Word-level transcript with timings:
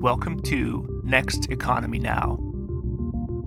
Welcome 0.00 0.40
to 0.44 1.02
Next 1.04 1.50
Economy 1.50 1.98
Now. 1.98 2.38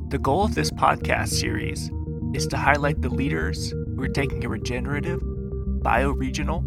The 0.09 0.19
goal 0.19 0.45
of 0.45 0.53
this 0.53 0.69
podcast 0.69 1.29
series 1.29 1.89
is 2.35 2.45
to 2.45 2.57
highlight 2.57 3.01
the 3.01 3.09
leaders 3.09 3.71
who 3.71 4.03
are 4.03 4.07
taking 4.07 4.45
a 4.45 4.49
regenerative, 4.49 5.19
bioregional, 5.19 6.63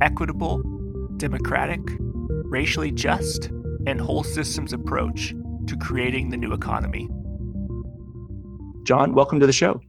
equitable, 0.00 0.62
democratic, 1.16 1.80
racially 1.98 2.92
just, 2.92 3.46
and 3.88 4.00
whole 4.00 4.22
systems 4.22 4.72
approach 4.72 5.34
to 5.66 5.76
creating 5.76 6.30
the 6.30 6.36
new 6.36 6.52
economy. 6.52 7.08
John, 8.84 9.12
welcome 9.12 9.40
to 9.40 9.46
the 9.48 9.52
show. 9.52 9.80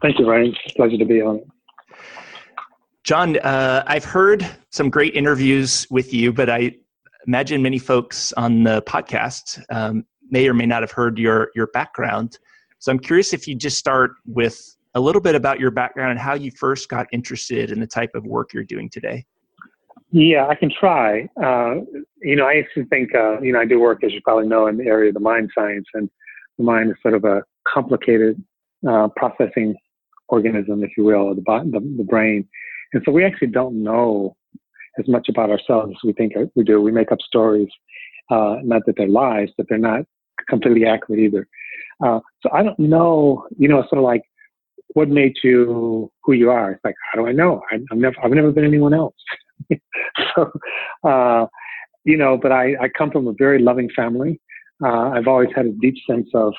Thank 0.00 0.20
you, 0.20 0.30
Ryan. 0.30 0.54
It's 0.64 0.74
a 0.74 0.76
Pleasure 0.76 0.98
to 0.98 1.04
be 1.04 1.20
on. 1.20 1.40
John, 3.02 3.36
uh, 3.38 3.82
I've 3.88 4.04
heard 4.04 4.48
some 4.70 4.90
great 4.90 5.16
interviews 5.16 5.88
with 5.90 6.14
you, 6.14 6.32
but 6.32 6.48
I 6.48 6.76
imagine 7.26 7.62
many 7.62 7.78
folks 7.78 8.32
on 8.34 8.62
the 8.62 8.82
podcast 8.82 9.62
um, 9.70 10.04
may 10.30 10.48
or 10.48 10.54
may 10.54 10.66
not 10.66 10.82
have 10.82 10.92
heard 10.92 11.18
your 11.18 11.50
your 11.54 11.66
background. 11.68 12.38
So 12.78 12.92
I'm 12.92 12.98
curious 12.98 13.32
if 13.32 13.48
you 13.48 13.54
just 13.54 13.78
start 13.78 14.12
with 14.26 14.76
a 14.94 15.00
little 15.00 15.20
bit 15.20 15.34
about 15.34 15.60
your 15.60 15.70
background 15.70 16.12
and 16.12 16.20
how 16.20 16.34
you 16.34 16.50
first 16.50 16.88
got 16.88 17.06
interested 17.12 17.70
in 17.70 17.80
the 17.80 17.86
type 17.86 18.10
of 18.14 18.24
work 18.24 18.52
you're 18.52 18.64
doing 18.64 18.88
today. 18.88 19.24
Yeah, 20.12 20.46
I 20.46 20.54
can 20.54 20.70
try. 20.70 21.28
Uh, 21.42 21.80
you 22.22 22.36
know, 22.36 22.46
I 22.46 22.54
used 22.54 22.68
to 22.74 22.84
think, 22.86 23.14
uh, 23.14 23.40
you 23.40 23.52
know, 23.52 23.60
I 23.60 23.64
do 23.64 23.80
work, 23.80 24.04
as 24.04 24.12
you 24.12 24.20
probably 24.22 24.46
know, 24.46 24.68
in 24.68 24.76
the 24.76 24.84
area 24.84 25.08
of 25.08 25.14
the 25.14 25.20
mind 25.20 25.50
science, 25.54 25.86
and 25.94 26.08
the 26.58 26.64
mind 26.64 26.90
is 26.90 26.96
sort 27.02 27.14
of 27.14 27.24
a 27.24 27.42
complicated 27.68 28.42
uh, 28.88 29.08
processing 29.16 29.74
organism, 30.28 30.84
if 30.84 30.90
you 30.96 31.04
will, 31.04 31.34
the, 31.34 31.42
the, 31.42 31.80
the 31.98 32.04
brain. 32.04 32.48
And 32.92 33.02
so 33.04 33.12
we 33.12 33.24
actually 33.24 33.48
don't 33.48 33.82
know 33.82 34.36
as 34.98 35.08
much 35.08 35.28
about 35.28 35.50
ourselves 35.50 35.92
as 35.92 36.06
we 36.06 36.12
think 36.12 36.32
we 36.54 36.64
do. 36.64 36.80
We 36.80 36.92
make 36.92 37.12
up 37.12 37.20
stories, 37.20 37.68
uh, 38.30 38.56
not 38.62 38.82
that 38.86 38.94
they're 38.96 39.08
lies, 39.08 39.48
but 39.56 39.66
they're 39.68 39.78
not 39.78 40.02
completely 40.48 40.86
accurate 40.86 41.20
either. 41.20 41.46
Uh, 42.04 42.20
so 42.42 42.50
I 42.52 42.62
don't 42.62 42.78
know, 42.78 43.46
you 43.58 43.68
know, 43.68 43.82
sort 43.82 43.98
of 43.98 44.04
like 44.04 44.22
what 44.94 45.08
made 45.08 45.34
you 45.42 46.10
who 46.22 46.32
you 46.32 46.50
are. 46.50 46.72
It's 46.72 46.84
like, 46.84 46.94
how 47.12 47.20
do 47.20 47.28
I 47.28 47.32
know? 47.32 47.62
I, 47.70 47.74
have 47.90 47.98
never, 47.98 48.16
I've 48.22 48.30
never 48.30 48.52
been 48.52 48.64
anyone 48.64 48.94
else. 48.94 49.14
so, 50.34 50.52
uh, 51.04 51.46
you 52.04 52.16
know, 52.16 52.38
but 52.40 52.52
I, 52.52 52.74
I 52.80 52.88
come 52.96 53.10
from 53.10 53.26
a 53.26 53.34
very 53.36 53.60
loving 53.60 53.90
family. 53.94 54.40
Uh, 54.84 55.10
I've 55.10 55.26
always 55.26 55.48
had 55.54 55.66
a 55.66 55.72
deep 55.72 55.96
sense 56.08 56.28
of 56.34 56.54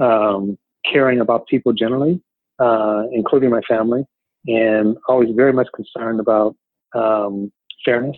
um, 0.00 0.58
caring 0.90 1.20
about 1.20 1.46
people 1.46 1.72
generally, 1.72 2.20
uh, 2.58 3.04
including 3.12 3.50
my 3.50 3.60
family, 3.68 4.04
and 4.46 4.96
always 5.08 5.30
very 5.34 5.52
much 5.52 5.68
concerned 5.74 6.20
about 6.20 6.56
um, 6.94 7.52
fairness 7.84 8.16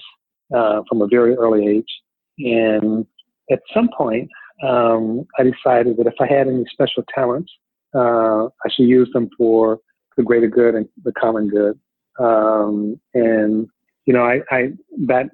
uh, 0.55 0.83
from 0.89 1.03
a 1.03 1.07
very 1.07 1.35
early 1.35 1.67
age. 1.67 2.01
And 2.39 3.07
at 3.51 3.61
some 3.75 3.89
point, 3.97 4.29
um, 4.67 5.27
I 5.39 5.43
decided 5.45 5.97
that 5.97 6.07
if 6.07 6.15
I 6.21 6.27
had 6.27 6.49
any 6.49 6.65
special 6.73 7.03
talents, 7.15 7.53
uh, 7.95 8.47
I 8.47 8.69
should 8.71 8.87
use 8.87 9.11
them 9.13 9.29
for 9.37 9.81
the 10.17 10.23
greater 10.23 10.49
good 10.49 10.75
and 10.75 10.89
the 11.05 11.13
common 11.13 11.49
good. 11.49 11.79
Um, 12.19 13.01
and 13.15 13.69
you 14.07 14.13
know, 14.13 14.25
I, 14.25 14.41
I 14.51 14.73
that 15.07 15.27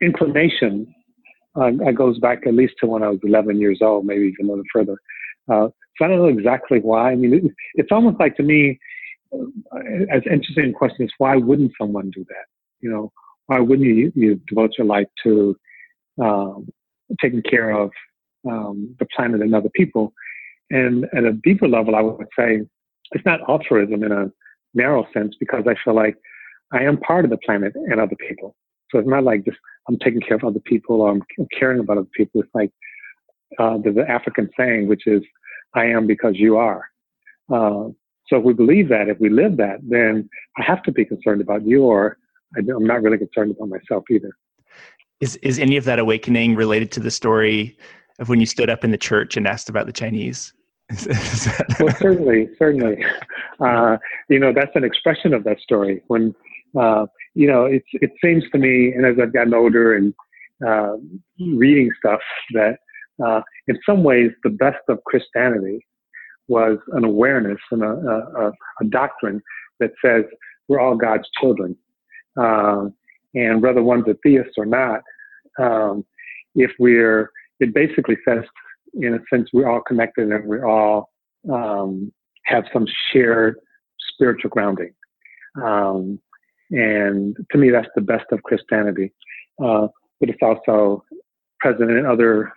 inclination 0.00 0.92
uh, 1.54 1.70
goes 1.94 2.18
back 2.18 2.46
at 2.46 2.54
least 2.54 2.74
to 2.80 2.86
when 2.86 3.02
I 3.02 3.08
was 3.08 3.20
11 3.22 3.60
years 3.60 3.80
old, 3.82 4.06
maybe 4.06 4.26
even 4.26 4.46
a 4.46 4.48
little 4.50 4.64
further. 4.72 4.96
Uh, 5.50 5.68
so 5.96 6.04
I 6.04 6.08
don't 6.08 6.18
know 6.18 6.26
exactly 6.26 6.78
why. 6.80 7.10
I 7.10 7.16
mean, 7.16 7.34
it, 7.34 7.42
it's 7.74 7.92
almost 7.92 8.20
like 8.20 8.36
to 8.36 8.42
me, 8.42 8.78
uh, 9.32 9.78
as 10.12 10.22
interesting 10.30 10.70
a 10.70 10.72
question 10.72 11.04
is 11.04 11.12
why 11.18 11.36
wouldn't 11.36 11.72
someone 11.78 12.10
do 12.10 12.24
that? 12.28 12.46
You 12.80 12.90
know, 12.90 13.12
why 13.50 13.58
wouldn't 13.58 13.88
you, 13.88 14.12
you 14.14 14.40
devote 14.46 14.70
your 14.78 14.86
life 14.86 15.08
to 15.24 15.56
um, 16.22 16.68
taking 17.20 17.42
care 17.42 17.70
of 17.70 17.90
um, 18.48 18.94
the 19.00 19.06
planet 19.16 19.40
and 19.40 19.56
other 19.56 19.70
people? 19.74 20.12
And 20.70 21.06
at 21.16 21.24
a 21.24 21.32
deeper 21.32 21.66
level, 21.66 21.96
I 21.96 22.00
would 22.00 22.28
say 22.38 22.60
it's 23.10 23.26
not 23.26 23.40
altruism 23.48 24.04
in 24.04 24.12
a 24.12 24.30
narrow 24.72 25.04
sense 25.12 25.34
because 25.40 25.64
I 25.66 25.74
feel 25.84 25.96
like 25.96 26.14
I 26.72 26.84
am 26.84 26.96
part 26.98 27.24
of 27.24 27.32
the 27.32 27.38
planet 27.38 27.72
and 27.74 27.98
other 27.98 28.14
people. 28.28 28.54
So 28.92 29.00
it's 29.00 29.08
not 29.08 29.24
like 29.24 29.44
just 29.44 29.58
I'm 29.88 29.98
taking 29.98 30.20
care 30.20 30.36
of 30.36 30.44
other 30.44 30.60
people 30.60 31.00
or 31.00 31.10
I'm 31.10 31.22
caring 31.58 31.80
about 31.80 31.98
other 31.98 32.08
people. 32.16 32.42
It's 32.42 32.54
like 32.54 32.70
uh, 33.58 33.78
there's 33.82 33.96
an 33.96 34.06
African 34.08 34.48
saying, 34.56 34.86
which 34.86 35.08
is, 35.08 35.22
I 35.74 35.86
am 35.86 36.06
because 36.06 36.34
you 36.36 36.56
are. 36.56 36.84
Uh, 37.52 37.88
so 38.28 38.36
if 38.36 38.44
we 38.44 38.52
believe 38.52 38.90
that, 38.90 39.08
if 39.08 39.18
we 39.18 39.28
live 39.28 39.56
that, 39.56 39.78
then 39.82 40.30
I 40.56 40.62
have 40.62 40.84
to 40.84 40.92
be 40.92 41.04
concerned 41.04 41.40
about 41.40 41.66
you 41.66 41.82
or 41.82 42.16
I'm 42.56 42.84
not 42.84 43.02
really 43.02 43.18
concerned 43.18 43.52
about 43.52 43.68
myself 43.68 44.04
either. 44.10 44.30
Is 45.20 45.36
is 45.36 45.58
any 45.58 45.76
of 45.76 45.84
that 45.84 45.98
awakening 45.98 46.54
related 46.54 46.90
to 46.92 47.00
the 47.00 47.10
story 47.10 47.76
of 48.18 48.28
when 48.28 48.40
you 48.40 48.46
stood 48.46 48.70
up 48.70 48.84
in 48.84 48.90
the 48.90 48.98
church 48.98 49.36
and 49.36 49.46
asked 49.46 49.68
about 49.68 49.86
the 49.86 49.92
Chinese? 49.92 50.52
well, 51.80 51.94
certainly, 51.98 52.48
certainly. 52.58 53.04
Uh, 53.60 53.98
you 54.30 54.38
know, 54.38 54.54
that's 54.54 54.74
an 54.74 54.84
expression 54.84 55.34
of 55.34 55.44
that 55.44 55.60
story. 55.60 56.02
When 56.06 56.34
uh, 56.80 57.04
you 57.34 57.46
know, 57.46 57.66
it's 57.66 57.86
it 57.92 58.10
seems 58.24 58.42
to 58.52 58.58
me, 58.58 58.90
and 58.90 59.04
as 59.04 59.16
I've 59.22 59.34
gotten 59.34 59.52
older 59.52 59.96
and 59.96 60.14
uh, 60.66 60.96
reading 61.38 61.90
stuff, 61.98 62.20
that 62.54 62.78
uh, 63.22 63.42
in 63.68 63.78
some 63.84 64.02
ways 64.02 64.30
the 64.44 64.48
best 64.48 64.78
of 64.88 65.04
Christianity 65.04 65.84
was 66.48 66.78
an 66.92 67.04
awareness 67.04 67.58
and 67.70 67.82
a, 67.82 67.90
a, 67.90 68.52
a 68.80 68.84
doctrine 68.88 69.42
that 69.78 69.90
says 70.02 70.24
we're 70.68 70.80
all 70.80 70.96
God's 70.96 71.28
children 71.38 71.76
um, 72.36 72.94
and 73.34 73.62
whether 73.62 73.82
one's 73.82 74.06
a 74.08 74.16
theist 74.22 74.50
or 74.56 74.66
not, 74.66 75.02
um, 75.58 76.04
if 76.54 76.70
we're, 76.78 77.30
it 77.60 77.74
basically 77.74 78.16
says, 78.26 78.44
in 78.94 79.14
a 79.14 79.18
sense, 79.32 79.48
we're 79.52 79.68
all 79.68 79.82
connected 79.82 80.30
and 80.30 80.48
we 80.48 80.60
all 80.60 81.10
um, 81.52 82.12
have 82.44 82.64
some 82.72 82.86
shared 83.12 83.56
spiritual 84.14 84.50
grounding. 84.50 84.92
Um, 85.62 86.20
and 86.70 87.36
to 87.50 87.58
me, 87.58 87.70
that's 87.70 87.88
the 87.94 88.00
best 88.00 88.26
of 88.32 88.42
Christianity. 88.42 89.12
Uh, 89.62 89.88
but 90.18 90.28
it's 90.28 90.42
also 90.42 91.04
present 91.60 91.90
in 91.90 92.06
other 92.06 92.52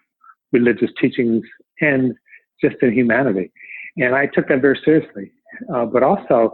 religious 0.52 0.92
teachings 1.00 1.44
and 1.82 2.14
just 2.62 2.76
in 2.82 2.94
humanity. 2.94 3.52
And 3.98 4.16
I 4.16 4.28
took 4.28 4.48
that 4.48 4.62
very 4.62 4.80
seriously. 4.84 5.32
Uh, 5.74 5.86
but 5.86 6.04
also, 6.04 6.54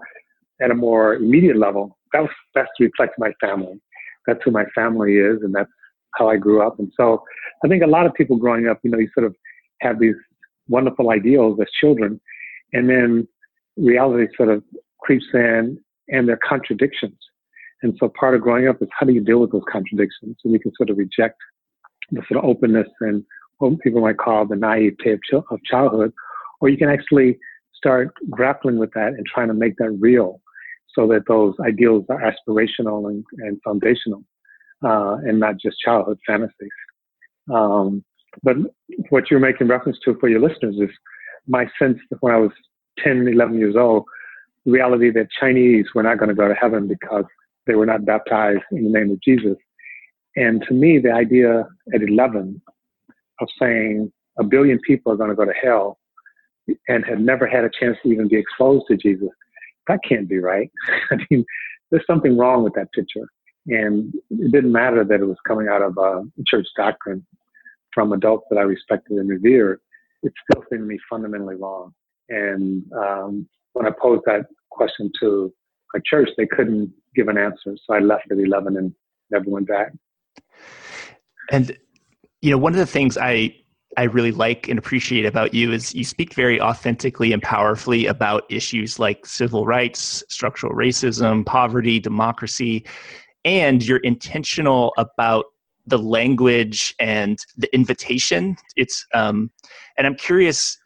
at 0.62 0.72
a 0.72 0.76
more 0.76 1.16
immediate 1.16 1.58
level, 1.58 1.98
that 2.14 2.22
was 2.22 2.32
best 2.54 2.70
to 2.78 2.86
reflect 2.86 3.16
my 3.18 3.32
family. 3.40 3.80
That's 4.28 4.40
who 4.44 4.52
my 4.52 4.66
family 4.76 5.18
is, 5.18 5.42
and 5.42 5.54
that's 5.54 5.72
how 6.16 6.30
I 6.30 6.38
grew 6.38 6.62
up. 6.62 6.80
And 6.80 6.92
so 6.96 7.24
I 7.64 7.68
think 7.68 7.84
a 7.84 7.88
lot 7.88 8.06
of 8.06 8.14
people 8.14 8.38
growing 8.38 8.68
up, 8.68 8.80
you 8.84 8.92
know, 8.92 9.00
you 9.00 9.10
sort 9.14 9.26
of 9.26 9.36
have 9.82 10.00
these 10.00 10.16
wonderful 10.68 11.10
ideals 11.10 11.60
as 11.62 11.68
children, 11.80 12.20
and 12.74 12.90
then 12.90 13.28
reality 13.78 14.28
sort 14.36 14.50
of 14.50 14.64
creeps 15.00 15.26
in 15.34 15.80
and 16.10 16.28
there 16.28 16.36
are 16.36 16.48
contradictions. 16.48 17.18
And 17.82 17.96
so 18.00 18.10
part 18.10 18.36
of 18.36 18.42
growing 18.42 18.68
up 18.68 18.82
is 18.82 18.90
how 18.98 19.06
do 19.06 19.14
you 19.14 19.24
deal 19.24 19.40
with 19.40 19.52
those 19.52 19.64
contradictions? 19.72 20.38
So 20.42 20.50
we 20.50 20.60
can 20.60 20.74
sort 20.76 20.90
of 20.90 20.98
reject 20.98 21.38
the 22.12 22.22
sort 22.28 22.44
of 22.44 22.50
openness 22.50 22.88
and 23.00 23.24
what 23.60 23.80
people 23.80 24.02
might 24.02 24.18
call 24.18 24.46
the 24.46 24.56
naivete 24.56 25.18
of 25.34 25.64
childhood, 25.64 26.12
or 26.60 26.70
you 26.70 26.78
can 26.78 26.90
actually 26.90 27.38
start 27.74 28.14
grappling 28.30 28.78
with 28.78 28.92
that 28.94 29.14
and 29.14 29.26
trying 29.26 29.48
to 29.48 29.54
make 29.54 29.78
that 29.78 29.92
real 30.00 30.42
so 31.00 31.08
that 31.08 31.24
those 31.28 31.54
ideals 31.66 32.06
are 32.10 32.22
aspirational 32.22 33.10
and, 33.10 33.24
and 33.38 33.58
foundational 33.64 34.24
uh, 34.84 35.16
and 35.24 35.40
not 35.40 35.56
just 35.58 35.78
childhood 35.80 36.20
fantasies. 36.28 36.70
Um, 37.54 38.04
but 38.44 38.58
what 39.10 39.32
you're 39.32 39.40
making 39.40 39.68
reference 39.68 39.98
to 40.06 40.16
for 40.20 40.28
your 40.28 40.42
listeners 40.42 40.76
is 40.76 40.90
my 41.48 41.66
sense 41.80 41.98
that 42.10 42.18
when 42.22 42.34
I 42.34 42.38
was 42.38 42.52
10, 43.04 43.28
11 43.28 43.58
years 43.58 43.76
old, 43.78 44.04
the 44.66 44.74
reality 44.74 45.10
that 45.12 45.28
Chinese 45.40 45.86
were 45.96 46.04
not 46.04 46.18
going 46.18 46.30
to 46.30 46.36
go 46.36 46.48
to 46.48 46.54
heaven 46.54 46.88
because 46.88 47.24
they 47.66 47.76
were 47.76 47.86
not 47.86 48.06
baptized 48.06 48.64
in 48.72 48.84
the 48.84 49.00
name 49.00 49.12
of 49.12 49.22
Jesus. 49.22 49.56
And 50.36 50.64
to 50.68 50.74
me, 50.74 51.00
the 51.00 51.12
idea 51.12 51.66
at 51.94 52.02
11 52.04 52.62
of 53.40 53.48
saying 53.60 54.12
a 54.38 54.44
billion 54.44 54.80
people 54.86 55.14
are 55.14 55.18
going 55.18 55.30
to 55.30 55.36
go 55.36 55.46
to 55.46 55.54
hell 55.54 55.98
and 56.88 57.06
had 57.06 57.22
never 57.22 57.48
had 57.48 57.64
a 57.64 57.70
chance 57.80 57.98
to 58.04 58.12
even 58.12 58.28
be 58.28 58.36
exposed 58.36 58.86
to 58.90 58.98
Jesus 58.98 59.30
that 59.88 60.00
can't 60.08 60.28
be 60.28 60.40
right. 60.40 60.72
I 61.12 61.18
mean, 61.30 61.46
there's 61.92 62.06
something 62.06 62.38
wrong 62.38 62.64
with 62.64 62.74
that 62.74 62.92
picture. 62.94 63.28
And 63.68 64.14
it 64.30 64.52
didn't 64.52 64.72
matter 64.72 65.04
that 65.04 65.22
it 65.22 65.26
was 65.26 65.38
coming 65.48 65.68
out 65.68 65.82
of 65.82 65.98
a 65.98 66.24
church 66.48 66.68
doctrine 66.76 67.26
from 67.94 68.14
adults 68.14 68.46
that 68.50 68.58
I 68.58 68.62
respected 68.62 69.18
and 69.18 69.30
revered. 69.30 69.80
It 70.24 70.34
still 70.44 70.64
seemed 70.70 70.84
to 70.84 70.88
me 70.88 70.98
fundamentally 71.10 71.56
wrong. 71.56 71.94
And 72.30 72.84
um, 72.94 73.48
when 73.74 73.86
I 73.86 73.92
posed 73.92 74.24
that 74.26 74.46
question 74.70 75.12
to 75.22 75.54
my 75.94 76.02
church, 76.06 76.30
they 76.38 76.46
couldn't 76.46 76.94
give 77.16 77.28
an 77.28 77.38
answer. 77.38 77.76
So 77.86 77.94
I 77.94 78.00
left 78.00 78.32
at 78.32 78.38
11 78.38 78.78
and 78.78 78.94
never 79.32 79.50
went 79.50 79.68
back. 79.68 79.92
And, 81.52 81.76
you 82.42 82.52
know, 82.52 82.58
one 82.58 82.74
of 82.74 82.80
the 82.80 82.86
things 82.86 83.18
I 83.18 83.56
I 83.98 84.04
really 84.04 84.32
like 84.32 84.68
and 84.68 84.78
appreciate 84.78 85.26
about 85.26 85.54
you 85.54 85.72
is 85.72 85.96
you 85.96 86.04
speak 86.04 86.34
very 86.34 86.62
authentically 86.62 87.34
and 87.34 87.42
powerfully 87.42 88.06
about 88.06 88.44
issues 88.50 89.00
like 89.00 89.26
civil 89.26 89.66
rights, 89.66 90.24
structural 90.30 90.74
racism, 90.74 91.46
poverty, 91.46 92.00
democracy, 92.00 92.86
and 93.46 93.86
you're 93.86 93.98
intentional 94.00 94.94
about 94.98 95.46
the 95.88 95.98
language 95.98 96.94
and 97.00 97.40
the 97.58 97.74
invitation. 97.74 98.56
It's 98.76 99.06
um, 99.14 99.50
and 99.98 100.06
I'm 100.06 100.16
curious, 100.16 100.78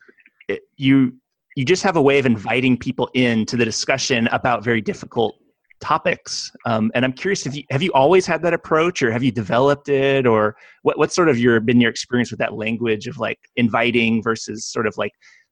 you 0.77 1.13
you 1.55 1.65
just 1.65 1.83
have 1.83 1.97
a 1.97 2.01
way 2.01 2.19
of 2.19 2.25
inviting 2.25 2.77
people 2.77 3.09
in 3.13 3.45
to 3.47 3.57
the 3.57 3.65
discussion 3.65 4.27
about 4.27 4.63
very 4.63 4.81
difficult 4.81 5.35
topics. 5.83 6.49
Um, 6.65 6.91
and 6.95 7.03
I'm 7.03 7.11
curious 7.11 7.45
if 7.45 7.55
you 7.55 7.63
have 7.69 7.83
you 7.83 7.91
always 7.91 8.25
had 8.25 8.41
that 8.43 8.53
approach, 8.53 9.03
or 9.03 9.11
have 9.11 9.21
you 9.21 9.31
developed 9.31 9.89
it, 9.89 10.25
or 10.25 10.55
what 10.83 10.97
what's 10.97 11.13
sort 11.13 11.27
of 11.27 11.37
your 11.37 11.59
been 11.59 11.81
your 11.81 11.91
experience 11.91 12.31
with 12.31 12.39
that 12.39 12.53
language 12.53 13.05
of 13.05 13.17
like 13.17 13.39
inviting 13.57 14.23
versus 14.23 14.65
sort 14.65 14.87
of 14.87 14.97
like 14.97 15.11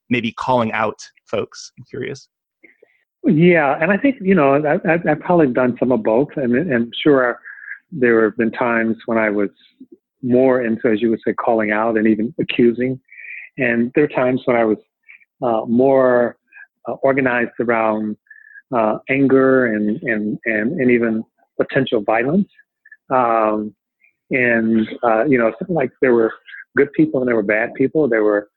maybe 0.09 0.31
calling 0.31 0.71
out 0.71 0.99
folks? 1.25 1.73
I'm 1.77 1.83
curious. 1.89 2.29
Yeah, 3.23 3.77
and 3.81 3.91
I 3.91 3.97
think 3.97 4.15
you 4.21 4.33
know 4.33 4.55
I, 4.55 4.79
have 5.07 5.19
probably 5.19 5.47
done 5.47 5.75
some 5.77 5.91
of 5.91 6.01
both, 6.01 6.29
and 6.37 6.55
and 6.55 6.73
I'm 6.73 6.91
sure 7.03 7.37
there 7.91 8.23
have 8.23 8.37
been 8.37 8.51
times 8.51 8.95
when 9.05 9.17
I 9.17 9.29
was 9.29 9.49
more 10.23 10.61
into, 10.61 10.87
as 10.87 11.01
you 11.01 11.09
would 11.09 11.19
say, 11.25 11.33
calling 11.33 11.71
out 11.71 11.97
and 11.97 12.07
even 12.07 12.33
accusing, 12.39 12.99
and 13.57 13.91
there 13.95 14.05
are 14.05 14.15
times 14.23 14.41
when 14.45 14.55
I 14.55 14.63
was 14.63 14.77
uh, 15.41 15.65
more 15.67 16.37
uh, 16.87 16.93
organized 17.03 17.59
around 17.59 18.15
uh, 18.75 18.97
anger 19.09 19.67
and, 19.67 20.01
and 20.03 20.39
and 20.45 20.79
and 20.79 20.91
even 20.91 21.23
potential 21.59 22.01
violence. 22.01 22.49
Um, 23.09 23.75
and 24.29 24.87
uh, 25.03 25.25
you 25.25 25.37
know, 25.37 25.51
like 25.67 25.91
there 26.01 26.13
were 26.13 26.31
good 26.77 26.91
people 26.93 27.19
and 27.19 27.27
there 27.27 27.35
were 27.35 27.43
bad 27.43 27.73
people. 27.75 28.07
There 28.07 28.23
were 28.23 28.49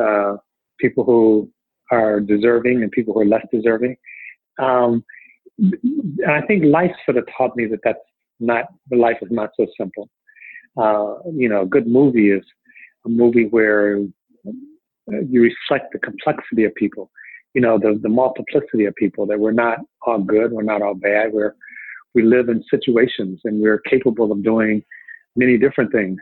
uh, 0.00 0.36
people 0.78 1.04
who 1.04 1.50
are 1.90 2.20
deserving 2.20 2.82
and 2.82 2.90
people 2.90 3.14
who 3.14 3.20
are 3.20 3.26
less 3.26 3.46
deserving. 3.52 3.96
Um, 4.58 5.04
and 5.58 6.30
I 6.30 6.40
think 6.42 6.64
life 6.64 6.92
sort 7.04 7.18
of 7.18 7.28
taught 7.36 7.56
me 7.56 7.66
that 7.66 7.80
that's 7.84 7.98
not, 8.38 8.66
life 8.90 9.18
is 9.22 9.28
not 9.30 9.50
so 9.56 9.66
simple. 9.78 10.08
Uh, 10.76 11.16
you 11.32 11.48
know, 11.48 11.62
a 11.62 11.66
good 11.66 11.86
movie 11.86 12.30
is 12.30 12.44
a 13.04 13.08
movie 13.08 13.46
where 13.46 13.98
you 15.06 15.42
reflect 15.42 15.92
the 15.92 15.98
complexity 15.98 16.64
of 16.64 16.74
people, 16.74 17.10
you 17.54 17.60
know, 17.60 17.78
the, 17.78 17.98
the 18.02 18.08
multiplicity 18.08 18.84
of 18.84 18.94
people, 18.94 19.26
that 19.26 19.38
we're 19.38 19.52
not 19.52 19.78
all 20.06 20.20
good, 20.20 20.52
we're 20.52 20.62
not 20.62 20.82
all 20.82 20.94
bad, 20.94 21.32
we're, 21.32 21.54
we 22.14 22.22
live 22.22 22.48
in 22.48 22.62
situations 22.70 23.40
and 23.44 23.60
we're 23.60 23.78
capable 23.80 24.32
of 24.32 24.42
doing 24.42 24.82
many 25.36 25.56
different 25.58 25.92
things. 25.92 26.18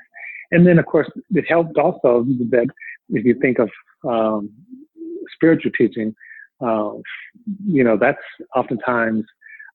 And 0.50 0.66
then, 0.66 0.78
of 0.78 0.86
course, 0.86 1.10
it 1.30 1.44
helped 1.48 1.76
also 1.76 2.24
that 2.50 2.66
if 3.10 3.24
you 3.24 3.34
think 3.40 3.58
of 3.58 3.70
um, 4.08 4.50
spiritual 5.34 5.72
teaching, 5.76 6.14
uh, 6.60 6.92
you 7.66 7.84
know, 7.84 7.96
that's 7.96 8.18
oftentimes 8.56 9.24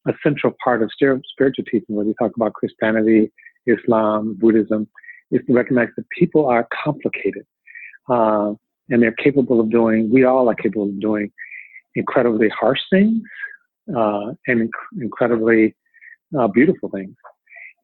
a 0.07 0.13
central 0.21 0.53
part 0.63 0.83
of 0.83 0.91
spiritual 0.91 1.65
teaching, 1.65 1.95
when 1.95 2.07
you 2.07 2.15
talk 2.19 2.31
about 2.35 2.53
Christianity, 2.53 3.31
Islam, 3.65 4.35
Buddhism, 4.39 4.87
is 5.31 5.41
to 5.47 5.53
recognize 5.53 5.87
that 5.95 6.05
people 6.09 6.47
are 6.47 6.67
complicated. 6.83 7.45
Uh, 8.09 8.53
and 8.89 9.01
they're 9.01 9.11
capable 9.11 9.59
of 9.59 9.69
doing, 9.69 10.09
we 10.11 10.23
all 10.23 10.49
are 10.49 10.55
capable 10.55 10.89
of 10.89 10.99
doing 10.99 11.31
incredibly 11.95 12.49
harsh 12.49 12.79
things 12.89 13.21
uh, 13.95 14.31
and 14.47 14.69
inc- 14.69 15.01
incredibly 15.01 15.75
uh, 16.37 16.47
beautiful 16.47 16.89
things. 16.89 17.15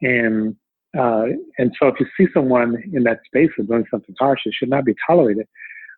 And 0.01 0.55
uh, 0.97 1.25
and 1.59 1.71
so 1.79 1.87
if 1.87 1.99
you 1.99 2.07
see 2.17 2.31
someone 2.33 2.81
in 2.93 3.03
that 3.03 3.19
space 3.25 3.51
of 3.59 3.67
doing 3.67 3.85
something 3.91 4.15
harsh, 4.17 4.39
it 4.45 4.55
should 4.57 4.69
not 4.69 4.85
be 4.85 4.95
tolerated. 5.05 5.47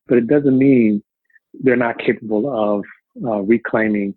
But 0.07 0.17
it 0.17 0.27
doesn't 0.27 0.57
mean 0.57 1.01
they're 1.61 1.77
not 1.77 1.97
capable 1.97 2.51
of 2.51 2.83
uh, 3.25 3.39
reclaiming 3.39 4.15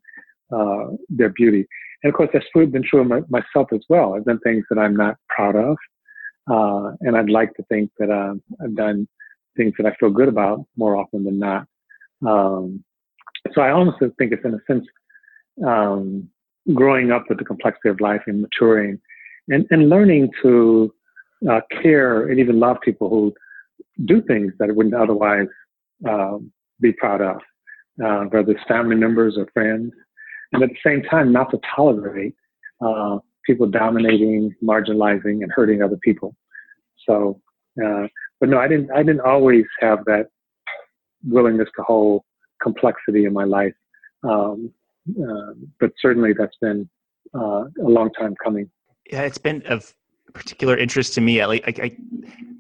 uh, 0.52 0.86
their 1.08 1.28
beauty. 1.28 1.66
And 2.02 2.12
of 2.12 2.16
course, 2.16 2.30
that's 2.32 2.44
been 2.52 2.82
true 2.82 3.02
of 3.02 3.06
my, 3.06 3.20
myself 3.28 3.68
as 3.72 3.82
well. 3.88 4.14
I've 4.14 4.24
done 4.24 4.40
things 4.40 4.64
that 4.68 4.78
I'm 4.78 4.96
not 4.96 5.16
proud 5.28 5.54
of. 5.54 5.76
Uh, 6.50 6.96
and 7.00 7.16
I'd 7.16 7.30
like 7.30 7.54
to 7.54 7.62
think 7.64 7.90
that 7.98 8.10
I've 8.10 8.74
done 8.74 9.08
things 9.56 9.74
that 9.78 9.86
I 9.86 9.94
feel 9.96 10.10
good 10.10 10.28
about 10.28 10.66
more 10.76 10.96
often 10.96 11.24
than 11.24 11.38
not. 11.38 11.66
Um, 12.26 12.84
so 13.52 13.60
I 13.60 13.70
almost 13.70 13.98
think 13.98 14.32
it's 14.32 14.44
in 14.44 14.54
a 14.54 14.60
sense 14.66 14.86
um, 15.66 16.28
growing 16.72 17.10
up 17.10 17.24
with 17.28 17.38
the 17.38 17.44
complexity 17.44 17.88
of 17.90 18.00
life 18.00 18.22
and 18.26 18.40
maturing 18.40 18.98
and, 19.48 19.66
and 19.70 19.88
learning 19.88 20.30
to 20.42 20.92
uh, 21.50 21.60
care 21.82 22.28
and 22.28 22.40
even 22.40 22.58
love 22.58 22.78
people 22.82 23.08
who 23.08 23.34
do 24.06 24.22
things 24.22 24.52
that 24.58 24.74
wouldn't 24.74 24.94
otherwise 24.94 25.48
um, 26.08 26.50
be 26.80 26.92
proud 26.92 27.20
of, 27.20 27.36
uh, 28.04 28.24
whether 28.30 28.52
it's 28.52 28.62
family 28.66 28.96
members 28.96 29.36
or 29.36 29.46
friends. 29.52 29.92
And 30.52 30.62
at 30.62 30.70
the 30.70 30.76
same 30.84 31.02
time, 31.02 31.32
not 31.32 31.50
to 31.50 31.60
tolerate 31.74 32.34
uh, 32.80 33.18
people 33.44 33.66
dominating, 33.66 34.54
marginalizing, 34.62 35.42
and 35.42 35.50
hurting 35.54 35.82
other 35.82 35.98
people. 36.02 36.34
So, 37.06 37.40
uh, 37.82 38.06
but 38.40 38.48
no, 38.48 38.58
I 38.58 38.68
didn't. 38.68 38.90
I 38.92 39.02
didn't 39.02 39.20
always 39.20 39.64
have 39.80 40.04
that 40.06 40.26
willingness 41.24 41.68
to 41.76 41.82
hold 41.82 42.22
complexity 42.62 43.24
in 43.24 43.32
my 43.32 43.44
life. 43.44 43.74
Um, 44.22 44.72
uh, 45.10 45.52
but 45.80 45.92
certainly, 46.00 46.32
that's 46.36 46.56
been 46.60 46.88
uh, 47.34 47.64
a 47.64 47.88
long 47.88 48.10
time 48.12 48.34
coming. 48.42 48.70
Yeah, 49.10 49.22
it's 49.22 49.38
been 49.38 49.62
of 49.66 49.94
particular 50.32 50.76
interest 50.76 51.14
to 51.14 51.20
me. 51.20 51.40
I, 51.40 51.46
like 51.46 51.78
I, 51.78 51.84
I 51.84 51.96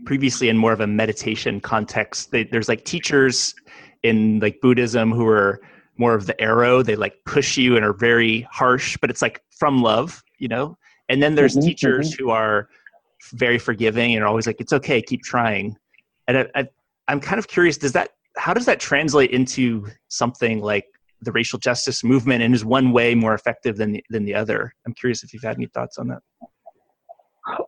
previously 0.04 0.48
in 0.48 0.56
more 0.56 0.72
of 0.72 0.80
a 0.80 0.86
meditation 0.86 1.60
context. 1.60 2.30
They, 2.30 2.44
there's 2.44 2.68
like 2.68 2.84
teachers 2.84 3.54
in 4.02 4.40
like 4.40 4.60
Buddhism 4.60 5.10
who 5.12 5.26
are 5.26 5.60
more 5.96 6.14
of 6.14 6.26
the 6.26 6.40
arrow. 6.40 6.82
They 6.82 6.96
like 6.96 7.14
push 7.24 7.56
you 7.56 7.76
and 7.76 7.84
are 7.84 7.92
very 7.92 8.46
harsh, 8.50 8.96
but 9.00 9.10
it's 9.10 9.22
like 9.22 9.42
from 9.50 9.82
love, 9.82 10.22
you 10.38 10.48
know. 10.48 10.76
And 11.08 11.22
then 11.22 11.34
there's 11.34 11.56
mm-hmm, 11.56 11.66
teachers 11.66 12.12
mm-hmm. 12.12 12.24
who 12.24 12.30
are 12.30 12.68
very 13.32 13.58
forgiving 13.58 14.14
and 14.14 14.24
always 14.24 14.46
like, 14.46 14.60
"It's 14.60 14.72
okay, 14.72 15.00
keep 15.02 15.22
trying." 15.22 15.76
And 16.28 16.38
I, 16.38 16.46
I, 16.54 16.68
I'm 17.08 17.20
kind 17.20 17.38
of 17.38 17.48
curious. 17.48 17.78
Does 17.78 17.92
that 17.92 18.10
how 18.36 18.54
does 18.54 18.66
that 18.66 18.80
translate 18.80 19.30
into 19.30 19.86
something 20.08 20.60
like 20.60 20.86
the 21.22 21.32
racial 21.32 21.58
justice 21.58 22.02
movement? 22.04 22.42
And 22.42 22.54
is 22.54 22.64
one 22.64 22.92
way 22.92 23.14
more 23.14 23.34
effective 23.34 23.76
than 23.76 23.92
the, 23.92 24.04
than 24.10 24.24
the 24.24 24.34
other? 24.34 24.74
I'm 24.86 24.94
curious 24.94 25.22
if 25.22 25.32
you've 25.32 25.42
had 25.42 25.56
any 25.56 25.66
thoughts 25.66 25.98
on 25.98 26.08
that. 26.08 26.22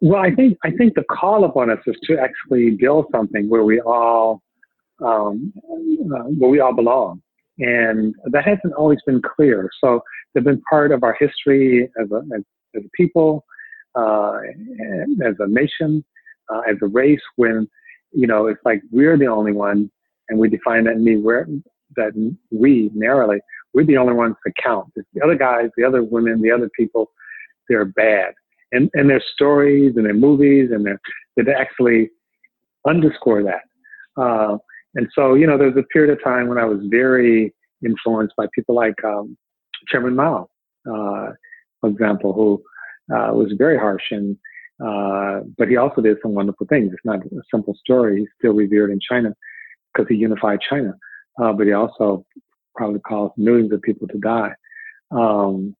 Well, 0.00 0.20
I 0.20 0.34
think 0.34 0.56
I 0.64 0.70
think 0.70 0.94
the 0.94 1.04
call 1.04 1.44
upon 1.44 1.70
us 1.70 1.78
is 1.86 1.96
to 2.04 2.18
actually 2.18 2.70
build 2.70 3.06
something 3.12 3.48
where 3.48 3.64
we 3.64 3.80
all 3.80 4.42
um, 5.04 5.52
uh, 5.60 6.24
where 6.38 6.50
we 6.50 6.60
all 6.60 6.74
belong, 6.74 7.20
and 7.58 8.14
that 8.32 8.44
hasn't 8.44 8.72
always 8.74 8.98
been 9.06 9.20
clear. 9.20 9.68
So 9.82 10.00
they've 10.32 10.42
been 10.44 10.62
part 10.70 10.92
of 10.92 11.02
our 11.02 11.14
history 11.18 11.90
as 12.00 12.10
a 12.10 12.22
as, 12.34 12.42
as 12.74 12.84
a 12.84 12.88
people, 12.96 13.44
as 13.96 15.34
a 15.38 15.48
nation, 15.48 16.04
uh, 16.52 16.60
as 16.68 16.76
a 16.82 16.86
race. 16.86 17.20
When 17.36 17.68
you 18.12 18.26
know 18.26 18.46
it's 18.46 18.60
like 18.64 18.82
we're 18.90 19.18
the 19.18 19.26
only 19.26 19.52
one, 19.52 19.90
and 20.28 20.38
we 20.38 20.48
define 20.48 20.84
that 20.84 20.98
me 20.98 21.16
where 21.16 21.46
that 21.96 22.12
we 22.50 22.90
narrowly 22.94 23.38
we're 23.72 23.84
the 23.84 23.96
only 23.96 24.14
ones 24.14 24.34
that 24.44 24.52
count. 24.62 24.90
The 24.96 25.22
other 25.22 25.36
guys, 25.36 25.68
the 25.76 25.84
other 25.84 26.02
women, 26.02 26.40
the 26.40 26.50
other 26.50 26.70
people, 26.76 27.10
they're 27.68 27.84
bad 27.84 28.32
and 28.72 28.90
and 28.94 29.08
their 29.08 29.22
stories 29.34 29.94
and 29.96 30.04
their 30.04 30.14
movies 30.14 30.70
and 30.72 30.84
their 30.84 31.00
that 31.36 31.48
actually 31.48 32.10
underscore 32.86 33.42
that. 33.42 33.62
Uh, 34.20 34.56
and 34.94 35.08
so, 35.14 35.34
you 35.34 35.46
know, 35.46 35.58
there 35.58 35.68
was 35.68 35.76
a 35.76 35.86
period 35.92 36.10
of 36.10 36.24
time 36.24 36.48
when 36.48 36.58
I 36.58 36.64
was 36.64 36.78
very 36.84 37.54
influenced 37.84 38.34
by 38.36 38.46
people 38.54 38.74
like 38.74 38.94
um, 39.04 39.36
Chairman 39.88 40.16
Mao, 40.16 40.48
uh, 40.90 41.32
for 41.80 41.90
example, 41.90 42.32
who 42.32 42.62
uh, 43.12 43.30
was 43.32 43.52
very 43.56 43.78
harsh 43.78 44.04
and 44.10 44.36
uh, 44.84 45.40
but 45.56 45.68
he 45.68 45.76
also 45.76 46.02
did 46.02 46.18
some 46.20 46.34
wonderful 46.34 46.66
things. 46.66 46.92
It's 46.92 47.04
not 47.04 47.24
a 47.24 47.42
simple 47.50 47.74
story. 47.82 48.20
He's 48.20 48.28
still 48.38 48.52
revered 48.52 48.90
in 48.90 49.00
China 49.00 49.34
because 49.92 50.06
he 50.08 50.16
unified 50.16 50.58
China, 50.68 50.94
uh, 51.40 51.54
but 51.54 51.66
he 51.66 51.72
also 51.72 52.26
probably 52.74 53.00
caused 53.00 53.32
millions 53.38 53.72
of 53.72 53.80
people 53.80 54.06
to 54.08 54.18
die. 54.18 54.52
Um, 55.10 55.74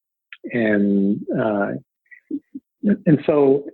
and 0.45 1.21
uh, 1.38 1.73
and 3.04 3.18
so 3.26 3.66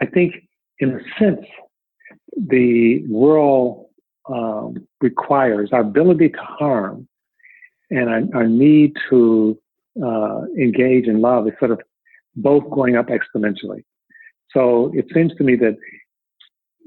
I 0.00 0.06
think, 0.06 0.34
in 0.78 0.90
a 0.90 1.00
sense, 1.18 1.44
the 2.36 3.04
world 3.08 3.86
um, 4.28 4.86
requires 5.00 5.70
our 5.72 5.80
ability 5.80 6.28
to 6.30 6.38
harm 6.38 7.08
and 7.90 8.08
our, 8.08 8.40
our 8.40 8.46
need 8.46 8.94
to 9.10 9.58
uh, 10.02 10.42
engage 10.58 11.06
in 11.06 11.20
love 11.20 11.46
is 11.46 11.52
sort 11.58 11.70
of 11.70 11.80
both 12.36 12.68
going 12.70 12.96
up 12.96 13.08
exponentially. 13.08 13.84
So 14.50 14.92
it 14.94 15.06
seems 15.14 15.34
to 15.36 15.44
me 15.44 15.56
that 15.56 15.76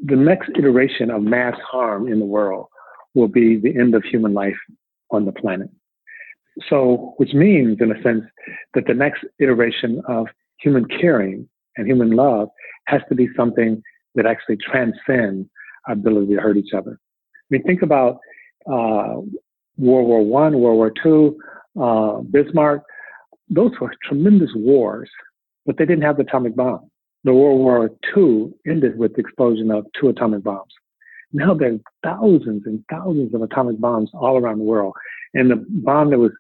the 0.06 0.16
next 0.16 0.50
iteration 0.58 1.10
of 1.10 1.22
mass 1.22 1.58
harm 1.70 2.08
in 2.08 2.20
the 2.20 2.26
world 2.26 2.68
will 3.16 3.28
be 3.28 3.58
the 3.58 3.76
end 3.78 3.96
of 3.96 4.04
human 4.04 4.34
life 4.34 4.58
on 5.12 5.26
the 5.26 5.32
planet. 5.32 5.70
So, 6.70 7.14
which 7.18 7.34
means, 7.34 7.78
in 7.82 7.92
a 7.92 8.02
sense, 8.02 8.24
that 8.74 8.86
the 8.88 8.94
next 8.94 9.24
iteration 9.40 10.02
of 10.08 10.28
human 10.60 10.86
caring 10.86 11.48
and 11.76 11.88
human 11.88 12.12
love 12.12 12.50
has 12.88 13.02
to 13.10 13.16
be 13.16 13.28
something 13.36 13.82
that 14.16 14.26
actually 14.26 14.58
transcends 14.58 15.48
our 15.88 15.94
ability 15.94 16.36
to 16.36 16.42
hurt 16.42 16.58
each 16.58 16.74
other. 16.76 17.00
I 17.00 17.48
mean, 17.52 17.64
think 17.64 17.82
about 17.82 18.18
uh, 18.66 19.22
World 19.78 20.08
War 20.08 20.26
One, 20.26 20.60
World 20.60 20.78
War 20.78 20.92
Two, 21.04 21.38
uh, 21.80 22.22
Bismarck. 22.22 22.84
Those 23.50 23.72
were 23.80 23.94
tremendous 24.04 24.50
wars, 24.56 25.10
but 25.68 25.78
they 25.78 25.86
didn't 25.86 26.04
have 26.04 26.18
the 26.18 26.24
atomic 26.24 26.56
bomb. 26.56 26.90
the 27.24 27.34
World 27.34 27.60
War 27.60 27.90
II 28.16 28.54
ended 28.66 28.98
with 28.98 29.14
the 29.14 29.20
explosion 29.20 29.70
of 29.70 29.86
two 30.00 30.08
atomic 30.08 30.44
bombs. 30.44 30.74
Now 31.34 31.54
there 31.54 31.74
are 31.74 31.80
thousands 32.04 32.64
and 32.66 32.84
thousands 32.90 33.36
of 33.36 33.42
atomic 33.42 33.80
bombs 33.80 34.10
all 34.14 34.38
around 34.38 34.60
the 34.60 34.64
world. 34.64 34.94
And 35.34 35.52
the 35.52 35.64
bomb 35.70 36.10
that 36.12 36.20
was 36.20 36.32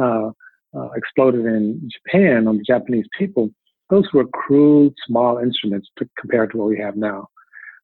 uh, 0.00 0.30
uh, 0.78 0.90
exploded 0.92 1.44
in 1.46 1.88
Japan 1.90 2.46
on 2.46 2.58
the 2.58 2.64
Japanese 2.64 3.06
people, 3.18 3.50
those 3.90 4.04
were 4.14 4.26
crude, 4.28 4.94
small 5.06 5.38
instruments 5.38 5.88
to, 5.98 6.08
compared 6.18 6.52
to 6.52 6.58
what 6.58 6.68
we 6.68 6.78
have 6.78 6.96
now. 6.96 7.26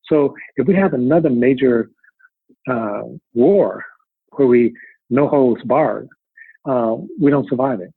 So 0.07 0.35
if 0.57 0.67
we 0.67 0.75
have 0.77 0.95
another 0.95 1.31
major 1.31 1.91
uh, 2.71 3.03
war 3.35 3.85
where 4.31 4.49
we 4.49 4.75
no 5.11 5.27
holds 5.27 5.63
barred, 5.65 6.09
uh, 6.65 6.97
we 7.21 7.31
don't 7.31 7.49
survive 7.49 7.81
it. 7.81 7.93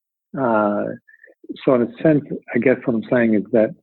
So 1.64 1.76
in 1.76 1.84
a 1.84 2.04
sense, 2.04 2.24
I 2.54 2.60
guess 2.60 2.78
what 2.86 2.96
I'm 2.96 3.04
saying 3.12 3.36
is 3.36 3.44
that 3.52 3.76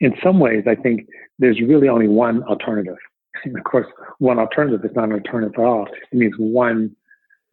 in 0.00 0.14
some 0.22 0.38
ways, 0.38 0.64
I 0.66 0.74
think 0.74 1.06
there's 1.38 1.60
really 1.60 1.88
only 1.88 2.08
one 2.08 2.42
alternative. 2.44 2.96
And 3.44 3.56
of 3.56 3.62
course, 3.62 3.86
one 4.18 4.40
alternative 4.40 4.84
is 4.84 4.96
not 4.96 5.10
an 5.10 5.12
alternative 5.12 5.54
at 5.58 5.64
all. 5.64 5.86
It 6.10 6.16
means 6.16 6.34
one 6.38 6.96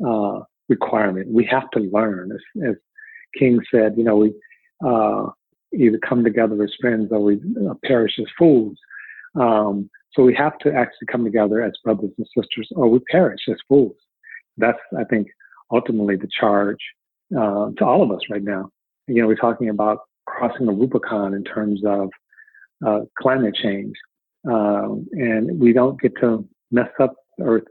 uh, 0.03 0.39
requirement. 0.67 1.31
We 1.31 1.45
have 1.51 1.69
to 1.71 1.79
learn. 1.79 2.31
As, 2.31 2.69
as, 2.69 2.75
King 3.37 3.59
said, 3.69 3.93
you 3.97 4.03
know, 4.03 4.15
we 4.15 4.33
uh, 4.83 5.27
either 5.77 5.99
come 6.07 6.23
together 6.23 6.63
as 6.63 6.71
friends 6.79 7.09
or 7.11 7.19
we 7.19 7.35
uh, 7.69 7.73
perish 7.83 8.13
as 8.17 8.25
fools. 8.37 8.77
Um, 9.39 9.89
so 10.13 10.23
we 10.23 10.33
have 10.35 10.57
to 10.59 10.73
actually 10.73 11.07
come 11.11 11.23
together 11.23 11.61
as 11.61 11.73
brothers 11.83 12.11
and 12.17 12.27
sisters, 12.35 12.69
or 12.75 12.87
we 12.87 12.99
perish 13.11 13.41
as 13.49 13.57
fools. 13.67 13.97
That's, 14.57 14.79
I 14.97 15.03
think, 15.03 15.27
ultimately 15.71 16.15
the 16.15 16.29
charge 16.39 16.79
uh, 17.37 17.71
to 17.77 17.85
all 17.85 18.01
of 18.01 18.11
us 18.11 18.21
right 18.29 18.43
now. 18.43 18.71
You 19.07 19.21
know, 19.21 19.27
we're 19.27 19.35
talking 19.35 19.69
about 19.69 19.99
crossing 20.25 20.65
the 20.65 20.71
Rubicon 20.71 21.33
in 21.33 21.43
terms 21.43 21.81
of 21.85 22.09
uh, 22.85 23.01
climate 23.19 23.55
change, 23.55 23.95
um, 24.49 25.07
and 25.13 25.59
we 25.59 25.73
don't 25.73 25.99
get 26.01 26.13
to 26.21 26.47
mess 26.71 26.89
up 26.99 27.15
Earth 27.41 27.63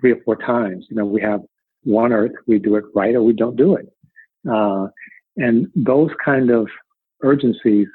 three 0.00 0.12
or 0.12 0.20
four 0.24 0.36
times. 0.36 0.86
You 0.90 0.96
know, 0.96 1.06
we 1.06 1.20
have 1.22 1.40
one 1.82 2.12
Earth, 2.12 2.32
we 2.46 2.58
do 2.58 2.76
it 2.76 2.84
right 2.94 3.14
or 3.14 3.22
we 3.22 3.32
don't 3.32 3.56
do 3.56 3.76
it, 3.76 3.86
uh, 4.50 4.88
and 5.36 5.68
those 5.74 6.10
kind 6.24 6.50
of 6.50 6.68
urgencies 7.22 7.88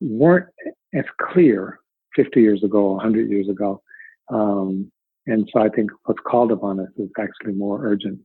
weren't 0.00 0.46
as 0.94 1.04
clear 1.32 1.78
50 2.16 2.40
years 2.40 2.62
ago, 2.62 2.92
100 2.92 3.30
years 3.30 3.48
ago. 3.48 3.82
Um, 4.28 4.90
and 5.26 5.48
so 5.52 5.60
I 5.60 5.68
think 5.68 5.90
what's 6.04 6.20
called 6.26 6.52
upon 6.52 6.80
us 6.80 6.88
is 6.98 7.08
actually 7.18 7.54
more 7.54 7.84
urgent. 7.84 8.20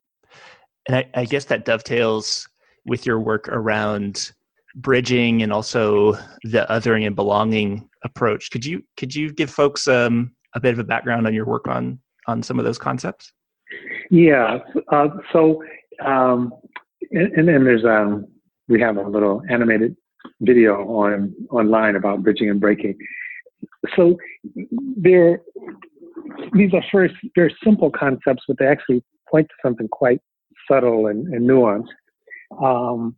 And 0.88 0.98
I, 0.98 1.10
I 1.14 1.26
guess 1.26 1.46
that 1.46 1.66
dovetails 1.66 2.48
with 2.86 3.06
your 3.06 3.20
work 3.20 3.48
around 3.50 4.32
bridging 4.76 5.42
and 5.42 5.52
also 5.52 6.14
the 6.44 6.66
othering 6.70 7.06
and 7.06 7.16
belonging 7.16 7.90
approach. 8.04 8.52
Could 8.52 8.66
you 8.66 8.84
could 8.98 9.14
you 9.14 9.34
give 9.34 9.50
folks 9.50 9.88
um, 9.88 10.32
a 10.56 10.60
bit 10.60 10.74
of 10.74 10.80
a 10.80 10.84
background 10.84 11.28
on 11.28 11.34
your 11.34 11.46
work 11.46 11.68
on 11.68 12.00
on 12.28 12.44
some 12.44 12.60
of 12.60 12.66
those 12.66 12.78
concepts? 12.78 13.32
Yeah. 14.10 14.60
Uh, 14.92 15.10
so 15.34 15.64
um, 16.04 16.54
and, 17.12 17.48
then 17.48 17.64
there's 17.64 17.86
um 17.86 18.26
we 18.68 18.80
have 18.80 18.98
a 18.98 19.08
little 19.08 19.42
animated 19.50 19.96
video 20.42 20.86
on 20.88 21.34
online 21.50 21.96
about 21.96 22.24
bridging 22.24 22.50
and 22.50 22.60
breaking. 22.60 22.98
So 23.96 24.18
there 24.98 25.42
these 26.54 26.74
are 26.74 26.84
first 26.92 27.16
very 27.36 27.56
simple 27.64 27.90
concepts, 27.92 28.44
but 28.48 28.58
they 28.60 28.68
actually 28.68 29.04
point 29.30 29.48
to 29.48 29.56
something 29.64 29.88
quite 29.88 30.20
subtle 30.70 31.08
and, 31.08 31.28
and 31.34 31.50
nuanced. 31.50 31.88
Um, 32.52 33.16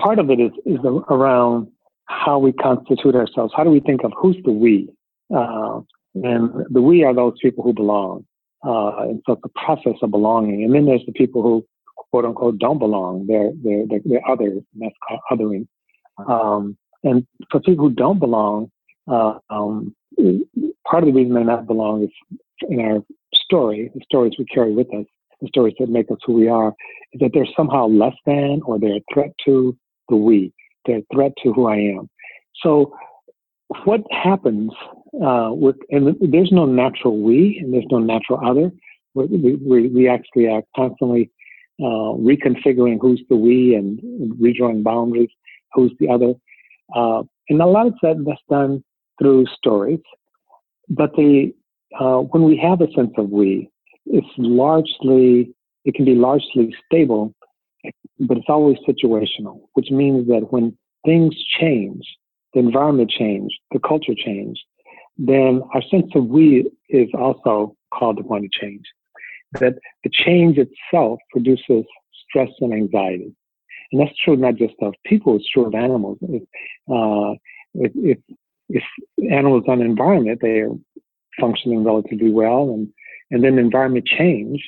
part 0.00 0.18
of 0.18 0.30
it 0.30 0.40
is, 0.40 0.52
is 0.66 0.78
around 1.10 1.68
how 2.06 2.38
we 2.38 2.52
constitute 2.52 3.14
ourselves. 3.14 3.52
How 3.56 3.64
do 3.64 3.70
we 3.70 3.80
think 3.80 4.02
of 4.04 4.12
who's 4.16 4.36
the 4.44 4.52
we? 4.52 4.88
Uh, 5.34 5.80
and 6.14 6.66
the 6.70 6.82
we 6.82 7.04
are 7.04 7.14
those 7.14 7.34
people 7.40 7.62
who 7.62 7.72
belong. 7.72 8.24
Uh, 8.66 9.02
and 9.02 9.22
so 9.26 9.32
it's 9.34 9.42
a 9.44 9.64
process 9.64 9.94
of 10.02 10.10
belonging. 10.10 10.64
And 10.64 10.74
then 10.74 10.86
there's 10.86 11.04
the 11.06 11.12
people 11.12 11.42
who, 11.42 11.66
quote 12.10 12.24
unquote, 12.24 12.58
don't 12.58 12.78
belong. 12.78 13.26
They're, 13.26 13.52
they're, 13.62 13.86
they're, 13.86 14.00
they're 14.04 14.30
others, 14.30 14.62
and 14.74 14.82
that's 14.82 14.94
called 15.06 15.20
othering. 15.30 15.66
Um, 16.26 16.76
and 17.04 17.26
for 17.50 17.60
people 17.60 17.88
who 17.88 17.94
don't 17.94 18.18
belong, 18.18 18.70
uh, 19.06 19.38
um, 19.50 19.94
part 20.86 21.04
of 21.04 21.06
the 21.06 21.12
reason 21.12 21.34
they 21.34 21.44
not 21.44 21.66
belong 21.66 22.02
is 22.02 22.38
in 22.68 22.80
our 22.80 23.04
story, 23.34 23.90
the 23.94 24.00
stories 24.04 24.32
we 24.38 24.44
carry 24.46 24.72
with 24.72 24.92
us, 24.94 25.06
the 25.40 25.48
stories 25.48 25.74
that 25.78 25.88
make 25.88 26.10
us 26.10 26.18
who 26.24 26.34
we 26.34 26.48
are, 26.48 26.74
is 27.12 27.20
that 27.20 27.30
they're 27.32 27.46
somehow 27.56 27.86
less 27.86 28.14
than 28.26 28.60
or 28.64 28.78
they're 28.78 28.96
a 28.96 29.04
threat 29.12 29.32
to 29.44 29.76
the 30.08 30.16
we. 30.16 30.52
They're 30.86 30.98
a 30.98 31.14
threat 31.14 31.32
to 31.42 31.52
who 31.52 31.66
I 31.66 31.76
am. 31.76 32.08
So 32.62 32.92
what 33.84 34.00
happens 34.10 34.72
uh, 35.22 35.50
with, 35.52 35.76
and 35.90 36.16
there's 36.20 36.52
no 36.52 36.66
natural 36.66 37.20
we 37.20 37.58
and 37.62 37.72
there's 37.72 37.86
no 37.90 37.98
natural 37.98 38.40
other. 38.44 38.70
We, 39.14 39.56
we, 39.56 39.88
we 39.88 40.08
actually 40.08 40.48
are 40.48 40.62
constantly 40.76 41.30
uh, 41.80 42.16
reconfiguring 42.18 42.98
who's 43.00 43.22
the 43.28 43.36
we 43.36 43.74
and, 43.74 44.00
redrawing 44.40 44.82
boundaries, 44.82 45.30
who's 45.74 45.92
the 46.00 46.08
other. 46.08 46.34
Uh, 46.94 47.22
and 47.48 47.60
a 47.60 47.66
lot 47.66 47.86
of 47.86 47.94
that 48.02 48.24
that's 48.26 48.40
done 48.48 48.82
through 49.20 49.46
stories. 49.46 50.00
But 50.88 51.12
the 51.14 51.52
uh, 51.98 52.18
when 52.18 52.42
we 52.44 52.56
have 52.58 52.80
a 52.80 52.90
sense 52.92 53.12
of 53.16 53.30
we, 53.30 53.70
it's 54.10 54.26
largely 54.36 55.54
it 55.84 55.94
can 55.94 56.04
be 56.04 56.14
largely 56.14 56.74
stable, 56.86 57.34
but 58.20 58.36
it's 58.36 58.48
always 58.48 58.76
situational, 58.86 59.60
which 59.74 59.90
means 59.90 60.28
that 60.28 60.52
when 60.52 60.76
things 61.04 61.34
change, 61.58 62.04
the 62.52 62.60
environment 62.60 63.10
change, 63.10 63.50
the 63.72 63.78
culture 63.78 64.14
change, 64.14 64.62
then 65.16 65.62
our 65.74 65.82
sense 65.90 66.10
of 66.14 66.26
we 66.26 66.70
is 66.88 67.08
also 67.14 67.76
called 67.92 68.18
upon 68.18 68.42
to 68.42 68.48
change. 68.60 68.84
That 69.52 69.74
the 70.04 70.10
change 70.12 70.58
itself 70.58 71.20
produces 71.30 71.84
stress 72.28 72.50
and 72.60 72.72
anxiety. 72.72 73.34
And 73.90 74.00
that's 74.00 74.16
true 74.22 74.36
not 74.36 74.56
just 74.56 74.74
of 74.82 74.94
people, 75.04 75.36
it's 75.36 75.48
true 75.48 75.66
of 75.66 75.74
animals. 75.74 76.18
If, 76.22 76.42
uh, 76.92 77.34
if, 77.74 77.92
if, 77.94 78.18
if 78.68 78.82
animals 79.30 79.64
on 79.68 79.80
environment, 79.80 80.40
they 80.42 80.60
are 80.60 80.74
functioning 81.40 81.82
relatively 81.84 82.30
well, 82.30 82.64
and, 82.74 82.88
and 83.30 83.42
then 83.42 83.56
the 83.56 83.62
environment 83.62 84.06
change, 84.06 84.62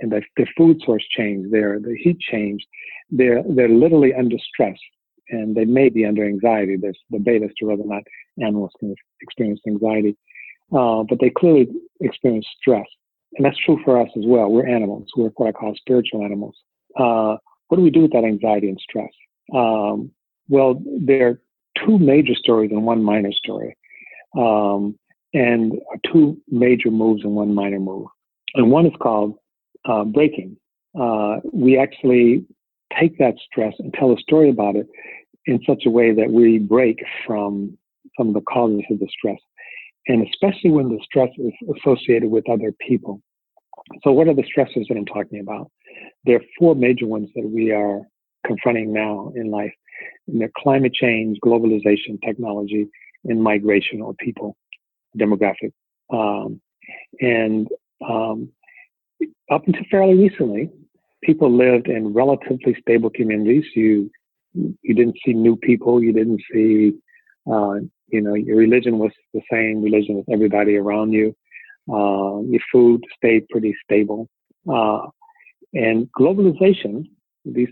and 0.00 0.10
the, 0.12 0.22
the 0.36 0.46
food 0.56 0.80
source 0.84 1.04
change, 1.16 1.50
their 1.50 1.78
the 1.78 1.96
heat 1.96 2.18
changed, 2.18 2.66
they're 3.10 3.42
they're 3.48 3.68
literally 3.68 4.14
under 4.14 4.36
stress, 4.38 4.78
and 5.30 5.54
they 5.54 5.64
may 5.64 5.88
be 5.88 6.04
under 6.04 6.24
anxiety. 6.24 6.76
There's 6.76 6.98
debate 7.10 7.42
as 7.42 7.50
to 7.58 7.66
whether 7.66 7.82
or 7.82 7.86
not 7.86 8.02
animals 8.40 8.72
can 8.78 8.94
experience 9.20 9.60
anxiety, 9.66 10.16
uh, 10.74 11.02
but 11.08 11.18
they 11.20 11.30
clearly 11.30 11.68
experience 12.00 12.46
stress, 12.60 12.86
and 13.34 13.44
that's 13.44 13.58
true 13.58 13.80
for 13.84 14.00
us 14.00 14.08
as 14.16 14.24
well. 14.26 14.50
We're 14.50 14.68
animals. 14.68 15.08
We're 15.16 15.30
what 15.36 15.48
I 15.48 15.52
call 15.52 15.74
spiritual 15.76 16.24
animals. 16.24 16.56
Uh, 16.98 17.36
what 17.68 17.76
do 17.76 17.82
we 17.82 17.90
do 17.90 18.02
with 18.02 18.12
that 18.12 18.24
anxiety 18.24 18.68
and 18.68 18.78
stress? 18.80 19.10
Um, 19.54 20.10
well, 20.48 20.82
there 20.84 21.28
are 21.28 21.40
two 21.86 21.98
major 21.98 22.34
stories 22.34 22.70
and 22.70 22.84
one 22.84 23.02
minor 23.02 23.32
story, 23.32 23.76
um, 24.36 24.98
and 25.34 25.74
two 26.12 26.36
major 26.48 26.90
moves 26.90 27.24
and 27.24 27.34
one 27.34 27.54
minor 27.54 27.80
move. 27.80 28.06
And 28.54 28.70
one 28.70 28.86
is 28.86 28.92
called 29.00 29.34
uh, 29.84 30.04
breaking. 30.04 30.56
Uh, 30.98 31.36
we 31.52 31.78
actually 31.78 32.44
take 32.98 33.18
that 33.18 33.34
stress 33.50 33.74
and 33.78 33.92
tell 33.94 34.12
a 34.12 34.18
story 34.18 34.50
about 34.50 34.76
it 34.76 34.86
in 35.46 35.60
such 35.66 35.84
a 35.86 35.90
way 35.90 36.12
that 36.12 36.30
we 36.30 36.58
break 36.58 36.98
from 37.26 37.76
some 38.16 38.28
of 38.28 38.34
the 38.34 38.42
causes 38.42 38.82
of 38.90 38.98
the 38.98 39.08
stress. 39.08 39.40
And 40.08 40.26
especially 40.28 40.70
when 40.70 40.88
the 40.88 41.00
stress 41.04 41.30
is 41.38 41.52
associated 41.76 42.30
with 42.30 42.48
other 42.50 42.72
people. 42.86 43.22
So, 44.02 44.12
what 44.12 44.28
are 44.28 44.34
the 44.34 44.42
stressors 44.42 44.86
that 44.88 44.96
I'm 44.96 45.06
talking 45.06 45.40
about? 45.40 45.70
There 46.24 46.36
are 46.36 46.44
four 46.58 46.74
major 46.74 47.06
ones 47.06 47.30
that 47.34 47.48
we 47.48 47.72
are 47.72 48.00
confronting 48.46 48.92
now 48.92 49.32
in 49.36 49.50
life. 49.50 49.72
And 50.26 50.40
they're 50.40 50.50
climate 50.56 50.92
change, 50.92 51.38
globalization, 51.44 52.20
technology, 52.24 52.88
and 53.24 53.42
migration 53.42 54.00
or 54.00 54.14
people, 54.14 54.56
demographic. 55.18 55.72
Um, 56.10 56.60
and 57.20 57.68
um, 58.06 58.50
up 59.50 59.66
until 59.66 59.84
fairly 59.90 60.14
recently, 60.14 60.70
people 61.22 61.50
lived 61.50 61.88
in 61.88 62.12
relatively 62.12 62.76
stable 62.80 63.10
communities. 63.10 63.64
You 63.74 64.10
you 64.54 64.94
didn't 64.94 65.16
see 65.24 65.32
new 65.32 65.56
people. 65.56 66.02
You 66.02 66.12
didn't 66.12 66.42
see, 66.52 66.92
uh, 67.50 67.76
you 68.08 68.20
know, 68.20 68.34
your 68.34 68.56
religion 68.56 68.98
was 68.98 69.12
the 69.32 69.40
same 69.50 69.82
religion 69.82 70.18
as 70.18 70.24
everybody 70.30 70.76
around 70.76 71.12
you. 71.12 71.34
Uh, 71.88 72.40
your 72.42 72.60
food 72.70 73.02
stayed 73.16 73.48
pretty 73.48 73.74
stable. 73.84 74.28
Uh, 74.70 75.06
and 75.74 76.06
globalization, 76.18 77.06
these 77.44 77.70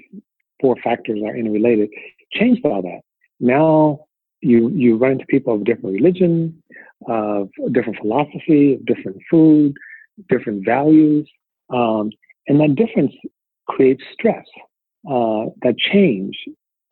four 0.61 0.77
factors 0.83 1.21
are 1.25 1.37
interrelated, 1.37 1.91
changed 2.33 2.65
all 2.65 2.83
that. 2.83 3.01
Now 3.41 4.07
you 4.41 4.71
you 4.71 4.97
run 4.97 5.13
into 5.13 5.27
people 5.27 5.55
of 5.55 5.65
different 5.65 5.95
religion, 5.95 6.63
of 7.09 7.49
different 7.73 7.99
philosophy, 7.99 8.75
of 8.75 8.87
different 8.87 9.19
food, 9.31 9.75
different 10.29 10.65
values, 10.65 11.29
um, 11.73 12.11
and 12.47 12.61
that 12.61 12.75
difference 12.75 13.13
creates 13.69 14.03
stress. 14.13 14.45
Uh, 15.11 15.47
that 15.63 15.75
change 15.79 16.37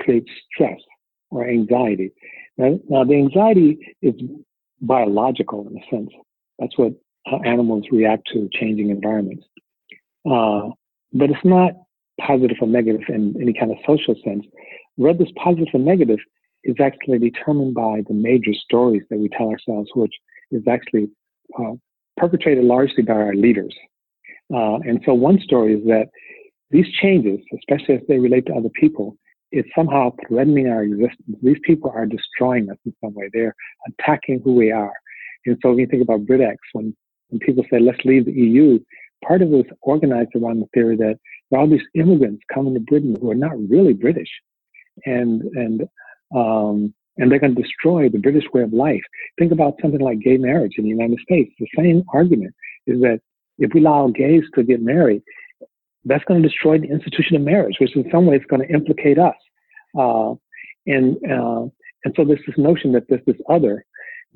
creates 0.01 0.31
stress 0.53 0.81
or 1.31 1.47
anxiety. 1.47 2.11
Right? 2.57 2.81
Now, 2.89 3.05
the 3.05 3.15
anxiety 3.15 3.79
is 4.01 4.15
biological 4.81 5.69
in 5.69 5.77
a 5.77 5.95
sense. 5.95 6.11
That's 6.59 6.77
what 6.79 6.93
animals 7.45 7.85
react 7.91 8.29
to 8.33 8.49
changing 8.55 8.91
environments. 8.91 9.45
Uh, 10.25 10.71
but 11.13 11.31
it's 11.31 11.45
not 11.45 11.73
positive 12.21 12.57
or 12.61 12.69
negative 12.69 13.03
in 13.09 13.37
any 13.41 13.53
kind 13.53 13.71
of 13.71 13.79
social 13.87 14.15
sense. 14.25 14.45
Whether 14.97 15.23
it's 15.23 15.33
positive 15.37 15.69
or 15.73 15.81
negative 15.81 16.19
is 16.69 16.77
actually 16.81 17.19
determined 17.19 17.75
by 17.75 18.03
the 18.07 18.15
major 18.15 18.53
stories 18.53 19.03
that 19.09 19.19
we 19.19 19.29
tell 19.31 19.49
ourselves, 19.49 19.89
which 19.95 20.15
is 20.51 20.63
actually 20.69 21.09
uh, 21.59 21.73
perpetrated 22.19 22.63
largely 22.63 23.03
by 23.03 23.15
our 23.15 23.35
leaders. 23.35 23.75
Uh, 24.55 24.77
and 24.89 25.01
so 25.07 25.15
one 25.15 25.41
story 25.41 25.75
is 25.75 25.85
that 25.87 26.09
these 26.71 26.87
changes, 27.01 27.41
especially 27.59 27.95
as 27.95 28.03
they 28.07 28.19
relate 28.19 28.45
to 28.47 28.55
other 28.55 28.69
people, 28.79 29.17
is 29.51 29.65
somehow 29.75 30.13
threatening 30.27 30.69
our 30.69 30.83
existence. 30.83 31.39
These 31.43 31.57
people 31.65 31.91
are 31.95 32.05
destroying 32.05 32.69
us 32.71 32.77
in 32.85 32.95
some 33.03 33.15
way. 33.15 33.31
They're 33.33 33.57
attacking 33.89 34.43
who 34.45 34.55
we 34.55 34.71
are. 34.71 34.93
And 35.47 35.57
so 35.63 35.71
when 35.71 35.79
you 35.79 35.87
think 35.87 36.03
about 36.03 36.27
Brexit, 36.27 36.57
when, 36.75 36.95
when 37.31 37.39
people 37.41 37.65
say, 37.71 37.81
let's 37.81 38.05
leave 38.05 38.27
the 38.27 38.33
EU, 38.33 38.79
part 39.27 39.41
of 39.41 39.49
it 39.49 39.57
was 39.57 39.65
organized 39.81 40.35
around 40.37 40.61
the 40.61 40.69
theory 40.75 40.97
that 40.97 41.19
all 41.51 41.67
these 41.67 41.81
immigrants 41.95 42.43
coming 42.53 42.75
to 42.75 42.81
Britain 42.81 43.17
who 43.19 43.31
are 43.31 43.35
not 43.35 43.57
really 43.71 43.95
British. 43.95 44.29
And, 45.07 45.41
and, 45.55 45.89
um, 46.35 46.95
and 47.17 47.31
they're 47.31 47.41
going 47.41 47.55
to 47.55 47.63
destroy 47.63 48.09
the 48.09 48.19
British 48.19 48.45
way 48.53 48.63
of 48.63 48.73
life. 48.73 49.03
Think 49.39 49.53
about 49.53 49.75
something 49.83 50.01
like 50.01 50.21
gay 50.21 50.37
marriage 50.37 50.75
in 50.79 50.85
the 50.85 50.91
United 50.91 51.19
States. 51.21 51.53
The 51.59 51.67
same 51.77 52.05
argument 52.13 52.55
is 52.87 53.01
that 53.01 53.21
if 53.59 53.73
we 53.75 53.81
allow 53.81 54.09
gays 54.09 54.45
to 54.55 54.63
get 54.63 54.81
married, 54.81 55.23
that's 56.05 56.25
going 56.25 56.41
to 56.41 56.49
destroy 56.49 56.79
the 56.79 56.89
institution 56.89 57.37
of 57.37 57.43
marriage, 57.43 57.77
which 57.81 57.95
in 57.97 58.09
some 58.11 58.27
ways 58.27 58.41
is 58.41 58.47
going 58.49 58.67
to 58.67 58.73
implicate 58.73 59.19
us. 59.19 59.35
Uh, 59.99 60.35
and 60.87 61.17
uh, 61.31 61.67
and 62.05 62.15
so 62.17 62.25
there's 62.25 62.41
this 62.47 62.57
notion 62.57 62.93
that 62.93 63.05
there's 63.09 63.25
this 63.27 63.37
other 63.49 63.85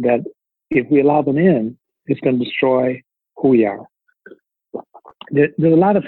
that 0.00 0.24
if 0.70 0.90
we 0.90 1.00
allow 1.00 1.22
them 1.22 1.38
in, 1.38 1.76
it's 2.06 2.20
going 2.20 2.38
to 2.38 2.44
destroy 2.44 3.00
who 3.36 3.48
we 3.48 3.64
are. 3.64 3.86
There, 5.30 5.48
there's 5.56 5.72
a 5.72 5.76
lot 5.76 5.96
of 5.96 6.04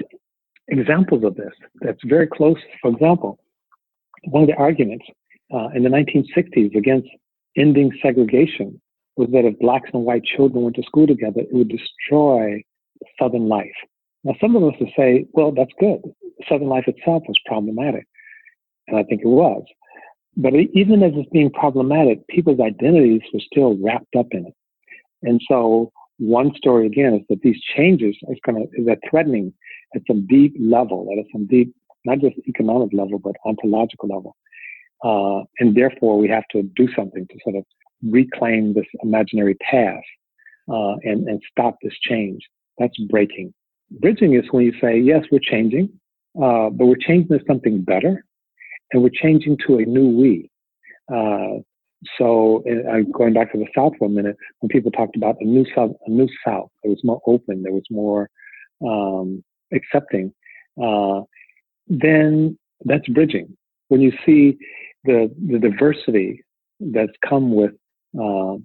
examples 0.68 1.24
of 1.24 1.36
this 1.36 1.52
that's 1.80 2.00
very 2.04 2.26
close. 2.26 2.56
For 2.82 2.90
example, 2.90 3.38
one 4.24 4.42
of 4.42 4.48
the 4.48 4.56
arguments 4.56 5.04
uh, 5.54 5.68
in 5.74 5.84
the 5.84 5.88
1960s 5.88 6.74
against 6.76 7.08
ending 7.56 7.92
segregation 8.02 8.80
was 9.16 9.28
that 9.32 9.44
if 9.44 9.58
blacks 9.60 9.90
and 9.92 10.04
white 10.04 10.24
children 10.24 10.64
went 10.64 10.76
to 10.76 10.82
school 10.82 11.06
together, 11.06 11.40
it 11.40 11.52
would 11.52 11.68
destroy 11.68 12.62
Southern 13.20 13.48
life. 13.48 13.76
Now, 14.24 14.34
some 14.40 14.56
of 14.56 14.64
us 14.64 14.74
would 14.80 14.90
say, 14.96 15.26
well, 15.32 15.52
that's 15.52 15.70
good. 15.78 16.00
Southern 16.48 16.68
life 16.68 16.84
itself 16.88 17.22
was 17.28 17.36
problematic. 17.46 18.06
And 18.88 18.98
I 18.98 19.04
think 19.04 19.20
it 19.22 19.28
was. 19.28 19.62
But 20.36 20.54
even 20.54 21.02
as 21.02 21.12
it's 21.14 21.28
being 21.30 21.50
problematic, 21.50 22.26
people's 22.26 22.58
identities 22.58 23.20
were 23.32 23.40
still 23.40 23.78
wrapped 23.80 24.16
up 24.18 24.26
in 24.32 24.46
it. 24.46 24.54
And 25.22 25.40
so 25.48 25.92
one 26.18 26.52
story 26.56 26.86
again 26.86 27.14
is 27.14 27.20
that 27.28 27.40
these 27.42 27.60
changes 27.76 28.16
is 28.28 28.38
to, 28.46 28.66
is 28.72 28.86
that 28.86 28.98
threatening 29.08 29.52
at 29.94 30.02
some 30.08 30.26
deep 30.26 30.54
level, 30.58 31.08
at 31.16 31.24
some 31.32 31.46
deep, 31.46 31.72
not 32.04 32.18
just 32.18 32.36
economic 32.48 32.92
level, 32.92 33.18
but 33.18 33.36
ontological 33.46 34.08
level. 34.08 34.36
Uh, 35.04 35.42
and 35.58 35.76
therefore 35.76 36.18
we 36.18 36.28
have 36.28 36.44
to 36.50 36.62
do 36.76 36.88
something 36.96 37.26
to 37.30 37.38
sort 37.44 37.56
of 37.56 37.64
reclaim 38.02 38.72
this 38.72 38.86
imaginary 39.02 39.54
past 39.56 40.04
uh, 40.72 40.94
and, 41.02 41.28
and 41.28 41.42
stop 41.50 41.76
this 41.82 41.92
change. 42.02 42.40
That's 42.78 42.96
breaking. 43.10 43.52
Bridging 43.90 44.34
is 44.34 44.44
when 44.50 44.64
you 44.64 44.72
say, 44.80 44.98
yes, 44.98 45.24
we're 45.30 45.40
changing, 45.40 45.90
uh, 46.36 46.70
but 46.70 46.86
we're 46.86 46.96
changing 46.96 47.38
to 47.38 47.44
something 47.46 47.82
better, 47.82 48.24
and 48.92 49.02
we're 49.02 49.10
changing 49.10 49.58
to 49.66 49.78
a 49.78 49.84
new 49.84 50.08
we. 50.08 50.50
Uh, 51.12 51.60
so, 52.18 52.62
going 53.12 53.32
back 53.32 53.52
to 53.52 53.58
the 53.58 53.66
South 53.74 53.92
for 53.98 54.06
a 54.06 54.10
minute, 54.10 54.36
when 54.60 54.68
people 54.68 54.90
talked 54.90 55.16
about 55.16 55.36
a 55.40 55.44
new 55.44 55.64
South, 55.74 55.92
a 56.06 56.10
new 56.10 56.28
South, 56.46 56.70
it 56.82 56.88
was 56.88 57.00
more 57.02 57.20
open, 57.26 57.62
there 57.62 57.72
was 57.72 57.84
more 57.90 58.28
um, 58.86 59.42
accepting. 59.72 60.32
Uh, 60.82 61.22
then 61.86 62.58
that's 62.84 63.08
bridging. 63.08 63.56
When 63.88 64.00
you 64.00 64.12
see 64.26 64.58
the 65.04 65.34
the 65.50 65.58
diversity 65.58 66.42
that's 66.80 67.12
come 67.28 67.54
with 67.54 67.72
uh, 68.18 68.56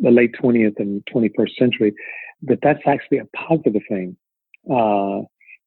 the 0.00 0.10
late 0.10 0.34
20th 0.40 0.78
and 0.78 1.02
21st 1.14 1.56
century, 1.58 1.94
that 2.42 2.58
that's 2.62 2.82
actually 2.86 3.18
a 3.18 3.26
positive 3.36 3.82
thing. 3.88 4.16
Uh, 4.70 5.20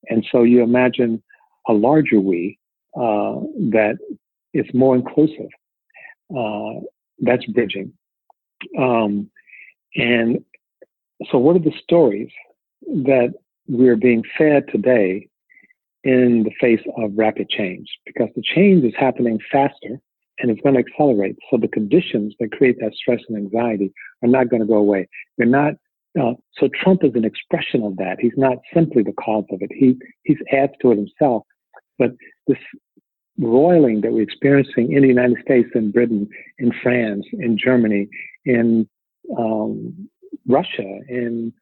and 0.10 0.26
so 0.32 0.44
you 0.44 0.62
imagine 0.62 1.22
a 1.68 1.74
larger 1.74 2.20
we 2.20 2.58
uh, 2.96 3.36
that 3.72 3.98
is 4.54 4.66
more 4.74 4.96
inclusive. 4.96 5.50
Uh, 6.36 6.82
that's 7.20 7.46
bridging. 7.48 7.92
Um, 8.78 9.30
and 9.96 10.44
so, 11.32 11.38
what 11.38 11.56
are 11.56 11.60
the 11.60 11.74
stories 11.84 12.32
that 12.86 13.34
we're 13.68 13.96
being 13.96 14.24
fed 14.38 14.66
today 14.72 15.28
in 16.04 16.44
the 16.44 16.52
face 16.60 16.82
of 16.98 17.12
rapid 17.16 17.50
change? 17.50 17.88
Because 18.06 18.30
the 18.36 18.42
change 18.42 18.84
is 18.84 18.94
happening 18.98 19.40
faster 19.52 20.00
and 20.40 20.52
it's 20.52 20.62
going 20.62 20.76
to 20.76 20.82
accelerate. 20.82 21.36
So, 21.50 21.58
the 21.58 21.68
conditions 21.68 22.36
that 22.40 22.52
create 22.52 22.78
that 22.80 22.94
stress 22.94 23.22
and 23.28 23.38
anxiety 23.38 23.92
are 24.22 24.30
not 24.30 24.50
going 24.50 24.62
to 24.62 24.68
go 24.68 24.78
away. 24.78 25.08
They're 25.38 25.48
not 25.48 25.74
uh, 26.20 26.34
so 26.58 26.68
Trump 26.82 27.04
is 27.04 27.12
an 27.16 27.26
expression 27.26 27.84
of 27.84 27.98
that. 27.98 28.18
He's 28.20 28.38
not 28.38 28.58
simply 28.74 29.04
the 29.04 29.14
cause 29.14 29.46
of 29.52 29.62
it. 29.62 29.72
He 29.74 29.98
he 30.24 30.36
adds 30.52 30.74
to 30.82 30.92
it 30.92 30.98
himself. 30.98 31.44
But 32.00 32.12
this 32.48 32.58
roiling 33.40 34.02
that 34.02 34.12
we're 34.12 34.24
experiencing 34.24 34.94
in 34.94 35.04
the 35.04 35.08
United 35.08 35.38
States, 35.44 35.70
in 35.76 35.92
Britain, 35.92 36.28
in 36.58 36.72
France, 36.82 37.26
in 37.34 37.58
Germany, 37.58 38.08
in 38.46 38.90
um, 39.38 40.10
Russia, 40.48 41.00
in 41.08 41.54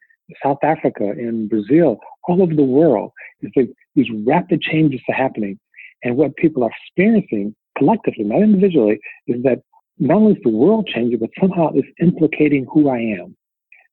South 0.44 0.58
Africa, 0.64 1.12
in 1.12 1.48
Brazil, 1.48 2.00
all 2.28 2.42
over 2.42 2.54
the 2.54 2.64
world, 2.64 3.12
is 3.42 3.52
that 3.56 3.72
these 3.96 4.08
rapid 4.26 4.62
changes 4.62 5.02
are 5.10 5.16
happening. 5.16 5.60
And 6.04 6.18
what 6.18 6.36
people 6.36 6.64
are 6.64 6.72
experiencing 6.88 7.56
collectively, 7.78 8.24
not 8.24 8.42
individually, 8.42 9.00
is 9.28 9.44
that 9.44 9.60
not 9.98 10.18
only 10.18 10.34
is 10.34 10.44
the 10.44 10.50
world 10.50 10.88
changing, 10.94 11.20
but 11.20 11.30
somehow 11.40 11.72
it's 11.74 11.88
implicating 12.02 12.66
who 12.72 12.90
I 12.90 13.00
am. 13.00 13.36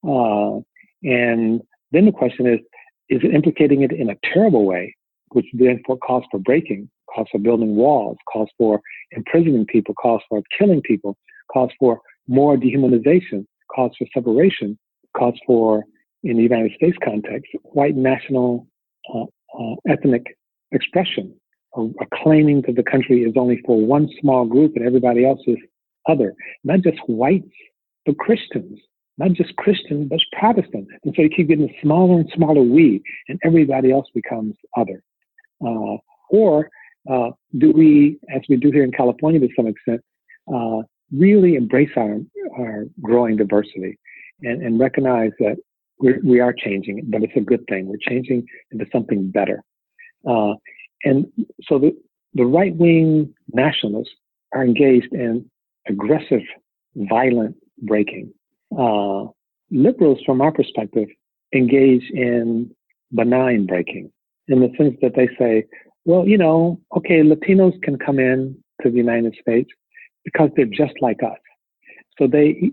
Uh, 0.04 0.60
and 1.02 1.60
then 1.92 2.06
the 2.06 2.12
question 2.12 2.46
is, 2.46 2.58
is 3.08 3.20
it 3.22 3.34
implicating 3.34 3.82
it 3.82 3.92
in 3.92 4.10
a 4.10 4.16
terrible 4.32 4.64
way, 4.64 4.94
which 5.30 5.46
then 5.52 5.82
calls 5.82 6.24
for 6.30 6.38
breaking, 6.40 6.88
calls 7.14 7.28
for 7.30 7.38
building 7.38 7.76
walls, 7.76 8.16
calls 8.32 8.48
for 8.58 8.80
imprisoning 9.12 9.66
people, 9.66 9.94
calls 9.94 10.22
for 10.28 10.42
killing 10.58 10.80
people, 10.82 11.16
calls 11.52 11.70
for 11.78 12.00
more 12.26 12.56
dehumanization, 12.56 13.46
calls 13.74 13.92
for 13.98 14.06
separation, 14.14 14.78
calls 15.16 15.38
for, 15.46 15.84
in 16.22 16.36
the 16.36 16.42
United 16.42 16.72
States 16.76 16.96
context, 17.04 17.50
white 17.64 17.96
national 17.96 18.66
uh, 19.14 19.24
uh, 19.58 19.74
ethnic 19.88 20.36
expression, 20.70 21.34
a, 21.76 21.82
a 21.82 22.06
claiming 22.22 22.62
that 22.66 22.76
the 22.76 22.82
country 22.82 23.22
is 23.22 23.34
only 23.36 23.60
for 23.66 23.80
one 23.80 24.08
small 24.20 24.44
group 24.44 24.72
and 24.76 24.86
everybody 24.86 25.24
else 25.24 25.40
is 25.46 25.58
other, 26.08 26.34
not 26.64 26.80
just 26.80 26.98
whites, 27.06 27.54
but 28.06 28.18
Christians, 28.18 28.78
not 29.18 29.32
just 29.32 29.54
Christian, 29.56 30.08
but 30.08 30.20
Protestant. 30.38 30.88
And 31.04 31.14
so 31.14 31.22
you 31.22 31.28
keep 31.28 31.48
getting 31.48 31.72
smaller 31.82 32.20
and 32.20 32.30
smaller 32.34 32.62
we, 32.62 33.02
and 33.28 33.38
everybody 33.44 33.92
else 33.92 34.06
becomes 34.14 34.54
other. 34.76 35.02
Uh, 35.64 35.96
or 36.30 36.70
uh, 37.10 37.30
do 37.58 37.72
we, 37.72 38.18
as 38.34 38.42
we 38.48 38.56
do 38.56 38.70
here 38.70 38.84
in 38.84 38.92
California 38.92 39.40
to 39.40 39.48
some 39.56 39.66
extent, 39.66 40.00
uh, 40.52 40.82
really 41.12 41.56
embrace 41.56 41.90
our, 41.96 42.18
our 42.58 42.84
growing 43.00 43.36
diversity 43.36 43.98
and, 44.42 44.62
and 44.62 44.80
recognize 44.80 45.30
that 45.38 45.56
we're, 46.02 46.20
we 46.24 46.40
are 46.40 46.52
changing, 46.52 47.02
but 47.08 47.22
it's 47.22 47.36
a 47.36 47.40
good 47.40 47.64
thing. 47.68 47.86
We're 47.86 47.96
changing 48.00 48.46
into 48.70 48.86
something 48.92 49.30
better. 49.30 49.62
Uh, 50.28 50.54
and 51.04 51.26
so 51.62 51.78
the, 51.78 51.96
the 52.34 52.44
right 52.44 52.74
wing 52.76 53.34
nationalists 53.52 54.14
are 54.52 54.64
engaged 54.64 55.12
in 55.12 55.48
aggressive, 55.88 56.42
violent 56.94 57.56
breaking 57.78 58.32
uh, 58.78 59.24
liberals, 59.70 60.18
from 60.24 60.40
our 60.40 60.52
perspective, 60.52 61.08
engage 61.54 62.10
in 62.12 62.70
benign 63.14 63.66
breaking 63.66 64.10
in 64.48 64.60
the 64.60 64.72
sense 64.76 64.96
that 65.02 65.14
they 65.14 65.28
say, 65.38 65.64
well, 66.04 66.26
you 66.26 66.38
know, 66.38 66.80
okay, 66.96 67.22
Latinos 67.22 67.80
can 67.82 67.98
come 67.98 68.18
in 68.18 68.56
to 68.82 68.90
the 68.90 68.96
United 68.96 69.36
States 69.40 69.70
because 70.24 70.50
they're 70.56 70.66
just 70.66 70.94
like 71.00 71.22
us. 71.22 71.38
So 72.18 72.26
they 72.26 72.70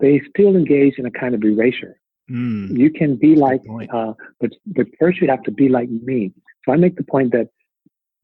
they 0.00 0.20
still 0.28 0.56
engage 0.56 0.94
in 0.98 1.06
a 1.06 1.10
kind 1.10 1.34
of 1.34 1.42
erasure. 1.44 1.96
Mm, 2.30 2.78
you 2.78 2.90
can 2.90 3.16
be 3.16 3.34
like, 3.34 3.62
uh, 3.92 4.12
but 4.40 4.50
but 4.66 4.86
first 4.98 5.20
you 5.20 5.28
have 5.28 5.42
to 5.44 5.50
be 5.50 5.68
like 5.68 5.88
me. 5.90 6.32
So 6.64 6.72
I 6.72 6.76
make 6.76 6.96
the 6.96 7.02
point 7.02 7.32
that 7.32 7.48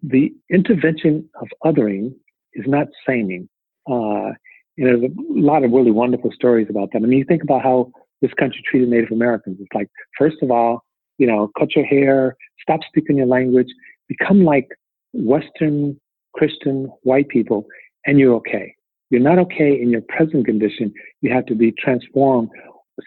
the 0.03 0.33
intervention 0.51 1.29
of 1.41 1.49
othering 1.65 2.15
is 2.53 2.65
not 2.69 2.87
saming. 3.09 3.49
Uh, 3.91 4.33
and 4.79 4.87
there's 4.87 5.03
a 5.03 5.09
lot 5.19 5.65
of 5.65 5.73
really 5.73 5.91
wonderful 5.91 6.31
stories 6.33 6.69
about 6.71 6.91
that. 6.93 6.99
I 7.03 7.07
mean, 7.07 7.19
you 7.19 7.25
think 7.25 7.43
about 7.43 7.63
how 7.63 7.91
this 8.23 8.33
country 8.35 8.63
treated 8.65 8.89
Native 8.89 9.11
Americans. 9.11 9.57
It's 9.61 9.75
like, 9.75 9.89
first 10.19 10.37
of 10.43 10.51
all, 10.51 10.85
you 11.19 11.27
know, 11.27 11.51
cut 11.59 11.75
your 11.75 11.85
hair, 11.87 12.37
stop 12.61 12.81
speaking 12.87 13.17
your 13.17 13.27
language, 13.27 13.69
become 14.07 14.45
like 14.45 14.69
Western 15.15 15.99
Christian 16.35 16.91
white 17.03 17.29
people, 17.29 17.67
and 18.07 18.19
you're 18.19 18.35
okay. 18.35 18.75
you're 19.11 19.21
not 19.21 19.39
okay 19.39 19.81
in 19.81 19.91
your 19.91 20.03
present 20.03 20.47
condition. 20.47 20.93
You 21.23 21.33
have 21.33 21.47
to 21.47 21.55
be 21.55 21.73
transformed. 21.73 22.51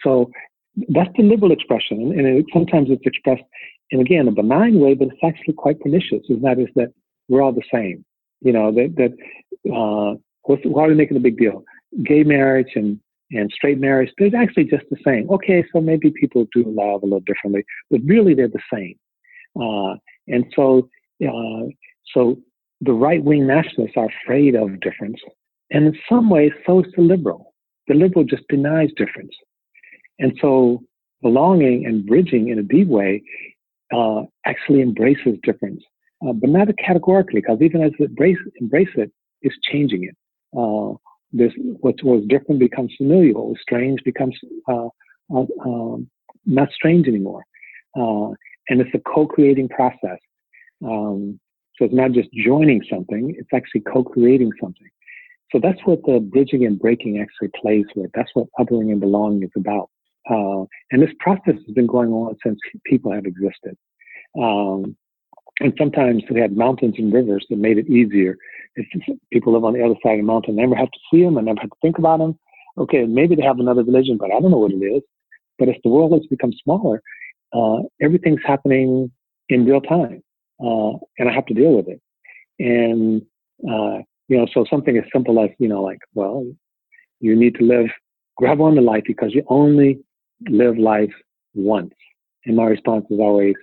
So 0.02 0.30
that's 0.88 1.10
the 1.16 1.22
liberal 1.22 1.52
expression, 1.52 2.00
and, 2.00 2.12
and 2.12 2.26
it, 2.26 2.46
sometimes 2.52 2.88
it's 2.90 3.04
expressed 3.04 3.42
in 3.90 4.00
again 4.00 4.28
a 4.28 4.32
benign 4.32 4.80
way, 4.80 4.94
but 4.94 5.08
it's 5.08 5.24
actually 5.24 5.54
quite 5.54 5.80
pernicious. 5.80 6.22
And 6.28 6.42
that 6.44 6.58
is 6.58 6.68
that 6.76 6.92
we're 7.28 7.42
all 7.42 7.52
the 7.52 7.62
same. 7.72 8.04
You 8.40 8.52
know 8.52 8.72
that 8.72 8.94
that 8.96 9.12
uh, 9.72 10.16
why 10.44 10.84
are 10.84 10.88
we 10.88 10.94
making 10.94 11.16
a 11.16 11.20
big 11.20 11.38
deal? 11.38 11.64
Gay 12.04 12.22
marriage 12.22 12.72
and 12.76 13.00
and 13.32 13.50
straight 13.54 13.78
marriage, 13.78 14.10
they're 14.18 14.34
actually 14.34 14.64
just 14.64 14.84
the 14.90 14.96
same. 15.04 15.30
Okay, 15.30 15.64
so 15.72 15.80
maybe 15.80 16.12
people 16.20 16.46
do 16.52 16.64
love 16.66 17.02
a 17.02 17.06
little 17.06 17.20
differently, 17.20 17.64
but 17.90 18.00
really 18.04 18.34
they're 18.34 18.48
the 18.48 18.58
same. 18.72 18.96
Uh, 19.60 19.96
and 20.28 20.44
so, 20.54 20.88
uh, 21.24 21.66
so 22.12 22.38
the 22.80 22.92
right 22.92 23.22
wing 23.22 23.46
nationalists 23.46 23.96
are 23.96 24.08
afraid 24.24 24.54
of 24.54 24.80
difference. 24.80 25.20
And 25.70 25.86
in 25.86 25.98
some 26.08 26.28
ways, 26.28 26.52
so 26.66 26.80
is 26.80 26.92
the 26.96 27.02
liberal. 27.02 27.54
The 27.88 27.94
liberal 27.94 28.24
just 28.24 28.42
denies 28.48 28.90
difference. 28.96 29.34
And 30.20 30.38
so 30.40 30.82
belonging 31.22 31.86
and 31.86 32.06
bridging 32.06 32.48
in 32.48 32.58
a 32.58 32.62
deep 32.62 32.88
way 32.88 33.22
uh, 33.92 34.22
actually 34.46 34.82
embraces 34.82 35.36
difference, 35.42 35.82
uh, 36.26 36.32
but 36.32 36.50
not 36.50 36.68
categorically, 36.78 37.40
because 37.40 37.60
even 37.60 37.82
as 37.82 37.92
it 37.98 38.10
embrace, 38.10 38.38
embrace 38.60 38.88
it, 38.94 39.10
it's 39.42 39.56
changing 39.70 40.04
it. 40.04 40.16
Uh, 40.56 40.94
this 41.32 41.52
what 41.80 41.94
was 42.02 42.24
different 42.28 42.60
becomes 42.60 42.92
familiar. 42.96 43.34
What 43.34 43.48
was 43.48 43.58
strange 43.62 44.00
becomes 44.04 44.36
uh, 44.68 44.88
uh, 45.34 45.44
um, 45.64 46.08
not 46.44 46.70
strange 46.72 47.06
anymore. 47.08 47.44
Uh, 47.98 48.30
and 48.68 48.80
it's 48.80 48.94
a 48.94 49.00
co-creating 49.00 49.68
process. 49.68 50.18
Um, 50.84 51.40
so 51.76 51.84
it's 51.86 51.94
not 51.94 52.12
just 52.12 52.28
joining 52.32 52.82
something; 52.90 53.34
it's 53.38 53.48
actually 53.54 53.82
co-creating 53.82 54.52
something. 54.60 54.88
So 55.52 55.58
that's 55.60 55.80
what 55.84 56.00
the 56.04 56.20
bridging 56.20 56.64
and 56.66 56.78
breaking 56.78 57.20
actually 57.20 57.50
plays 57.60 57.86
with. 57.96 58.10
That's 58.14 58.30
what 58.34 58.46
othering 58.58 58.92
and 58.92 59.00
belonging 59.00 59.42
is 59.42 59.50
about. 59.56 59.90
Uh, 60.30 60.64
and 60.90 61.02
this 61.02 61.14
process 61.18 61.54
has 61.66 61.74
been 61.74 61.86
going 61.86 62.10
on 62.10 62.36
since 62.44 62.58
people 62.84 63.12
have 63.12 63.26
existed. 63.26 63.76
Um, 64.40 64.96
and 65.60 65.74
sometimes 65.76 66.22
we 66.30 66.40
had 66.40 66.56
mountains 66.56 66.94
and 66.98 67.12
rivers 67.12 67.44
that 67.50 67.58
made 67.58 67.78
it 67.78 67.88
easier. 67.88 68.36
If 68.76 68.86
people 69.32 69.52
live 69.52 69.64
on 69.64 69.74
the 69.74 69.84
other 69.84 69.96
side 70.02 70.12
of 70.12 70.18
the 70.18 70.22
mountain, 70.22 70.56
never 70.56 70.74
have 70.74 70.90
to 70.90 70.98
see 71.12 71.22
them 71.22 71.36
and 71.36 71.46
never 71.46 71.60
have 71.60 71.70
to 71.70 71.76
think 71.82 71.98
about 71.98 72.18
them. 72.18 72.38
Okay, 72.78 73.04
maybe 73.04 73.34
they 73.34 73.42
have 73.42 73.58
another 73.58 73.82
religion, 73.82 74.16
but 74.16 74.30
I 74.30 74.40
don't 74.40 74.52
know 74.52 74.58
what 74.58 74.72
it 74.72 74.76
is. 74.76 75.02
But 75.58 75.68
as 75.68 75.74
the 75.84 75.90
world 75.90 76.12
has 76.12 76.26
become 76.26 76.52
smaller, 76.62 77.02
uh, 77.52 77.82
everything's 78.00 78.40
happening 78.46 79.10
in 79.48 79.66
real 79.66 79.80
time, 79.80 80.22
uh, 80.64 80.92
and 81.18 81.28
I 81.28 81.32
have 81.32 81.46
to 81.46 81.54
deal 81.54 81.72
with 81.72 81.88
it. 81.88 82.00
And 82.58 83.22
uh, 83.68 84.02
you 84.28 84.38
know, 84.38 84.46
so 84.54 84.64
something 84.70 84.96
as 84.96 85.04
simple 85.12 85.42
as 85.42 85.50
you 85.58 85.68
know, 85.68 85.82
like, 85.82 85.98
well, 86.14 86.46
you 87.18 87.36
need 87.36 87.56
to 87.56 87.64
live, 87.64 87.86
grab 88.36 88.60
on 88.60 88.76
to 88.76 88.80
life 88.80 89.02
because 89.06 89.34
you 89.34 89.42
only 89.48 89.98
live 90.48 90.78
life 90.78 91.12
once. 91.54 91.94
And 92.46 92.56
my 92.56 92.64
response 92.64 93.06
is 93.10 93.18
always, 93.18 93.54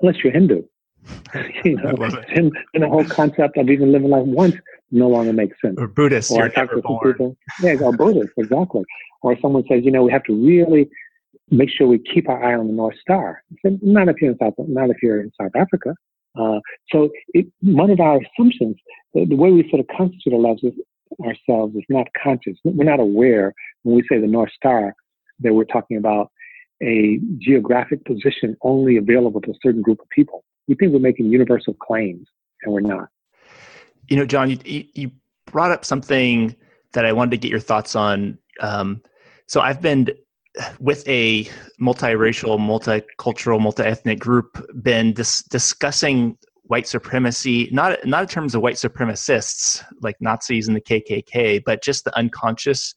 unless 0.00 0.16
you're 0.22 0.32
Hindu. 0.32 0.62
you 1.64 1.76
know, 1.76 1.94
and, 2.34 2.50
and, 2.72 2.82
the 2.82 2.88
whole 2.88 3.04
concept 3.04 3.58
of 3.58 3.68
even 3.68 3.92
living 3.92 4.08
life 4.08 4.24
once 4.24 4.54
no 4.90 5.08
longer 5.08 5.34
makes 5.34 5.60
sense. 5.60 5.74
Or 5.78 5.86
Buddhist, 5.86 6.30
or 6.30 6.38
you're 6.38 6.52
never 6.56 6.80
born. 6.80 7.12
People, 7.12 7.36
yeah, 7.62 7.76
or 7.82 7.92
Buddhist, 7.92 8.32
exactly. 8.38 8.84
Or 9.22 9.36
someone 9.40 9.64
says, 9.68 9.84
you 9.84 9.90
know, 9.90 10.02
we 10.02 10.12
have 10.12 10.24
to 10.24 10.34
really 10.34 10.88
make 11.50 11.68
sure 11.68 11.86
we 11.86 11.98
keep 11.98 12.28
our 12.28 12.42
eye 12.42 12.56
on 12.56 12.68
the 12.68 12.72
North 12.72 12.96
Star. 13.00 13.42
Said, 13.60 13.80
not 13.82 14.08
if 14.08 14.16
you're 14.20 14.32
in 14.32 14.38
South, 14.38 14.54
not 14.58 14.90
if 14.90 14.96
you're 15.02 15.20
in 15.20 15.30
South 15.38 15.52
Africa. 15.54 15.94
Uh, 16.38 16.60
so 16.90 17.10
it, 17.28 17.46
one 17.60 17.90
of 17.90 18.00
our 18.00 18.20
assumptions, 18.20 18.76
the, 19.12 19.24
the, 19.24 19.36
way 19.36 19.50
we 19.50 19.68
sort 19.68 19.80
of 19.80 19.86
constitute 19.96 20.32
ourselves 20.32 20.64
is, 20.64 20.72
ourselves 21.24 21.76
is 21.76 21.84
not 21.88 22.06
conscious. 22.20 22.56
We're 22.64 22.84
not 22.84 22.98
aware 22.98 23.52
when 23.82 23.94
we 23.94 24.02
say 24.10 24.20
the 24.20 24.26
North 24.26 24.50
Star 24.52 24.94
that 25.40 25.52
we're 25.52 25.64
talking 25.64 25.96
about 25.96 26.30
a 26.82 27.18
geographic 27.38 28.04
position 28.04 28.56
only 28.62 28.96
available 28.96 29.40
to 29.40 29.50
a 29.50 29.54
certain 29.62 29.82
group 29.82 30.00
of 30.00 30.08
people. 30.10 30.44
We 30.68 30.74
think 30.74 30.92
we're 30.92 30.98
making 30.98 31.26
universal 31.26 31.74
claims, 31.74 32.26
and 32.62 32.72
we're 32.72 32.80
not. 32.80 33.08
You 34.08 34.16
know, 34.16 34.26
John, 34.26 34.50
you, 34.50 34.84
you 34.94 35.10
brought 35.46 35.70
up 35.70 35.84
something 35.84 36.54
that 36.92 37.04
I 37.04 37.12
wanted 37.12 37.32
to 37.32 37.36
get 37.38 37.50
your 37.50 37.60
thoughts 37.60 37.94
on. 37.96 38.38
Um, 38.60 39.02
so 39.46 39.60
I've 39.60 39.80
been 39.80 40.08
with 40.78 41.06
a 41.08 41.44
multiracial, 41.80 42.58
multicultural, 42.58 43.60
multi-ethnic 43.60 44.18
group, 44.20 44.64
been 44.82 45.12
dis- 45.12 45.42
discussing 45.42 46.38
white 46.64 46.86
supremacy, 46.86 47.68
not 47.72 48.04
not 48.06 48.22
in 48.22 48.28
terms 48.28 48.54
of 48.54 48.62
white 48.62 48.76
supremacists 48.76 49.84
like 50.00 50.16
Nazis 50.20 50.66
and 50.66 50.76
the 50.76 50.80
KKK, 50.80 51.62
but 51.64 51.82
just 51.82 52.04
the 52.04 52.16
unconscious 52.16 52.94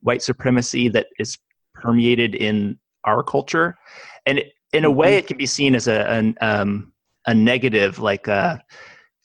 white 0.00 0.22
supremacy 0.22 0.88
that 0.90 1.06
is 1.18 1.38
permeated 1.86 2.34
in 2.34 2.78
our 3.04 3.22
culture, 3.22 3.76
and 4.26 4.42
in 4.72 4.84
a 4.84 4.90
way, 4.90 5.12
mm-hmm. 5.12 5.18
it 5.18 5.26
can 5.26 5.36
be 5.36 5.46
seen 5.46 5.74
as 5.74 5.88
a 5.88 6.08
an, 6.10 6.36
um, 6.40 6.92
a 7.26 7.34
negative, 7.34 7.98
like 7.98 8.28
uh, 8.28 8.58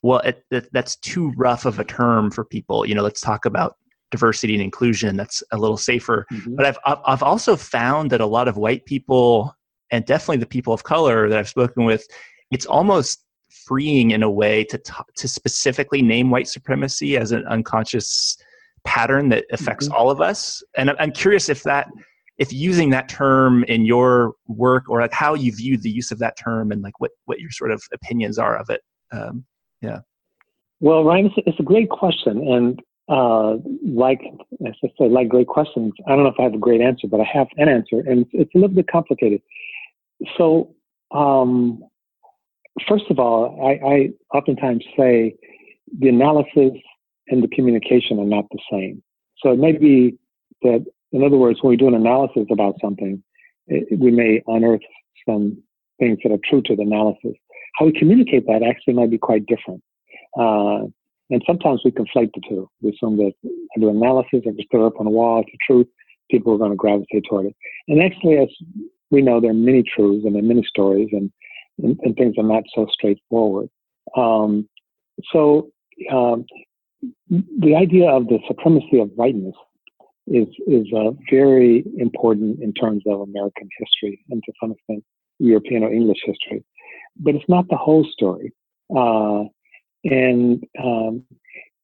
well, 0.04 0.20
it, 0.20 0.44
it, 0.52 0.70
that's 0.72 0.96
too 0.98 1.32
rough 1.36 1.66
of 1.66 1.80
a 1.80 1.84
term 1.84 2.32
for 2.32 2.46
people. 2.46 2.86
You 2.86 2.96
know, 2.96 3.04
let's 3.04 3.22
talk 3.22 3.46
about 3.46 3.78
diversity 4.12 4.54
and 4.54 4.64
inclusion. 4.64 5.16
That's 5.16 5.42
a 5.52 5.58
little 5.58 5.78
safer. 5.78 6.26
Mm-hmm. 6.32 6.56
But 6.56 6.66
I've 6.66 6.78
I've 7.06 7.24
also 7.24 7.56
found 7.56 8.12
that 8.12 8.22
a 8.22 8.26
lot 8.26 8.48
of 8.48 8.58
white 8.58 8.86
people 8.86 9.56
and 9.92 10.06
definitely 10.06 10.38
the 10.38 10.46
people 10.46 10.74
of 10.74 10.84
color 10.84 11.30
that 11.30 11.38
I've 11.38 11.50
spoken 11.50 11.86
with, 11.86 12.08
it's 12.50 12.66
almost 12.66 13.26
freeing 13.50 14.12
in 14.12 14.24
a 14.24 14.32
way 14.32 14.64
to 14.66 14.78
t- 14.78 14.94
to 15.18 15.28
specifically 15.28 16.02
name 16.02 16.32
white 16.32 16.48
supremacy 16.48 17.18
as 17.18 17.32
an 17.32 17.46
unconscious 17.48 18.38
pattern 18.86 19.30
that 19.30 19.46
affects 19.52 19.88
mm-hmm. 19.88 19.96
all 19.96 20.10
of 20.10 20.22
us. 20.22 20.64
And 20.78 20.92
I'm 21.00 21.12
curious 21.12 21.50
if 21.50 21.64
that 21.64 21.88
if 22.38 22.52
using 22.52 22.90
that 22.90 23.10
term 23.10 23.64
in 23.66 23.86
your 23.86 24.34
work 24.48 24.90
or 24.90 25.02
like 25.02 25.14
how 25.14 25.34
you 25.34 25.52
view 25.56 25.78
the 25.78 25.90
use 25.90 26.12
of 26.12 26.20
that 26.20 26.38
term 26.38 26.72
and 26.72 26.82
like 26.82 27.00
what 27.00 27.12
what 27.26 27.40
your 27.40 27.52
sort 27.52 27.72
of 27.72 27.84
opinions 27.94 28.38
are 28.38 28.58
of 28.58 28.70
it 28.70 28.82
um, 29.12 29.44
yeah. 29.82 30.00
Well 30.80 31.04
ryan 31.04 31.28
it's, 31.28 31.36
it's, 31.46 31.60
a 31.60 31.64
great 31.64 31.90
question 31.90 32.48
and 32.48 32.80
uh, 33.10 33.58
like 33.86 34.22
as 34.66 34.74
i 34.84 34.88
say 34.98 35.10
like 35.10 35.28
great 35.28 35.48
questions. 35.48 35.94
I 36.08 36.16
don't 36.16 36.24
know 36.24 36.30
if 36.30 36.40
i 36.40 36.44
have 36.44 36.54
a 36.54 36.60
great 36.60 36.82
answer 36.82 37.08
but 37.08 37.20
i 37.20 37.28
have 37.32 37.48
an 37.58 37.70
answer 37.70 38.00
and 38.00 38.22
it's, 38.22 38.32
it's 38.34 38.56
a 38.56 38.58
little 38.58 38.76
bit 38.76 38.88
complicated. 38.88 39.42
So 40.38 40.74
um, 41.12 41.84
first 42.88 43.06
of 43.10 43.20
all 43.20 43.60
I, 43.66 43.88
I 43.88 44.10
oftentimes 44.38 44.84
say 44.98 45.36
the 46.00 46.10
analysis 46.10 46.72
and 47.28 47.44
the 47.44 47.48
communication 47.50 48.20
are 48.20 48.26
not 48.26 48.46
the 48.52 48.60
same. 48.72 49.04
So 49.40 49.52
it 49.52 49.60
may 49.60 49.74
be 49.74 50.18
that 50.62 50.86
in 51.12 51.24
other 51.24 51.38
words, 51.38 51.60
when 51.62 51.72
we 51.72 51.78
do 51.78 51.88
an 51.88 51.96
analysis 51.96 52.48
about 52.52 52.76
something, 52.82 53.22
it, 53.68 54.00
we 54.00 54.12
may 54.12 54.42
unearth 54.48 54.82
some 55.28 55.62
things 56.00 56.18
that 56.24 56.32
are 56.32 56.40
true 56.50 56.62
to 56.64 56.76
the 56.76 56.82
analysis. 56.84 57.34
How 57.78 57.86
we 57.86 57.92
communicate 57.94 58.48
that 58.48 58.64
actually 58.64 58.94
might 58.94 59.12
be 59.12 59.18
quite 59.18 59.46
different. 59.46 59.82
Uh, 60.38 60.88
and 61.30 61.42
sometimes 61.48 61.82
we 61.86 61.92
conflate 61.92 62.32
the 62.34 62.42
two. 62.48 62.70
We 62.82 62.92
assume 62.92 63.18
that 63.18 63.34
I 63.44 63.80
do 63.80 63.90
analysis, 63.90 64.42
I 64.46 64.52
just 64.52 64.70
put 64.70 64.82
it 64.82 64.86
up 64.86 65.00
on 65.00 65.08
a 65.08 65.10
wall, 65.10 65.42
it's 65.42 65.52
the 65.52 65.58
truth, 65.66 65.88
people 66.30 66.54
are 66.54 66.58
going 66.58 66.72
to 66.72 66.78
gravitate 66.78 67.26
toward 67.30 67.48
it. 67.48 67.56
And 67.88 68.02
actually, 68.02 68.38
as 68.38 68.50
we 69.12 69.22
know, 69.22 69.40
there 69.40 69.52
are 69.52 69.54
many 69.54 69.84
truths 69.84 70.26
and 70.26 70.36
there 70.36 70.44
are 70.44 70.46
many 70.46 70.64
stories, 70.68 71.10
and, 71.12 71.32
and, 71.82 71.98
and 72.04 72.16
things 72.16 72.36
are 72.38 72.44
not 72.44 72.64
so 72.74 72.88
straightforward. 72.92 73.70
Um, 74.16 74.68
so, 75.32 75.70
um, 76.12 76.46
the 77.30 77.76
idea 77.76 78.10
of 78.10 78.28
the 78.28 78.40
supremacy 78.48 79.00
of 79.00 79.10
whiteness 79.16 79.56
is 80.28 80.48
is 80.68 80.88
uh, 80.96 81.12
very 81.30 81.84
important 81.98 82.62
in 82.62 82.74
terms 82.74 83.04
of 83.08 83.22
American 83.22 83.70
history 83.78 84.24
and 84.30 84.42
to 84.46 84.52
some 84.62 84.72
extent 84.72 85.04
European 85.40 85.84
or 85.84 85.92
English 85.92 86.20
history, 86.26 86.64
but 87.18 87.36
it's 87.36 87.50
not 87.50 87.68
the 87.70 87.78
whole 87.78 88.06
story. 88.12 88.54
Uh, 88.96 89.44
and, 90.04 90.64
um, 90.84 91.24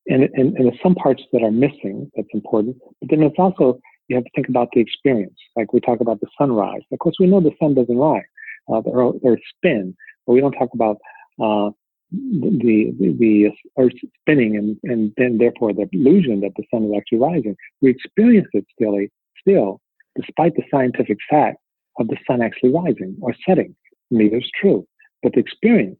and 0.07 0.23
and 0.23 0.55
and 0.55 0.65
there's 0.65 0.79
some 0.81 0.95
parts 0.95 1.23
that 1.33 1.43
are 1.43 1.51
missing 1.51 2.11
that's 2.15 2.27
important. 2.33 2.77
But 3.01 3.09
then 3.09 3.23
it's 3.23 3.35
also 3.37 3.79
you 4.07 4.15
have 4.15 4.25
to 4.25 4.31
think 4.35 4.49
about 4.49 4.69
the 4.73 4.81
experience. 4.81 5.37
Like 5.55 5.73
we 5.73 5.79
talk 5.81 5.99
about 5.99 6.19
the 6.21 6.27
sunrise. 6.37 6.81
Of 6.91 6.99
course, 6.99 7.15
we 7.19 7.27
know 7.27 7.41
the 7.41 7.51
sun 7.61 7.73
doesn't 7.73 7.97
rise; 7.97 8.23
uh, 8.71 8.81
the 8.81 8.91
Earth 9.25 9.39
spin, 9.55 9.95
but 10.25 10.33
we 10.33 10.41
don't 10.41 10.53
talk 10.53 10.69
about 10.73 10.97
uh, 11.41 11.71
the, 12.11 12.93
the, 12.99 13.15
the 13.19 13.49
Earth 13.77 13.93
spinning 14.21 14.55
and, 14.55 14.77
and 14.83 15.13
then 15.17 15.37
therefore 15.37 15.73
the 15.73 15.87
illusion 15.91 16.41
that 16.41 16.51
the 16.55 16.63
sun 16.71 16.85
is 16.85 16.91
actually 16.95 17.19
rising. 17.19 17.55
We 17.81 17.89
experience 17.89 18.47
it 18.53 18.65
still, 18.73 18.97
still, 19.39 19.81
despite 20.15 20.55
the 20.55 20.63
scientific 20.71 21.17
fact 21.29 21.57
of 21.99 22.07
the 22.07 22.17
sun 22.27 22.41
actually 22.41 22.71
rising 22.71 23.17
or 23.21 23.35
setting. 23.47 23.75
Neither 24.11 24.37
is 24.37 24.49
true, 24.59 24.87
but 25.21 25.33
the 25.33 25.39
experience 25.39 25.99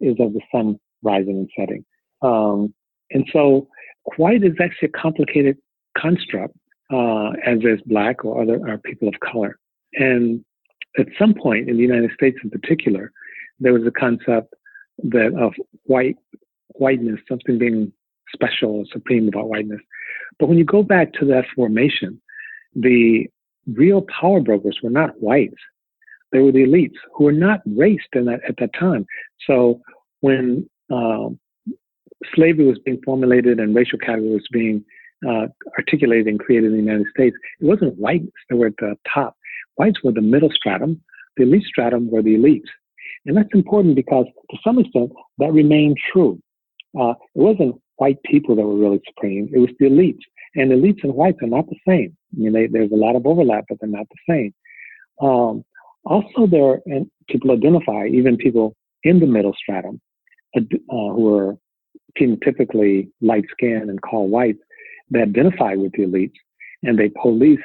is 0.00 0.16
of 0.20 0.32
the 0.32 0.40
sun 0.52 0.78
rising 1.02 1.38
and 1.38 1.50
setting. 1.58 1.84
Um, 2.22 2.74
and 3.10 3.26
so 3.32 3.68
white 4.16 4.44
is 4.44 4.54
actually 4.60 4.90
a 4.94 5.00
complicated 5.00 5.56
construct, 5.96 6.54
uh, 6.92 7.30
as 7.44 7.58
is 7.62 7.80
black 7.86 8.24
or 8.24 8.42
other 8.42 8.60
or 8.66 8.78
people 8.78 9.08
of 9.08 9.14
color. 9.20 9.58
And 9.94 10.44
at 10.98 11.06
some 11.18 11.34
point 11.34 11.68
in 11.68 11.76
the 11.76 11.82
United 11.82 12.12
States 12.12 12.38
in 12.42 12.50
particular, 12.50 13.10
there 13.60 13.72
was 13.72 13.86
a 13.86 13.90
concept 13.90 14.54
that 15.04 15.34
of 15.38 15.54
white 15.84 16.16
whiteness, 16.70 17.20
something 17.28 17.58
being 17.58 17.92
special 18.32 18.76
or 18.76 18.84
supreme 18.92 19.28
about 19.28 19.48
whiteness. 19.48 19.80
But 20.38 20.48
when 20.48 20.58
you 20.58 20.64
go 20.64 20.82
back 20.82 21.12
to 21.14 21.24
that 21.26 21.44
formation, 21.54 22.20
the 22.74 23.26
real 23.66 24.02
power 24.20 24.40
brokers 24.40 24.78
were 24.82 24.90
not 24.90 25.20
whites. 25.20 25.60
They 26.32 26.40
were 26.40 26.52
the 26.52 26.64
elites 26.64 26.96
who 27.14 27.24
were 27.24 27.32
not 27.32 27.60
raced 27.66 28.08
in 28.12 28.26
that, 28.26 28.40
at 28.46 28.56
that 28.58 28.70
time. 28.78 29.06
So 29.46 29.80
when 30.20 30.68
um, 30.90 31.38
slavery 32.34 32.66
was 32.66 32.78
being 32.84 33.00
formulated 33.04 33.60
and 33.60 33.74
racial 33.74 33.98
category 33.98 34.32
was 34.32 34.48
being 34.52 34.84
uh, 35.28 35.46
articulated 35.78 36.26
and 36.26 36.38
created 36.38 36.72
in 36.72 36.72
the 36.72 36.84
United 36.84 37.06
States, 37.10 37.36
it 37.60 37.64
wasn't 37.64 37.98
whites 37.98 38.26
that 38.48 38.56
were 38.56 38.66
at 38.66 38.76
the 38.78 38.96
top. 39.12 39.36
Whites 39.76 40.02
were 40.02 40.12
the 40.12 40.20
middle 40.20 40.50
stratum. 40.52 41.00
The 41.36 41.44
elite 41.44 41.64
stratum 41.64 42.10
were 42.10 42.22
the 42.22 42.36
elites. 42.36 42.68
And 43.26 43.36
that's 43.36 43.48
important 43.52 43.96
because 43.96 44.26
to 44.50 44.56
some 44.64 44.78
extent 44.78 45.12
that 45.38 45.52
remained 45.52 45.96
true. 46.12 46.40
Uh, 46.98 47.10
it 47.10 47.18
wasn't 47.34 47.80
white 47.96 48.22
people 48.24 48.56
that 48.56 48.62
were 48.62 48.76
really 48.76 49.00
supreme. 49.08 49.48
It 49.52 49.58
was 49.58 49.70
the 49.78 49.86
elites. 49.86 50.22
And 50.54 50.70
elites 50.70 51.04
and 51.04 51.14
whites 51.14 51.38
are 51.42 51.48
not 51.48 51.66
the 51.68 51.76
same. 51.86 52.16
I 52.34 52.40
mean, 52.40 52.52
they, 52.52 52.66
there's 52.66 52.92
a 52.92 52.96
lot 52.96 53.16
of 53.16 53.26
overlap, 53.26 53.64
but 53.68 53.78
they're 53.80 53.88
not 53.88 54.06
the 54.08 54.32
same. 54.32 54.54
Also, 56.04 56.46
there 56.46 56.80
and 56.86 57.10
people 57.28 57.50
identify, 57.50 58.06
even 58.06 58.36
people 58.36 58.74
in 59.02 59.20
the 59.20 59.26
middle 59.26 59.54
stratum, 59.54 60.00
uh, 60.56 60.60
who 60.88 61.34
are 61.34 61.56
phenotypically 62.18 63.10
light 63.20 63.44
skinned 63.50 63.90
and 63.90 64.00
called 64.00 64.30
whites, 64.30 64.60
they 65.10 65.20
identify 65.20 65.74
with 65.74 65.92
the 65.92 66.04
elites 66.04 66.32
and 66.82 66.98
they 66.98 67.10
police 67.20 67.60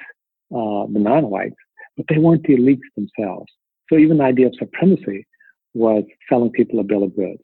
uh, 0.51 0.85
the 0.91 0.99
non 0.99 1.29
whites, 1.29 1.55
but 1.95 2.05
they 2.09 2.17
weren't 2.17 2.43
the 2.43 2.57
elites 2.57 2.81
themselves. 2.95 3.51
So 3.89 3.97
even 3.97 4.17
the 4.17 4.23
idea 4.23 4.47
of 4.47 4.53
supremacy 4.57 5.25
was 5.73 6.03
selling 6.29 6.51
people 6.51 6.79
a 6.79 6.83
bill 6.83 7.03
of 7.03 7.15
goods. 7.15 7.41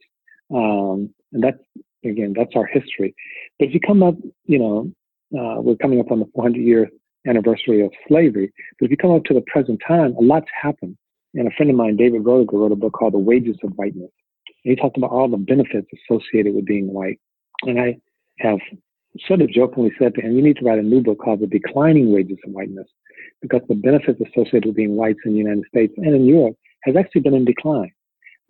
Um, 0.54 1.12
and 1.32 1.42
that's, 1.42 1.58
again, 2.04 2.34
that's 2.36 2.54
our 2.54 2.66
history. 2.66 3.14
But 3.58 3.68
if 3.68 3.74
you 3.74 3.80
come 3.80 4.02
up, 4.02 4.14
you 4.46 4.58
know, 4.58 4.92
uh, 5.38 5.60
we're 5.60 5.76
coming 5.76 6.00
up 6.00 6.10
on 6.10 6.20
the 6.20 6.26
400 6.34 6.60
year 6.60 6.90
anniversary 7.26 7.84
of 7.84 7.92
slavery. 8.08 8.52
But 8.78 8.86
if 8.86 8.90
you 8.90 8.96
come 8.96 9.12
up 9.12 9.24
to 9.24 9.34
the 9.34 9.44
present 9.46 9.80
time, 9.86 10.14
a 10.14 10.20
lot's 10.20 10.48
happened. 10.60 10.96
And 11.34 11.46
a 11.46 11.50
friend 11.52 11.70
of 11.70 11.76
mine, 11.76 11.96
David 11.96 12.24
Roediger, 12.24 12.58
wrote 12.58 12.72
a 12.72 12.76
book 12.76 12.94
called 12.94 13.14
The 13.14 13.18
Wages 13.18 13.56
of 13.62 13.72
Whiteness. 13.74 14.10
And 14.64 14.70
he 14.70 14.76
talked 14.76 14.96
about 14.96 15.10
all 15.10 15.28
the 15.28 15.36
benefits 15.36 15.86
associated 16.10 16.54
with 16.54 16.66
being 16.66 16.92
white. 16.92 17.20
And 17.62 17.80
I 17.80 17.98
have 18.38 18.58
sort 19.26 19.40
of 19.40 19.50
jokingly 19.50 19.92
said 19.98 20.14
to 20.14 20.20
him, 20.20 20.36
you 20.36 20.42
need 20.42 20.56
to 20.56 20.64
write 20.64 20.78
a 20.78 20.82
new 20.82 21.02
book 21.02 21.18
called 21.22 21.40
The 21.40 21.46
Declining 21.46 22.12
Wages 22.12 22.38
of 22.44 22.52
Whiteness, 22.52 22.88
because 23.42 23.62
the 23.68 23.74
benefits 23.74 24.20
associated 24.20 24.66
with 24.66 24.76
being 24.76 24.96
whites 24.96 25.18
in 25.24 25.32
the 25.32 25.38
United 25.38 25.64
States 25.68 25.92
and 25.96 26.14
in 26.14 26.26
Europe 26.26 26.56
has 26.82 26.96
actually 26.96 27.20
been 27.22 27.34
in 27.34 27.44
decline. 27.44 27.92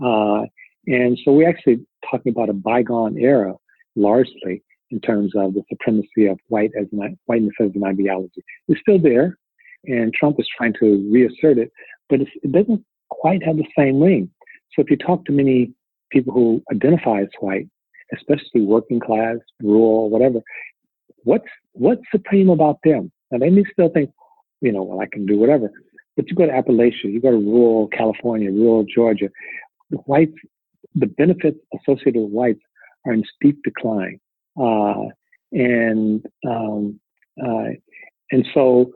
Uh, 0.05 0.43
and 0.87 1.19
so 1.25 1.33
we're 1.33 1.49
actually 1.49 1.85
talking 2.11 2.33
about 2.33 2.49
a 2.49 2.55
bygone 2.55 3.19
era 3.19 3.55
largely 3.97 4.63
in 4.91 5.01
terms 5.01 5.33
of 5.37 5.55
the 5.55 5.63
supremacy 5.69 6.27
of 6.27 6.39
white 6.49 6.73
as 6.79 6.87
an, 6.93 7.19
whiteness 7.27 7.55
as 7.61 7.71
an 7.75 7.85
ideology. 7.85 8.43
It's 8.69 8.81
still 8.81 8.99
there, 8.99 9.39
and 9.85 10.13
Trump 10.13 10.41
is 10.41 10.49
trying 10.57 10.75
to 10.81 11.09
reassert 11.13 11.59
it, 11.59 11.71
but 12.09 12.21
it 12.21 12.53
doesn't 12.53 12.85
quite 13.09 13.43
have 13.45 13.57
the 13.57 13.67
same 13.79 14.01
ring. 14.01 14.31
So 14.75 14.83
if 14.83 14.91
you 14.91 14.97
talk 14.97 15.25
to 15.27 15.33
many 15.33 15.73
people 16.11 16.33
who 16.33 16.63
identify 16.73 17.21
as 17.21 17.29
white, 17.41 17.69
especially 18.15 18.63
working 18.63 19.01
class, 19.01 19.37
rural, 19.63 20.11
whatever, 20.11 20.41
what's 21.25 21.47
what's 21.73 22.03
supreme 22.11 22.51
about 22.51 22.79
them? 22.85 23.13
Now 23.31 23.39
they 23.39 23.51
may 23.51 23.65
still 23.73 23.91
think, 23.91 24.11
you 24.61 24.73
know, 24.73 24.83
well 24.83 25.01
I 25.01 25.07
can 25.07 25.27
do 25.27 25.39
whatever. 25.39 25.71
But 26.17 26.29
you 26.29 26.35
go 26.35 26.47
to 26.47 26.53
Appalachia, 26.53 27.05
you 27.05 27.21
go 27.21 27.31
to 27.31 27.37
rural 27.37 27.89
California, 27.89 28.51
rural 28.51 28.85
Georgia, 28.85 29.31
whites, 30.07 30.35
the 30.95 31.07
benefits 31.07 31.59
associated 31.75 32.23
with 32.23 32.33
whites 32.33 32.61
are 33.07 33.13
in 33.13 33.25
steep 33.37 33.63
decline. 33.63 34.21
Uh, 34.61 35.05
and 35.53 36.25
um, 36.47 37.01
uh, 37.43 37.71
and 38.31 38.47
so 38.55 38.93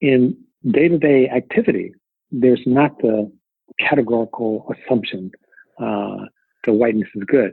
in 0.00 0.36
day-to-day 0.70 1.28
activity, 1.28 1.92
there's 2.30 2.60
not 2.66 2.98
the 2.98 3.30
categorical 3.80 4.70
assumption 4.72 5.30
uh, 5.80 6.16
that 6.64 6.72
whiteness 6.72 7.08
is 7.14 7.22
good. 7.26 7.52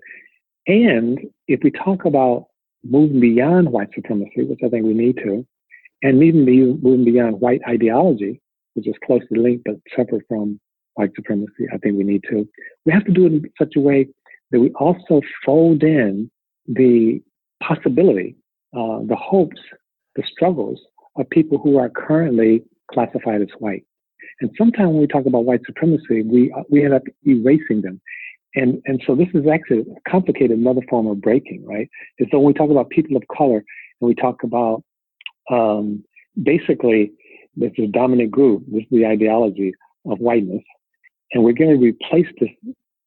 And 0.68 1.20
if 1.48 1.62
we 1.64 1.72
talk 1.72 2.06
about 2.06 2.48
moving 2.84 3.20
beyond 3.20 3.70
white 3.70 3.90
supremacy, 3.94 4.44
which 4.44 4.60
I 4.64 4.70
think 4.70 4.86
we 4.86 4.94
need 4.94 5.18
to, 5.18 5.46
and 6.02 6.24
even 6.24 6.46
moving 6.46 7.06
beyond 7.06 7.40
white 7.40 7.62
ideology, 7.68 8.42
which 8.74 8.88
is 8.88 8.96
closely 9.06 9.38
linked 9.38 9.66
but 9.66 9.76
separate 9.96 10.24
from 10.28 10.60
white 10.96 11.12
supremacy, 11.16 11.68
I 11.74 11.78
think 11.78 11.98
we 11.98 12.04
need 12.04 12.24
to. 12.30 12.48
We 12.86 12.92
have 12.92 13.06
to 13.06 13.12
do 13.12 13.26
it 13.26 13.34
in 13.34 13.50
such 13.58 13.74
a 13.76 13.80
way 13.80 14.08
that 14.52 14.60
we 14.60 14.72
also 14.72 15.22
fold 15.46 15.84
in 15.84 16.30
the 16.68 17.22
possibility, 17.64 18.36
uh, 18.76 19.00
the 19.08 19.16
hopes, 19.16 19.62
the 20.16 20.24
struggles 20.30 20.80
of 21.18 21.30
people 21.30 21.58
who 21.58 21.78
are 21.78 21.90
currently 21.90 22.64
classified 22.92 23.42
as 23.42 23.48
white. 23.60 23.86
And 24.42 24.52
sometimes 24.58 24.90
when 24.90 25.02
we 25.02 25.08
talk 25.08 25.26
about 25.26 25.46
white 25.46 25.62
supremacy, 25.66 26.24
we 26.24 26.54
we 26.70 26.84
end 26.84 26.94
up 26.94 27.04
erasing 27.26 27.82
them. 27.82 28.02
And 28.56 28.82
and 28.86 29.02
so 29.06 29.16
this 29.16 29.30
is 29.34 29.48
actually 29.48 29.82
a 29.82 30.10
complicated 30.10 30.58
another 30.58 30.82
form 30.90 31.08
of 31.08 31.22
breaking, 31.22 31.66
right? 31.66 31.90
And 32.20 32.28
so 32.32 32.40
when 32.40 32.48
we 32.48 32.54
talk 32.54 32.70
about 32.70 32.90
people 32.90 33.16
of 33.16 33.24
color 33.36 33.58
and 33.58 34.08
we 34.08 34.16
talk 34.16 34.44
about 34.44 34.84
um, 35.50 36.04
basically 36.42 37.12
this 37.56 37.72
is 37.78 37.90
dominant 37.92 38.32
group, 38.32 38.64
this 38.68 38.84
is 38.84 38.90
the 38.92 39.06
ideology 39.06 39.74
of 40.06 40.20
whiteness, 40.20 40.64
and 41.34 41.44
we're 41.44 41.54
going 41.54 41.72
to 41.72 41.84
replace 41.84 42.28
this 42.40 42.50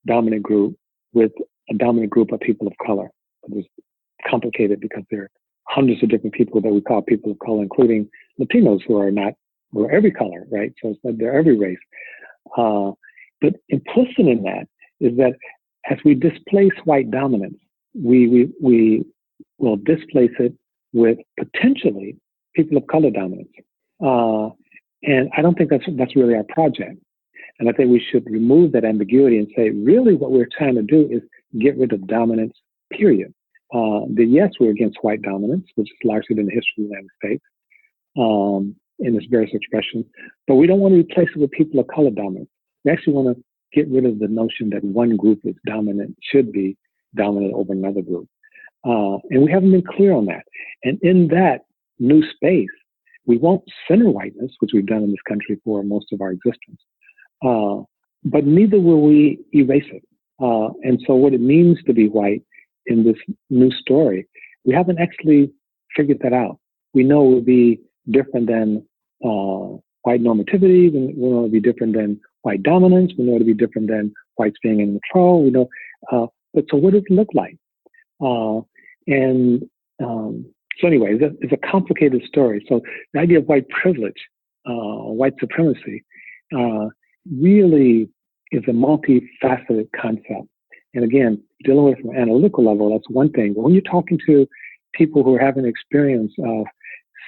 dominant 0.07 0.43
group 0.43 0.77
with 1.13 1.33
a 1.71 1.75
dominant 1.75 2.11
group 2.11 2.33
of 2.33 2.41
people 2.41 2.67
of 2.67 2.73
color. 2.85 3.09
It's 3.51 3.69
complicated 4.29 4.81
because 4.81 5.05
there 5.11 5.23
are 5.23 5.31
hundreds 5.69 6.03
of 6.03 6.09
different 6.09 6.35
people 6.35 6.61
that 6.61 6.69
we 6.69 6.81
call 6.81 7.03
people 7.03 7.33
of 7.33 7.39
color, 7.39 7.63
including 7.63 8.09
Latinos 8.41 8.81
who 8.87 8.99
are 8.99 9.11
not, 9.11 9.35
who 9.73 9.85
are 9.85 9.91
every 9.91 10.11
color, 10.11 10.47
right? 10.51 10.73
So 10.83 10.95
they're 11.03 11.39
every 11.39 11.57
race. 11.57 11.79
Uh, 12.57 12.93
but 13.41 13.55
implicit 13.69 14.19
in 14.19 14.43
that 14.45 14.67
is 15.01 15.17
that 15.17 15.35
as 15.91 15.99
we 16.05 16.15
displace 16.15 16.73
white 16.85 17.11
dominance, 17.11 17.57
we, 17.95 18.27
we, 18.29 18.53
we 18.61 19.05
will 19.59 19.77
displace 19.77 20.33
it 20.39 20.55
with 20.93 21.19
potentially 21.39 22.17
people 22.55 22.79
of 22.79 22.87
color 22.87 23.11
dominance. 23.11 23.49
Uh, 24.03 24.49
and 25.03 25.29
I 25.37 25.43
don't 25.43 25.57
think 25.57 25.71
that's, 25.71 25.85
that's 25.97 26.17
really 26.17 26.35
our 26.35 26.45
project. 26.45 26.99
And 27.59 27.69
I 27.69 27.73
think 27.73 27.91
we 27.91 28.05
should 28.11 28.25
remove 28.27 28.73
that 28.73 28.85
ambiguity 28.85 29.39
and 29.39 29.49
say, 29.57 29.71
really, 29.71 30.15
what 30.15 30.33
we're 30.33 30.49
trying 30.57 30.75
to 30.75 30.83
do 30.83 31.09
is 31.11 31.23
get 31.61 31.79
rid 31.79 31.93
of 31.93 32.07
dominance, 32.07 32.55
period. 32.93 33.33
Uh, 33.73 34.07
that 34.15 34.27
yes, 34.29 34.53
we're 34.61 34.71
against 34.71 34.99
white 35.03 35.23
dominance, 35.23 35.67
which 35.75 35.89
has 35.89 36.09
largely 36.09 36.37
been 36.37 36.47
the 36.47 36.53
history 36.53 36.85
of 36.85 36.91
the 36.91 36.95
United 36.95 37.11
States 37.19 37.45
um, 38.19 38.77
in 39.01 39.17
its 39.17 39.27
various 39.27 39.51
expressions, 39.53 40.05
but 40.47 40.55
we 40.57 40.67
don't 40.67 40.81
want 40.81 40.93
to 40.95 41.01
replace 41.01 41.29
it 41.35 41.39
with 41.39 41.51
people 41.51 41.81
of 41.81 41.87
color 41.89 42.11
dominance. 42.11 42.49
We 42.85 42.93
actually 42.93 43.15
want 43.15 43.37
to 43.37 43.43
get 43.73 43.91
rid 43.91 44.05
of 44.05 44.19
the 44.19 44.29
notion 44.29 44.71
that 44.71 44.85
one 44.85 45.17
group 45.17 45.41
is 45.45 45.55
dominant, 45.67 46.17
should 46.23 46.53
be 46.53 46.77
dominant 47.17 47.55
over 47.55 47.73
another 47.73 48.03
group. 48.03 48.29
Uh, 48.87 49.17
and 49.31 49.43
we 49.43 49.51
haven't 49.51 49.73
been 49.73 49.83
clear 49.83 50.13
on 50.13 50.27
that. 50.27 50.45
And 50.85 50.99
in 51.03 51.29
that 51.29 51.61
new 51.99 52.23
space, 52.31 52.69
we 53.27 53.39
won't 53.39 53.63
center 53.89 54.11
whiteness, 54.11 54.53
which 54.61 54.71
we've 54.75 54.87
done 54.87 55.03
in 55.03 55.11
this 55.11 55.23
country 55.27 55.59
for 55.65 55.83
most 55.83 56.13
of 56.13 56.21
our 56.21 56.31
existence. 56.31 56.81
Uh, 57.45 57.83
but 58.25 58.47
neither 58.47 58.81
will 58.81 59.03
we 59.03 59.39
erase 59.53 59.85
it. 59.93 60.03
Uh, 60.41 60.69
and 60.83 61.01
so, 61.07 61.15
what 61.15 61.35
it 61.35 61.41
means 61.41 61.79
to 61.87 61.93
be 61.93 62.09
white 62.09 62.43
in 62.87 63.05
this 63.05 63.17
new 63.51 63.71
story, 63.71 64.27
we 64.65 64.75
haven't 64.75 64.99
actually 64.99 65.53
figured 65.95 66.19
that 66.23 66.33
out. 66.33 66.59
We 66.95 67.05
know 67.05 67.25
it 67.25 67.35
will 67.35 67.41
be 67.43 67.81
different 68.11 68.49
than 68.49 68.85
uh, 69.25 69.79
white 70.03 70.23
normativity. 70.23 70.93
We 70.93 71.13
know 71.13 71.39
it 71.39 71.43
will 71.43 71.49
be 71.49 71.61
different 71.61 71.95
than 71.95 72.21
white 72.43 72.63
dominance. 72.63 73.13
We 73.17 73.25
know 73.25 73.37
it 73.37 73.39
will 73.41 73.47
be 73.47 73.55
different 73.55 73.89
than 73.89 74.13
whites 74.37 74.57
being 74.63 74.81
in 74.81 74.99
control. 75.01 75.45
We 75.45 75.51
know, 75.51 75.69
uh, 76.11 76.27
but 76.53 76.65
so 76.71 76.77
what 76.79 76.95
does 76.95 77.03
it 77.09 77.13
look 77.13 77.29
like? 77.35 77.57
Uh, 78.21 78.63
and 79.07 79.63
um, 80.03 80.47
so, 80.81 80.89
anyway, 80.89 81.15
it's 81.15 81.23
a, 81.23 81.45
it's 81.45 81.53
a, 81.53 81.71
complicated 81.71 82.23
story. 82.27 82.65
So, 82.69 82.81
the 83.13 83.21
idea 83.21 83.39
of 83.39 83.47
white 83.47 83.69
privilege, 83.69 84.21
white 84.65 85.35
supremacy, 85.39 86.05
uh, 86.57 86.89
really 87.31 88.09
is 88.53 88.63
a 88.69 88.73
multifaceted 88.73 89.89
concept. 90.01 90.49
And 90.95 91.05
again, 91.05 91.43
dealing 91.65 91.85
with 91.85 91.99
it 91.99 92.03
from 92.03 92.11
an 92.11 92.23
analytical 92.23 92.65
level, 92.65 92.91
that's 92.91 93.09
one 93.11 93.31
thing. 93.31 93.55
But 93.55 93.63
when 93.63 93.73
you're 93.73 93.83
talking 93.83 94.19
to 94.27 94.47
people 94.93 95.25
who 95.25 95.35
are 95.35 95.41
having 95.41 95.67
experience 95.67 96.33
of 96.45 96.67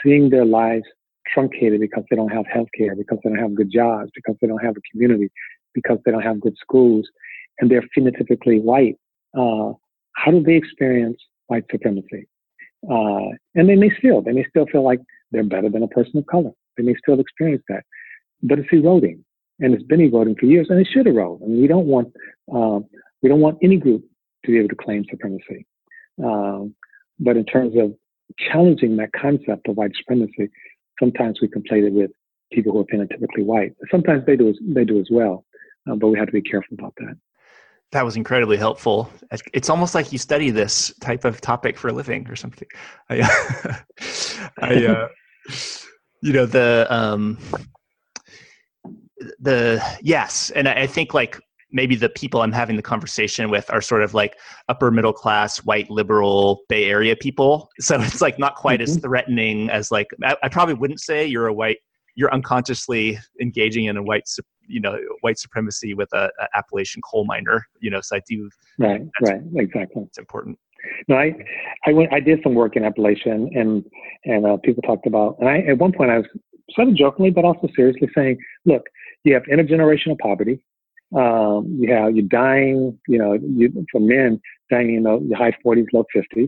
seeing 0.03 0.31
their 0.31 0.45
lives 0.45 0.85
truncated 1.33 1.81
because 1.81 2.05
they 2.09 2.17
don't 2.17 2.33
have 2.33 2.47
health 2.47 2.69
care, 2.77 2.95
because 2.95 3.19
they 3.25 3.31
don't 3.31 3.41
have 3.41 3.55
good 3.55 3.71
jobs, 3.71 4.11
because 4.15 4.37
they 4.41 4.47
don't 4.47 4.65
have 4.65 4.77
a 4.77 4.81
community, 4.93 5.29
because 5.75 5.99
they 6.05 6.13
don't 6.13 6.23
have 6.23 6.41
good 6.41 6.57
schools, 6.61 7.07
and 7.59 7.71
they're 7.71 7.83
phenotypically 7.97 8.63
white, 8.63 8.97
uh, 9.37 9.73
how 10.15 10.31
do 10.31 10.43
they 10.43 10.55
experience 10.55 11.19
white 11.49 11.65
supremacy? 11.71 12.27
Uh, 12.89 13.35
and 13.55 13.69
they 13.69 13.75
may 13.75 13.91
still, 13.99 14.23
they 14.23 14.33
may 14.33 14.45
still 14.49 14.67
feel 14.67 14.85
like 14.85 15.01
they're 15.33 15.43
better 15.43 15.69
than 15.69 15.83
a 15.83 15.89
person 15.89 16.19
of 16.19 16.27
color. 16.27 16.53
They 16.77 16.85
may 16.85 16.95
still 17.03 17.19
experience 17.19 17.65
that, 17.69 17.83
but 18.43 18.59
it's 18.59 18.69
eroding 18.73 19.25
and 19.61 19.75
it's 19.75 19.85
been 19.85 20.01
eroding 20.01 20.37
for 20.37 20.47
years, 20.47 20.67
and 20.71 20.81
it 20.81 20.89
should 20.93 21.07
erode. 21.07 21.43
I 21.43 21.47
mean, 21.47 21.61
we 21.61 21.67
don't 21.67 21.87
want 21.87 22.13
uh, 22.55 22.81
we 23.23 23.29
don't 23.29 23.41
want 23.41 23.59
any 23.63 23.77
group 23.77 24.05
to 24.45 24.53
be 24.53 24.59
able 24.59 24.69
to 24.69 24.77
claim 24.77 25.05
supremacy. 25.11 25.67
Um, 26.23 26.75
But 27.19 27.37
in 27.37 27.45
terms 27.45 27.75
of 27.77 27.95
challenging 28.39 28.97
that 28.97 29.11
concept 29.13 29.69
of 29.69 29.77
white 29.77 29.93
supremacy, 29.97 30.51
sometimes 31.01 31.41
we 31.41 31.49
conflate 31.49 31.87
it 31.87 31.93
with 31.93 32.11
people 32.53 32.73
who 32.73 32.81
are 32.81 32.85
phenotypically 32.85 33.45
white. 33.45 33.73
Sometimes 33.91 34.25
they 34.27 34.37
do 34.37 34.49
as, 34.49 34.57
they 34.63 34.85
do 34.85 35.01
as 35.01 35.09
well, 35.11 35.45
uh, 35.89 35.97
but 35.97 36.09
we 36.09 36.19
have 36.19 36.27
to 36.27 36.33
be 36.33 36.43
careful 36.43 36.77
about 36.79 36.95
that. 36.99 37.17
That 37.93 38.05
was 38.05 38.17
incredibly 38.17 38.57
helpful. 38.57 39.11
It's 39.55 39.71
almost 39.71 39.95
like 39.95 40.13
you 40.13 40.19
study 40.19 40.51
this 40.51 40.93
type 41.01 41.25
of 41.25 41.41
topic 41.41 41.79
for 41.79 41.89
a 41.89 41.93
living 41.93 42.29
or 42.29 42.37
something. 42.37 42.69
I, 43.09 43.21
I 44.61 44.85
uh, 44.85 45.09
you 46.23 46.33
know, 46.33 46.47
the 46.47 46.87
um, 46.91 47.39
the 49.39 49.83
yes, 50.03 50.51
and 50.51 50.69
I 50.69 50.87
think 50.87 51.15
like 51.15 51.41
maybe 51.73 51.97
the 51.97 52.09
people 52.09 52.43
I'm 52.43 52.53
having 52.53 52.77
the 52.77 52.83
conversation 52.83 53.51
with 53.51 53.71
are 53.71 53.81
sort 53.81 54.03
of 54.03 54.15
like 54.15 54.39
upper 54.69 54.91
middle 54.91 55.13
class, 55.13 55.59
white 55.59 55.91
liberal 55.91 56.61
Bay 56.69 56.85
Area 56.85 57.17
people. 57.17 57.71
So 57.81 57.97
it's 58.01 58.21
like 58.21 58.39
not 58.39 58.55
quite 58.55 58.81
mm-hmm. 58.81 58.91
as 58.91 58.99
threatening 58.99 59.71
as 59.71 59.91
like 59.91 60.09
I, 60.25 60.37
I, 60.43 60.49
probably 60.49 60.75
wouldn't 60.75 61.01
say 61.01 61.27
you're 61.27 61.49
a 61.49 61.53
white 61.53 61.79
you're 62.15 62.33
unconsciously 62.33 63.19
engaging 63.41 63.85
in 63.87 63.97
a 63.97 64.03
white 64.03 64.29
you 64.67 64.81
know 64.81 64.99
white 65.21 65.39
supremacy 65.39 65.95
with 65.95 66.09
a, 66.13 66.31
a 66.41 66.57
Appalachian 66.57 67.03
coal 67.03 67.25
miner. 67.25 67.67
You 67.81 67.91
know, 67.91 68.01
so 68.01 68.17
I 68.17 68.21
do 68.29 68.49
right, 68.79 69.03
right, 69.23 69.41
exactly. 69.57 70.03
It's 70.03 70.19
important. 70.19 70.59
No, 71.09 71.17
I, 71.17 71.35
I 71.87 71.93
went, 71.93 72.13
I 72.13 72.21
did 72.21 72.41
some 72.43 72.55
work 72.55 72.77
in 72.77 72.85
Appalachian, 72.85 73.51
and 73.55 73.85
and 74.25 74.47
uh, 74.47 74.57
people 74.59 74.83
talked 74.83 75.07
about, 75.07 75.37
and 75.41 75.49
I 75.49 75.59
at 75.61 75.79
one 75.79 75.93
point 75.93 76.11
I 76.11 76.19
was 76.19 76.27
sort 76.71 76.89
of 76.89 76.95
jokingly, 76.95 77.31
but 77.31 77.45
also 77.45 77.69
seriously 77.75 78.09
saying, 78.15 78.39
look, 78.65 78.83
you 79.27 79.35
have 79.35 79.43
intergenerational 79.45 80.19
poverty. 80.19 80.61
Um, 81.15 81.79
you 81.81 81.93
have 81.93 82.15
you're 82.15 82.27
dying, 82.29 82.99
you 83.09 83.19
know, 83.19 83.35
you, 83.35 83.87
for 83.91 84.01
men 84.01 84.41
dying 84.71 84.95
in 84.95 85.03
the 85.03 85.37
high 85.37 85.53
40s, 85.65 85.87
low 85.93 86.05
50s. 86.15 86.47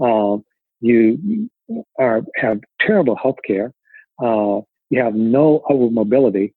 Um, 0.00 0.44
you 0.80 1.50
are 1.98 2.22
have 2.36 2.60
terrible 2.80 3.16
health 3.16 3.38
care. 3.46 3.72
Uh, 4.22 4.60
you 4.90 5.02
have 5.02 5.14
no 5.14 5.62
upward 5.68 5.92
mobility. 5.92 6.54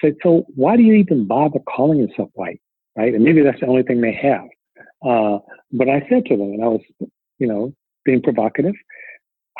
So, 0.00 0.12
so 0.22 0.46
why 0.54 0.76
do 0.76 0.82
you 0.82 0.94
even 0.94 1.26
bother 1.26 1.60
calling 1.60 2.00
yourself 2.00 2.30
white, 2.34 2.60
right? 2.96 3.14
And 3.14 3.22
maybe 3.22 3.42
that's 3.42 3.60
the 3.60 3.66
only 3.66 3.82
thing 3.82 4.00
they 4.00 4.14
have. 4.14 4.46
Uh, 5.04 5.38
but 5.72 5.88
I 5.88 6.00
said 6.08 6.26
to 6.26 6.36
them, 6.36 6.52
and 6.52 6.64
I 6.64 6.68
was, 6.68 6.80
you 7.38 7.46
know, 7.46 7.74
being 8.04 8.22
provocative, 8.22 8.74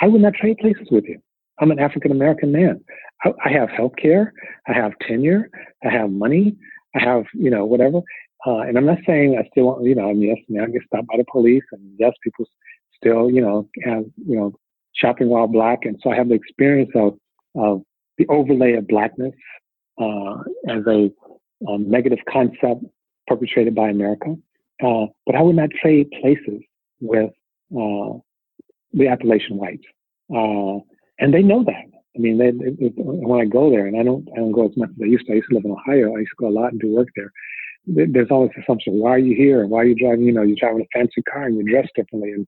I 0.00 0.08
would 0.08 0.22
not 0.22 0.34
trade 0.34 0.58
places 0.58 0.88
with 0.90 1.04
you. 1.04 1.20
I'm 1.60 1.70
an 1.70 1.78
African 1.78 2.10
American 2.10 2.52
man. 2.52 2.80
I, 3.24 3.32
I, 3.44 3.50
have 3.50 3.68
health 3.68 3.92
care. 4.00 4.32
I 4.66 4.72
have 4.72 4.92
tenure. 5.06 5.50
I 5.84 5.90
have 5.90 6.10
money. 6.10 6.56
I 6.94 7.00
have, 7.00 7.24
you 7.34 7.50
know, 7.50 7.66
whatever. 7.66 8.00
Uh, 8.46 8.60
and 8.60 8.78
I'm 8.78 8.86
not 8.86 8.98
saying 9.06 9.36
I 9.38 9.46
still 9.50 9.64
want, 9.64 9.84
you 9.84 9.94
know, 9.94 10.08
I 10.08 10.14
mean, 10.14 10.28
yes, 10.30 10.38
now 10.48 10.64
I 10.64 10.66
get 10.68 10.82
stopped 10.86 11.08
by 11.08 11.18
the 11.18 11.26
police, 11.30 11.62
and 11.72 11.82
yes, 11.98 12.12
people 12.24 12.46
still, 12.96 13.30
you 13.30 13.42
know, 13.42 13.68
have, 13.84 14.04
you 14.26 14.36
know, 14.36 14.54
shopping 14.94 15.28
while 15.28 15.46
black, 15.46 15.80
and 15.84 15.98
so 16.02 16.10
I 16.10 16.16
have 16.16 16.28
the 16.28 16.34
experience 16.34 16.90
of 16.94 17.18
of 17.54 17.82
the 18.16 18.26
overlay 18.28 18.74
of 18.74 18.86
blackness 18.86 19.34
uh, 20.00 20.36
as 20.68 20.86
a 20.86 21.10
um, 21.68 21.90
negative 21.90 22.18
concept 22.30 22.84
perpetrated 23.26 23.74
by 23.74 23.88
America. 23.88 24.34
Uh, 24.82 25.06
but 25.26 25.34
I 25.34 25.42
would 25.42 25.56
not 25.56 25.70
trade 25.70 26.08
places 26.20 26.62
with 27.00 27.30
uh, 27.72 28.18
the 28.92 29.08
Appalachian 29.08 29.58
whites, 29.58 29.84
uh, 30.34 30.78
and 31.20 31.32
they 31.32 31.42
know 31.42 31.62
that. 31.64 31.84
I 32.16 32.18
mean, 32.18 32.38
they, 32.38 32.50
when 32.96 33.40
I 33.40 33.44
go 33.44 33.70
there, 33.70 33.86
and 33.86 33.96
I 33.98 34.02
don't, 34.02 34.28
I 34.34 34.40
don't 34.40 34.52
go 34.52 34.66
as 34.66 34.76
much 34.76 34.90
as 34.90 34.96
I 35.00 35.06
used 35.06 35.26
to. 35.26 35.32
I 35.32 35.36
used 35.36 35.48
to 35.50 35.54
live 35.54 35.64
in 35.64 35.70
Ohio. 35.70 36.16
I 36.16 36.20
used 36.20 36.32
to 36.36 36.40
go 36.40 36.48
a 36.48 36.50
lot 36.50 36.72
and 36.72 36.80
do 36.80 36.92
work 36.92 37.08
there. 37.14 37.30
There's 37.86 38.30
always 38.30 38.50
the 38.56 38.62
assumption: 38.62 38.94
Why 38.94 39.10
are 39.10 39.18
you 39.18 39.36
here? 39.36 39.64
Why 39.66 39.82
are 39.82 39.84
you 39.84 39.94
driving? 39.94 40.24
You 40.24 40.32
know, 40.32 40.42
you're 40.42 40.56
driving 40.56 40.82
a 40.82 40.98
fancy 40.98 41.22
car 41.22 41.44
and 41.44 41.54
you're 41.54 41.70
dressed 41.70 41.94
differently, 41.94 42.32
and 42.32 42.46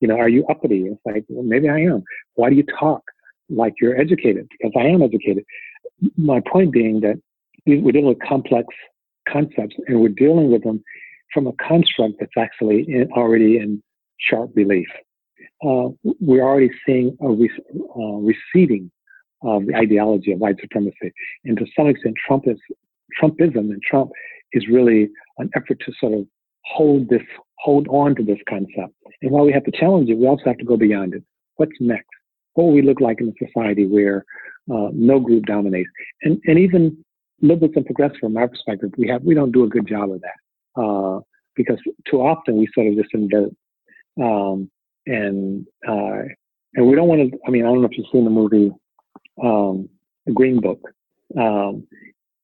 you 0.00 0.08
know, 0.08 0.16
are 0.18 0.28
you 0.28 0.44
uppity? 0.50 0.86
It's 0.86 1.00
like, 1.06 1.24
well, 1.28 1.44
maybe 1.44 1.68
I 1.68 1.80
am. 1.80 2.02
Why 2.34 2.50
do 2.50 2.56
you 2.56 2.64
talk 2.78 3.02
like 3.48 3.74
you're 3.80 3.98
educated? 3.98 4.48
Because 4.50 4.72
I 4.76 4.86
am 4.88 5.02
educated. 5.02 5.44
My 6.16 6.40
point 6.40 6.72
being 6.72 7.00
that 7.00 7.16
we're 7.66 7.92
dealing 7.92 8.08
with 8.08 8.18
complex 8.26 8.66
concepts, 9.28 9.76
and 9.86 10.00
we're 10.00 10.08
dealing 10.08 10.50
with 10.50 10.64
them 10.64 10.82
from 11.32 11.46
a 11.46 11.52
construct 11.52 12.14
that's 12.20 12.36
actually 12.36 12.84
in, 12.88 13.10
already 13.12 13.58
in 13.58 13.82
sharp 14.18 14.50
relief. 14.54 14.88
Uh, 15.62 15.88
we're 16.20 16.42
already 16.42 16.70
seeing 16.86 17.16
a 17.20 17.30
re- 17.30 17.50
uh, 17.96 18.18
receding 18.18 18.90
of 19.42 19.66
the 19.66 19.74
ideology 19.74 20.32
of 20.32 20.38
white 20.38 20.56
supremacy. 20.60 21.12
And 21.44 21.56
to 21.58 21.66
some 21.76 21.86
extent, 21.86 22.14
Trump 22.26 22.44
is, 22.46 22.58
Trumpism 23.20 23.56
and 23.56 23.82
Trump 23.82 24.10
is 24.52 24.66
really 24.68 25.10
an 25.38 25.50
effort 25.54 25.80
to 25.86 25.92
sort 26.00 26.14
of 26.14 26.26
hold 26.64 27.08
this, 27.08 27.22
hold 27.58 27.86
on 27.88 28.14
to 28.16 28.22
this 28.22 28.38
concept. 28.48 28.94
And 29.22 29.30
while 29.30 29.44
we 29.44 29.52
have 29.52 29.64
to 29.64 29.70
challenge 29.70 30.08
it, 30.08 30.18
we 30.18 30.26
also 30.26 30.44
have 30.46 30.58
to 30.58 30.64
go 30.64 30.76
beyond 30.76 31.14
it. 31.14 31.22
What's 31.56 31.72
next? 31.80 32.08
What 32.54 32.64
will 32.64 32.72
we 32.72 32.82
look 32.82 33.00
like 33.00 33.20
in 33.20 33.28
a 33.28 33.46
society 33.46 33.86
where 33.86 34.24
uh, 34.72 34.88
no 34.92 35.20
group 35.20 35.44
dominates? 35.44 35.90
And, 36.22 36.40
and 36.46 36.58
even 36.58 37.04
liberals 37.42 37.72
and 37.76 37.84
progressives, 37.84 38.20
from 38.20 38.32
my 38.32 38.46
perspective, 38.46 38.90
we 38.96 39.08
have 39.08 39.22
we 39.22 39.34
don't 39.34 39.52
do 39.52 39.64
a 39.64 39.68
good 39.68 39.86
job 39.86 40.10
of 40.10 40.20
that 40.20 40.80
uh, 40.80 41.20
because 41.56 41.78
too 42.08 42.18
often 42.18 42.56
we 42.56 42.68
sort 42.74 42.86
of 42.86 42.96
just 42.96 43.12
invert, 43.14 43.50
um, 44.22 44.70
and 45.06 45.66
uh, 45.88 46.22
and 46.74 46.86
we 46.86 46.94
don't 46.94 47.08
want 47.08 47.30
to. 47.30 47.38
I 47.46 47.50
mean, 47.50 47.64
I 47.64 47.68
don't 47.68 47.80
know 47.80 47.88
if 47.88 47.96
you've 47.96 48.06
seen 48.12 48.24
the 48.24 48.30
movie 48.30 48.72
um, 49.42 49.88
The 50.26 50.32
Green 50.32 50.60
Book. 50.60 50.80
Um, 51.38 51.86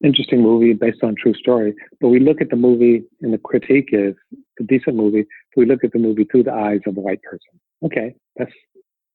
interesting 0.03 0.43
movie 0.43 0.73
based 0.73 1.03
on 1.03 1.15
true 1.15 1.35
story. 1.35 1.75
But 2.01 2.09
we 2.09 2.21
look 2.21 2.41
at 2.41 2.51
the 2.51 2.57
movie, 2.57 3.05
and 3.21 3.33
the 3.33 3.39
critique 3.39 3.91
is 3.93 4.15
a 4.59 4.63
decent 4.65 4.97
movie. 4.97 5.27
We 5.57 5.67
look 5.67 5.85
at 5.85 5.93
the 5.93 5.99
movie 5.99 6.25
through 6.25 6.45
the 6.45 6.53
eyes 6.53 6.81
of 6.87 6.97
a 6.97 7.01
white 7.01 7.23
person. 7.23 7.61
Okay, 7.85 8.15
that's 8.37 8.53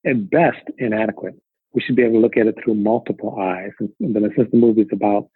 at 0.06 0.30
best 0.30 0.64
inadequate. 0.78 1.36
We 1.74 1.82
should 1.82 1.96
be 1.96 2.04
able 2.04 2.14
to 2.14 2.20
look 2.20 2.38
at 2.38 2.48
it 2.48 2.56
through 2.64 2.76
multiple 2.76 3.38
eyes. 3.40 3.72
And, 3.80 3.90
since 4.36 4.50
the 4.52 4.58
movie 4.58 4.82
is 4.82 4.90
about 4.92 5.28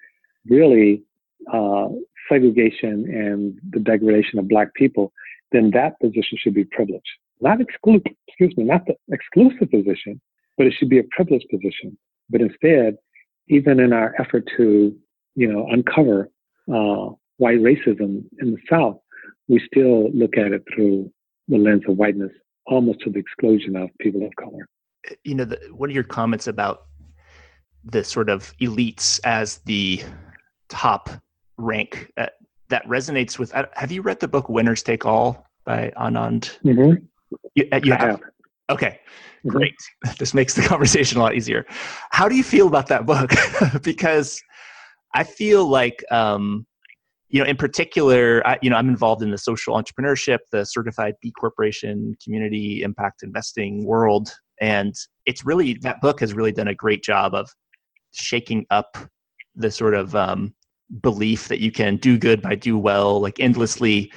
really 0.47 1.03
uh, 1.51 1.89
segregation 2.29 3.05
and 3.09 3.59
the 3.71 3.79
degradation 3.79 4.39
of 4.39 4.47
black 4.47 4.73
people, 4.73 5.11
then 5.51 5.71
that 5.71 5.99
position 5.99 6.37
should 6.37 6.53
be 6.53 6.63
privileged. 6.63 7.07
Not 7.41 7.61
exclude, 7.61 8.05
excuse 8.27 8.55
me, 8.57 8.65
not 8.65 8.85
the 8.85 8.95
exclusive 9.11 9.71
position, 9.71 10.19
but 10.57 10.67
it 10.67 10.73
should 10.77 10.89
be 10.89 10.99
a 10.99 11.03
privileged 11.11 11.47
position. 11.49 11.97
But 12.29 12.41
instead, 12.41 12.97
even 13.47 13.79
in 13.79 13.93
our 13.93 14.13
effort 14.19 14.49
to, 14.57 14.95
you 15.35 15.51
know, 15.51 15.67
uncover 15.69 16.29
uh, 16.71 17.13
white 17.37 17.59
racism 17.59 18.23
in 18.39 18.51
the 18.51 18.57
South, 18.69 18.97
we 19.47 19.61
still 19.65 20.11
look 20.11 20.37
at 20.37 20.51
it 20.51 20.63
through 20.73 21.11
the 21.47 21.57
lens 21.57 21.83
of 21.87 21.97
whiteness, 21.97 22.31
almost 22.67 22.99
to 23.01 23.09
the 23.09 23.19
exclusion 23.19 23.75
of 23.75 23.89
people 23.99 24.25
of 24.25 24.35
color. 24.35 24.67
You 25.23 25.35
know, 25.35 25.45
the, 25.45 25.59
one 25.71 25.89
of 25.89 25.95
your 25.95 26.03
comments 26.03 26.47
about 26.47 26.83
the 27.83 28.03
sort 28.03 28.29
of 28.29 28.53
elites 28.61 29.19
as 29.23 29.59
the 29.59 30.03
top 30.67 31.09
rank 31.57 32.11
uh, 32.17 32.27
that 32.67 32.85
resonates 32.85 33.39
with. 33.39 33.55
Uh, 33.55 33.65
have 33.73 33.91
you 33.91 34.01
read 34.01 34.19
the 34.19 34.27
book 34.27 34.49
"Winners 34.49 34.83
Take 34.83 35.05
All" 35.05 35.47
by 35.65 35.91
Anand? 35.97 36.59
Mm-hmm. 36.63 37.05
You, 37.55 37.67
uh, 37.71 37.79
you 37.83 37.91
have? 37.91 38.01
have? 38.01 38.21
Okay, 38.69 38.99
mm-hmm. 39.39 39.49
great. 39.49 39.75
This 40.19 40.33
makes 40.33 40.53
the 40.53 40.61
conversation 40.67 41.19
a 41.19 41.21
lot 41.21 41.35
easier. 41.35 41.65
How 42.11 42.29
do 42.29 42.35
you 42.35 42.43
feel 42.43 42.67
about 42.67 42.87
that 42.87 43.05
book? 43.05 43.31
because 43.83 44.41
I 45.13 45.23
feel 45.23 45.65
like, 45.65 46.03
um, 46.11 46.65
you 47.29 47.39
know, 47.39 47.49
in 47.49 47.57
particular, 47.57 48.45
I, 48.45 48.57
you 48.61 48.69
know, 48.69 48.75
I'm 48.75 48.89
involved 48.89 49.21
in 49.21 49.31
the 49.31 49.37
social 49.37 49.75
entrepreneurship, 49.75 50.39
the 50.51 50.65
certified 50.65 51.13
B 51.21 51.31
Corporation, 51.31 52.15
community 52.23 52.81
impact 52.81 53.23
investing 53.23 53.85
world, 53.85 54.31
and 54.61 54.93
it's 55.25 55.45
really 55.45 55.75
that 55.81 56.01
book 56.01 56.19
has 56.19 56.33
really 56.33 56.51
done 56.51 56.67
a 56.67 56.75
great 56.75 57.03
job 57.03 57.33
of 57.33 57.49
shaking 58.11 58.65
up 58.71 58.97
the 59.55 59.69
sort 59.69 59.93
of 59.93 60.15
um, 60.15 60.53
belief 61.01 61.47
that 61.47 61.59
you 61.59 61.71
can 61.71 61.97
do 61.97 62.17
good 62.17 62.41
by 62.41 62.55
do 62.55 62.77
well, 62.77 63.19
like 63.21 63.39
endlessly 63.39 64.11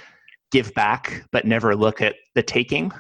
give 0.52 0.72
back, 0.74 1.24
but 1.32 1.44
never 1.44 1.74
look 1.74 2.00
at 2.00 2.14
the 2.34 2.42
taking. 2.42 2.92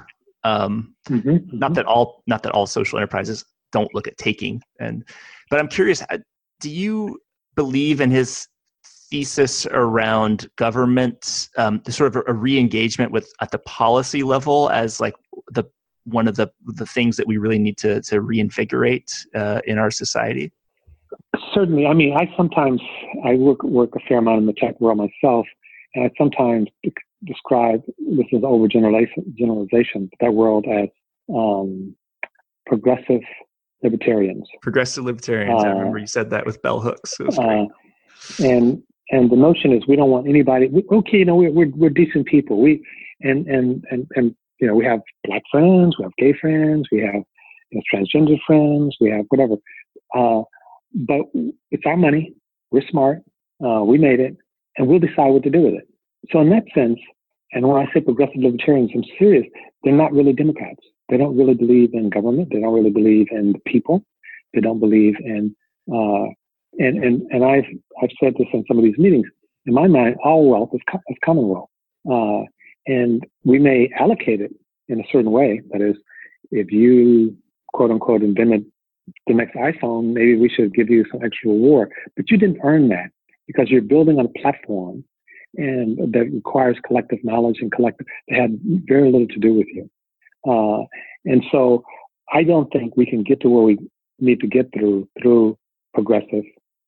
Um, 0.44 0.94
mm-hmm, 1.08 1.28
mm-hmm. 1.28 1.58
Not 1.58 1.74
that 1.74 1.86
all 1.86 2.22
not 2.26 2.42
that 2.42 2.52
all 2.52 2.66
social 2.66 2.98
enterprises 2.98 3.44
don't 3.70 3.94
look 3.94 4.08
at 4.08 4.18
taking, 4.18 4.60
and 4.80 5.04
but 5.50 5.60
I'm 5.60 5.68
curious. 5.68 6.02
Uh, 6.10 6.18
do 6.60 6.70
you 6.70 7.20
believe 7.54 8.00
in 8.00 8.10
his 8.10 8.48
thesis 9.10 9.66
around 9.66 10.48
government, 10.56 11.50
um, 11.58 11.80
the 11.84 11.92
sort 11.92 12.08
of 12.08 12.22
a, 12.26 12.30
a 12.30 12.34
re-engagement 12.34 13.12
with 13.12 13.30
at 13.40 13.50
the 13.50 13.58
policy 13.58 14.22
level 14.22 14.70
as 14.70 15.00
like 15.00 15.14
the 15.52 15.64
one 16.04 16.26
of 16.26 16.34
the 16.34 16.50
the 16.64 16.86
things 16.86 17.16
that 17.16 17.26
we 17.26 17.36
really 17.36 17.58
need 17.58 17.78
to 17.78 18.00
to 18.02 18.20
reinvigorate 18.20 19.12
uh, 19.34 19.60
in 19.66 19.78
our 19.78 19.90
society? 19.90 20.50
Certainly. 21.54 21.86
I 21.86 21.92
mean, 21.92 22.16
I 22.16 22.32
sometimes 22.36 22.80
I 23.24 23.34
work 23.34 23.62
work 23.62 23.90
a 23.94 24.00
fair 24.08 24.18
amount 24.18 24.40
in 24.40 24.46
the 24.46 24.54
tech 24.54 24.80
world 24.80 24.98
myself, 24.98 25.46
and 25.94 26.04
I 26.06 26.10
sometimes 26.18 26.68
describe 27.24 27.82
this 27.98 28.26
is 28.32 28.42
overgeneralization 28.42 29.34
generalization 29.36 30.10
that 30.20 30.34
world 30.34 30.66
as 30.70 30.88
um, 31.34 31.94
progressive 32.66 33.20
libertarians. 33.82 34.48
Progressive 34.62 35.04
libertarians. 35.04 35.62
Uh, 35.62 35.66
I 35.66 35.70
remember 35.70 35.98
you 35.98 36.06
said 36.06 36.30
that 36.30 36.46
with 36.46 36.60
bell 36.62 36.80
hooks. 36.80 37.18
It 37.20 37.26
was 37.26 37.36
great. 37.36 37.68
Uh, 37.68 38.46
and 38.46 38.82
and 39.10 39.30
the 39.30 39.36
notion 39.36 39.72
is 39.72 39.86
we 39.86 39.96
don't 39.96 40.10
want 40.10 40.28
anybody. 40.28 40.68
We, 40.68 40.84
okay, 40.90 41.18
you 41.18 41.24
know, 41.24 41.36
we're, 41.36 41.52
we're 41.52 41.70
we're 41.74 41.90
decent 41.90 42.26
people. 42.26 42.60
We 42.60 42.84
and 43.20 43.46
and 43.46 43.84
and 43.90 44.06
and 44.16 44.34
you 44.60 44.66
know, 44.68 44.74
we 44.74 44.84
have 44.84 45.00
black 45.24 45.42
friends, 45.50 45.96
we 45.98 46.04
have 46.04 46.12
gay 46.18 46.32
friends, 46.40 46.86
we 46.92 47.00
have 47.00 47.22
you 47.70 47.80
know, 47.80 47.82
transgender 47.92 48.38
friends, 48.46 48.96
we 49.00 49.10
have 49.10 49.24
whatever. 49.28 49.56
Uh, 50.14 50.42
but 50.94 51.22
it's 51.70 51.82
our 51.86 51.96
money. 51.96 52.34
We're 52.70 52.86
smart. 52.88 53.18
Uh, 53.64 53.82
we 53.82 53.98
made 53.98 54.20
it, 54.20 54.36
and 54.76 54.88
we'll 54.88 54.98
decide 54.98 55.30
what 55.30 55.42
to 55.44 55.50
do 55.50 55.62
with 55.62 55.74
it. 55.74 55.88
So 56.30 56.40
in 56.40 56.50
that 56.50 56.64
sense, 56.74 56.98
and 57.52 57.68
when 57.68 57.76
I 57.76 57.92
say 57.92 58.00
progressive 58.00 58.40
libertarians, 58.40 58.90
I'm 58.94 59.04
serious. 59.18 59.46
They're 59.82 59.92
not 59.92 60.12
really 60.12 60.32
Democrats. 60.32 60.80
They 61.08 61.16
don't 61.16 61.36
really 61.36 61.54
believe 61.54 61.90
in 61.92 62.08
government. 62.08 62.48
They 62.50 62.60
don't 62.60 62.72
really 62.72 62.90
believe 62.90 63.26
in 63.30 63.52
the 63.52 63.58
people. 63.70 64.04
They 64.54 64.60
don't 64.60 64.80
believe 64.80 65.16
in 65.20 65.54
uh, 65.92 66.26
and 66.78 67.02
and 67.02 67.22
and 67.30 67.44
I've 67.44 67.64
I've 68.02 68.10
said 68.22 68.34
this 68.38 68.48
in 68.52 68.64
some 68.66 68.78
of 68.78 68.84
these 68.84 68.98
meetings. 68.98 69.26
In 69.66 69.74
my 69.74 69.86
mind, 69.86 70.16
all 70.24 70.48
wealth 70.48 70.70
is, 70.72 70.80
co- 70.90 71.00
is 71.08 71.16
commonwealth, 71.24 71.68
uh, 72.10 72.42
and 72.86 73.24
we 73.44 73.58
may 73.58 73.90
allocate 73.98 74.40
it 74.40 74.52
in 74.88 75.00
a 75.00 75.04
certain 75.12 75.30
way. 75.30 75.60
That 75.70 75.80
is, 75.80 75.96
if 76.50 76.72
you 76.72 77.36
quote 77.72 77.90
unquote 77.90 78.22
invented 78.22 78.64
the 79.26 79.34
next 79.34 79.54
iPhone, 79.56 80.12
maybe 80.12 80.36
we 80.36 80.48
should 80.48 80.74
give 80.74 80.88
you 80.88 81.04
some 81.10 81.22
extra 81.24 81.50
reward. 81.50 81.90
But 82.16 82.30
you 82.30 82.38
didn't 82.38 82.60
earn 82.64 82.88
that 82.88 83.10
because 83.46 83.68
you're 83.68 83.82
building 83.82 84.18
on 84.18 84.26
a 84.26 84.40
platform 84.40 85.04
and 85.56 86.12
that 86.12 86.30
requires 86.32 86.76
collective 86.86 87.18
knowledge 87.22 87.58
and 87.60 87.72
collective 87.72 88.06
that 88.28 88.40
had 88.40 88.58
very 88.86 89.10
little 89.10 89.28
to 89.28 89.38
do 89.38 89.54
with 89.54 89.66
you. 89.68 89.90
Uh, 90.46 90.84
and 91.24 91.42
so 91.52 91.84
I 92.32 92.42
don't 92.42 92.72
think 92.72 92.96
we 92.96 93.06
can 93.06 93.22
get 93.22 93.40
to 93.42 93.48
where 93.48 93.62
we 93.62 93.78
need 94.18 94.40
to 94.40 94.46
get 94.46 94.70
through 94.72 95.08
through 95.20 95.58
progressive 95.94 96.44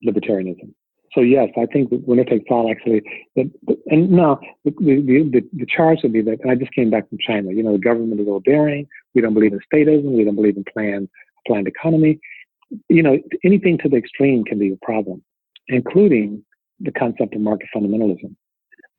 libertarianism. 0.07 0.73
So 1.13 1.21
yes, 1.21 1.49
I 1.57 1.67
think 1.67 1.91
winner 1.93 2.25
takes 2.25 2.47
all 2.51 2.71
actually. 2.71 3.03
That, 3.37 3.51
and 3.87 4.11
now 4.11 4.41
the, 4.65 4.73
the, 4.81 5.31
the, 5.33 5.49
the 5.53 5.67
charge 5.67 5.99
would 6.03 6.13
be 6.13 6.23
that. 6.23 6.41
And 6.41 6.51
I 6.51 6.57
just 6.57 6.73
came 6.73 6.91
back 6.91 7.09
from 7.09 7.19
China. 7.19 7.53
You 7.53 7.63
know, 7.63 7.73
the 7.73 7.79
government 7.79 8.21
is 8.21 8.27
overbearing. 8.27 8.89
We 9.15 9.21
don't 9.21 9.35
believe 9.35 9.53
in 9.53 9.61
statism. 9.73 10.17
We 10.17 10.25
don't 10.25 10.35
believe 10.35 10.57
in 10.57 10.65
planned 10.73 11.09
planned 11.47 11.69
economy. 11.69 12.19
You 12.89 13.03
know, 13.03 13.19
anything 13.45 13.79
to 13.79 13.89
the 13.89 13.97
extreme 13.97 14.45
can 14.45 14.59
be 14.59 14.73
a 14.73 14.85
problem, 14.85 15.23
including 15.69 16.45
the 16.81 16.91
concept 16.91 17.35
of 17.35 17.41
market 17.41 17.69
fundamentalism. 17.75 18.35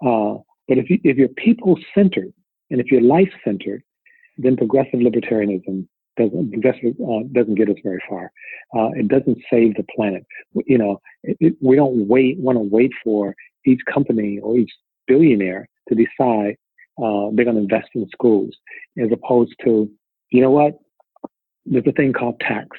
Uh, 0.03 0.35
but 0.67 0.77
if 0.77 0.89
you, 0.89 0.99
if 1.03 1.17
you're 1.17 1.29
people 1.29 1.77
centered 1.93 2.33
and 2.69 2.81
if 2.81 2.91
you're 2.91 3.01
life 3.01 3.31
centered, 3.43 3.83
then 4.37 4.57
progressive 4.57 4.99
libertarianism 4.99 5.87
doesn't 6.17 6.65
uh, 7.01 7.27
doesn't 7.33 7.55
get 7.55 7.69
us 7.69 7.75
very 7.83 8.01
far. 8.09 8.31
Uh, 8.75 8.89
it 8.95 9.07
doesn't 9.07 9.37
save 9.49 9.75
the 9.75 9.85
planet. 9.95 10.25
You 10.65 10.77
know, 10.77 11.01
it, 11.23 11.37
it, 11.39 11.55
we 11.61 11.75
don't 11.75 12.07
wait 12.07 12.39
want 12.39 12.57
to 12.57 12.63
wait 12.63 12.91
for 13.03 13.35
each 13.65 13.81
company 13.91 14.39
or 14.39 14.57
each 14.57 14.71
billionaire 15.07 15.67
to 15.89 15.95
decide 15.95 16.55
uh, 16.97 17.29
they're 17.33 17.45
going 17.45 17.55
to 17.55 17.61
invest 17.63 17.89
in 17.93 18.07
schools, 18.09 18.55
as 18.97 19.09
opposed 19.11 19.53
to, 19.65 19.89
you 20.31 20.41
know 20.41 20.51
what? 20.51 20.73
There's 21.65 21.85
a 21.87 21.91
thing 21.91 22.13
called 22.13 22.39
tax, 22.39 22.69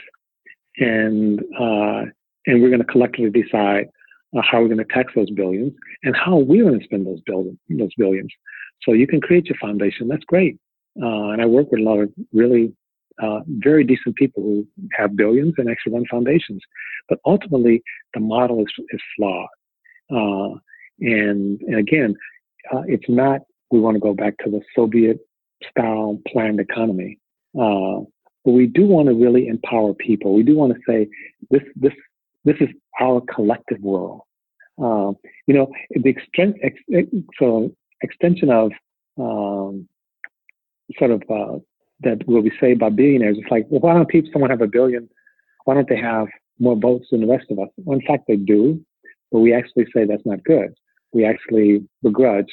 and 0.79 1.41
uh, 1.61 2.05
and 2.47 2.63
we're 2.63 2.71
going 2.71 2.81
to 2.81 2.85
collectively 2.85 3.43
decide 3.43 3.89
uh, 4.37 4.43
how 4.43 4.61
we're 4.61 4.69
going 4.69 4.79
to 4.79 4.85
tax 4.85 5.13
those 5.15 5.31
billions 5.31 5.73
and 6.03 6.15
how 6.17 6.37
we're 6.37 6.65
going 6.65 6.79
to 6.79 6.85
spend 6.85 7.07
those 7.07 7.21
billions. 7.27 7.59
Those 7.69 7.95
billions. 7.97 8.33
So 8.83 8.93
you 8.93 9.07
can 9.07 9.21
create 9.21 9.47
your 9.47 9.57
foundation. 9.61 10.09
That's 10.09 10.25
great. 10.25 10.59
Uh, 11.01 11.31
and 11.31 11.43
I 11.43 11.47
work 11.47 11.71
with 11.71 11.81
a 11.81 11.85
lot 11.85 11.99
of 12.01 12.11
really 12.33 12.73
uh, 13.23 13.41
very 13.49 13.85
decent 13.85 14.17
people 14.17 14.43
who 14.43 14.67
have 14.93 15.17
billions 15.17 15.55
and 15.57 15.71
actually 15.71 15.95
run 15.95 16.05
foundations. 16.11 16.61
But 17.09 17.19
ultimately, 17.25 17.83
the 18.15 18.21
model 18.21 18.61
is, 18.61 18.73
is 18.91 19.01
flawed. 19.17 19.49
Uh, 20.11 20.59
and, 21.01 21.61
and, 21.63 21.79
again, 21.79 22.15
uh, 22.73 22.83
it's 22.87 23.09
not, 23.09 23.41
we 23.71 23.81
want 23.81 23.95
to 23.97 24.01
go 24.01 24.15
back 24.15 24.35
to 24.45 24.51
the 24.51 24.61
Soviet 24.75 25.19
style 25.71 26.19
planned 26.29 26.61
economy. 26.61 27.19
Uh, 27.59 28.01
but 28.45 28.53
we 28.53 28.67
do 28.67 28.87
want 28.87 29.09
to 29.09 29.15
really 29.15 29.49
empower 29.49 29.95
people. 29.95 30.35
We 30.35 30.43
do 30.43 30.57
want 30.57 30.75
to 30.75 30.79
say 30.89 31.09
this, 31.51 31.63
this, 31.75 31.93
this 32.45 32.57
is 32.61 32.69
our 33.01 33.23
collective 33.35 33.81
world. 33.81 34.21
Uh, 34.83 35.13
you 35.47 35.55
know, 35.55 35.73
the 35.91 36.11
extent, 36.11 36.57
ex, 36.63 36.77
so 37.39 37.71
extension 38.03 38.51
of 38.51 38.73
um, 39.19 39.89
sort 40.99 41.11
of 41.11 41.23
uh, 41.31 41.59
that 42.01 42.27
will 42.27 42.43
be 42.43 42.53
saved 42.61 42.81
by 42.81 42.91
billionaires. 42.91 43.37
It's 43.39 43.51
like, 43.51 43.67
well, 43.71 43.81
why 43.81 43.95
don't 43.95 44.09
people, 44.09 44.31
someone 44.33 44.51
have 44.51 44.61
a 44.61 44.67
billion? 44.67 45.09
Why 45.65 45.75
don't 45.75 45.89
they 45.89 45.97
have 45.97 46.29
more 46.59 46.77
votes 46.77 47.07
than 47.11 47.21
the 47.23 47.27
rest 47.27 47.47
of 47.51 47.59
us? 47.59 47.69
Well, 47.79 47.99
in 47.99 48.07
fact, 48.07 48.25
they 48.29 48.37
do, 48.37 48.85
but 49.33 49.41
we 49.41 49.55
actually 49.55 49.87
say 49.95 50.05
that's 50.05 50.27
not 50.27 50.45
good. 50.45 50.75
We 51.13 51.25
actually 51.25 51.87
begrudge, 52.03 52.53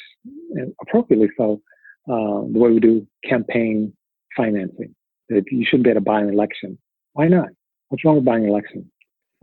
appropriately 0.80 1.28
so, 1.36 1.60
uh, 2.08 2.48
the 2.52 2.58
way 2.58 2.70
we 2.70 2.80
do 2.80 3.06
campaign 3.28 3.92
financing. 4.36 4.94
That 5.28 5.44
you 5.50 5.64
shouldn't 5.64 5.84
be 5.84 5.90
able 5.90 6.00
to 6.00 6.04
buy 6.04 6.20
an 6.20 6.28
election. 6.28 6.78
Why 7.12 7.28
not? 7.28 7.48
What's 7.88 8.04
wrong 8.04 8.16
with 8.16 8.24
buying 8.24 8.44
an 8.44 8.50
election? 8.50 8.90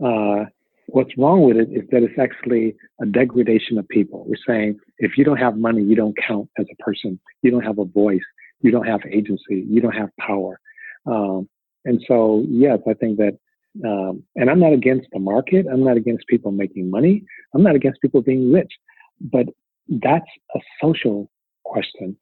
Uh, 0.04 0.44
what's 0.86 1.16
wrong 1.16 1.42
with 1.42 1.56
it 1.56 1.68
is 1.70 1.88
that 1.90 2.02
it's 2.02 2.18
actually 2.18 2.74
a 3.00 3.06
degradation 3.06 3.78
of 3.78 3.88
people. 3.88 4.24
We're 4.26 4.36
saying 4.46 4.78
if 4.98 5.16
you 5.16 5.24
don't 5.24 5.38
have 5.38 5.56
money, 5.56 5.82
you 5.82 5.96
don't 5.96 6.16
count 6.16 6.48
as 6.58 6.66
a 6.70 6.82
person. 6.82 7.18
You 7.42 7.50
don't 7.50 7.64
have 7.64 7.78
a 7.78 7.84
voice 7.84 8.20
you 8.62 8.70
don't 8.70 8.86
have 8.86 9.00
agency, 9.10 9.66
you 9.68 9.80
don't 9.80 9.94
have 9.94 10.08
power. 10.18 10.58
Um, 11.06 11.48
and 11.84 12.02
so, 12.06 12.44
yes, 12.48 12.78
I 12.88 12.94
think 12.94 13.18
that, 13.18 13.36
um, 13.84 14.22
and 14.36 14.48
I'm 14.48 14.60
not 14.60 14.72
against 14.72 15.08
the 15.12 15.18
market. 15.18 15.66
I'm 15.70 15.84
not 15.84 15.96
against 15.96 16.26
people 16.28 16.52
making 16.52 16.88
money. 16.88 17.24
I'm 17.54 17.62
not 17.62 17.74
against 17.74 18.00
people 18.00 18.22
being 18.22 18.52
rich, 18.52 18.72
but 19.20 19.46
that's 19.88 20.28
a 20.54 20.60
social 20.80 21.30
question, 21.64 22.16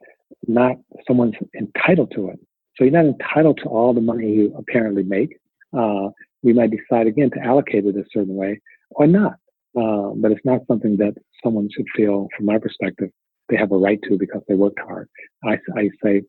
not 0.46 0.76
someone's 1.06 1.34
entitled 1.58 2.12
to 2.14 2.30
it. 2.30 2.40
So 2.76 2.84
you're 2.84 2.92
not 2.92 3.04
entitled 3.04 3.58
to 3.62 3.68
all 3.68 3.92
the 3.92 4.00
money 4.00 4.32
you 4.32 4.54
apparently 4.56 5.02
make. 5.02 5.36
Uh, 5.76 6.08
we 6.42 6.52
might 6.52 6.70
decide 6.70 7.06
again 7.06 7.30
to 7.30 7.40
allocate 7.40 7.84
it 7.84 7.96
a 7.96 8.04
certain 8.12 8.34
way 8.34 8.60
or 8.90 9.06
not. 9.06 9.34
Uh, 9.78 10.10
but 10.16 10.32
it's 10.32 10.44
not 10.44 10.66
something 10.66 10.96
that 10.96 11.14
someone 11.44 11.68
should 11.74 11.86
feel, 11.96 12.28
from 12.36 12.46
my 12.46 12.58
perspective, 12.58 13.10
they 13.48 13.56
have 13.56 13.72
a 13.72 13.76
right 13.76 14.00
to 14.08 14.18
because 14.18 14.42
they 14.48 14.54
worked 14.54 14.80
hard. 14.80 15.08
I, 15.44 15.58
I 15.76 15.90
say 16.02 16.22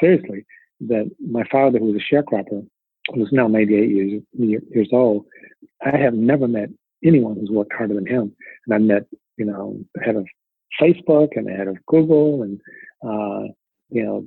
seriously 0.00 0.44
that 0.80 1.10
my 1.20 1.42
father, 1.50 1.78
who 1.78 1.92
was 1.92 2.02
a 2.02 2.14
sharecropper, 2.14 2.66
who's 3.14 3.28
now 3.32 3.48
98 3.48 3.90
years, 3.90 4.22
years 4.34 4.88
old, 4.92 5.26
I 5.84 5.96
have 5.96 6.14
never 6.14 6.48
met 6.48 6.68
anyone 7.04 7.36
who's 7.36 7.50
worked 7.50 7.72
harder 7.72 7.94
than 7.94 8.06
him. 8.06 8.34
And 8.66 8.74
I 8.74 8.78
met, 8.78 9.02
you 9.36 9.44
know, 9.44 9.78
the 9.94 10.02
head 10.02 10.16
of 10.16 10.26
Facebook 10.80 11.30
and 11.36 11.46
the 11.46 11.52
head 11.52 11.68
of 11.68 11.76
Google 11.86 12.42
and, 12.42 12.60
uh, 13.04 13.52
you 13.88 14.02
know, 14.04 14.26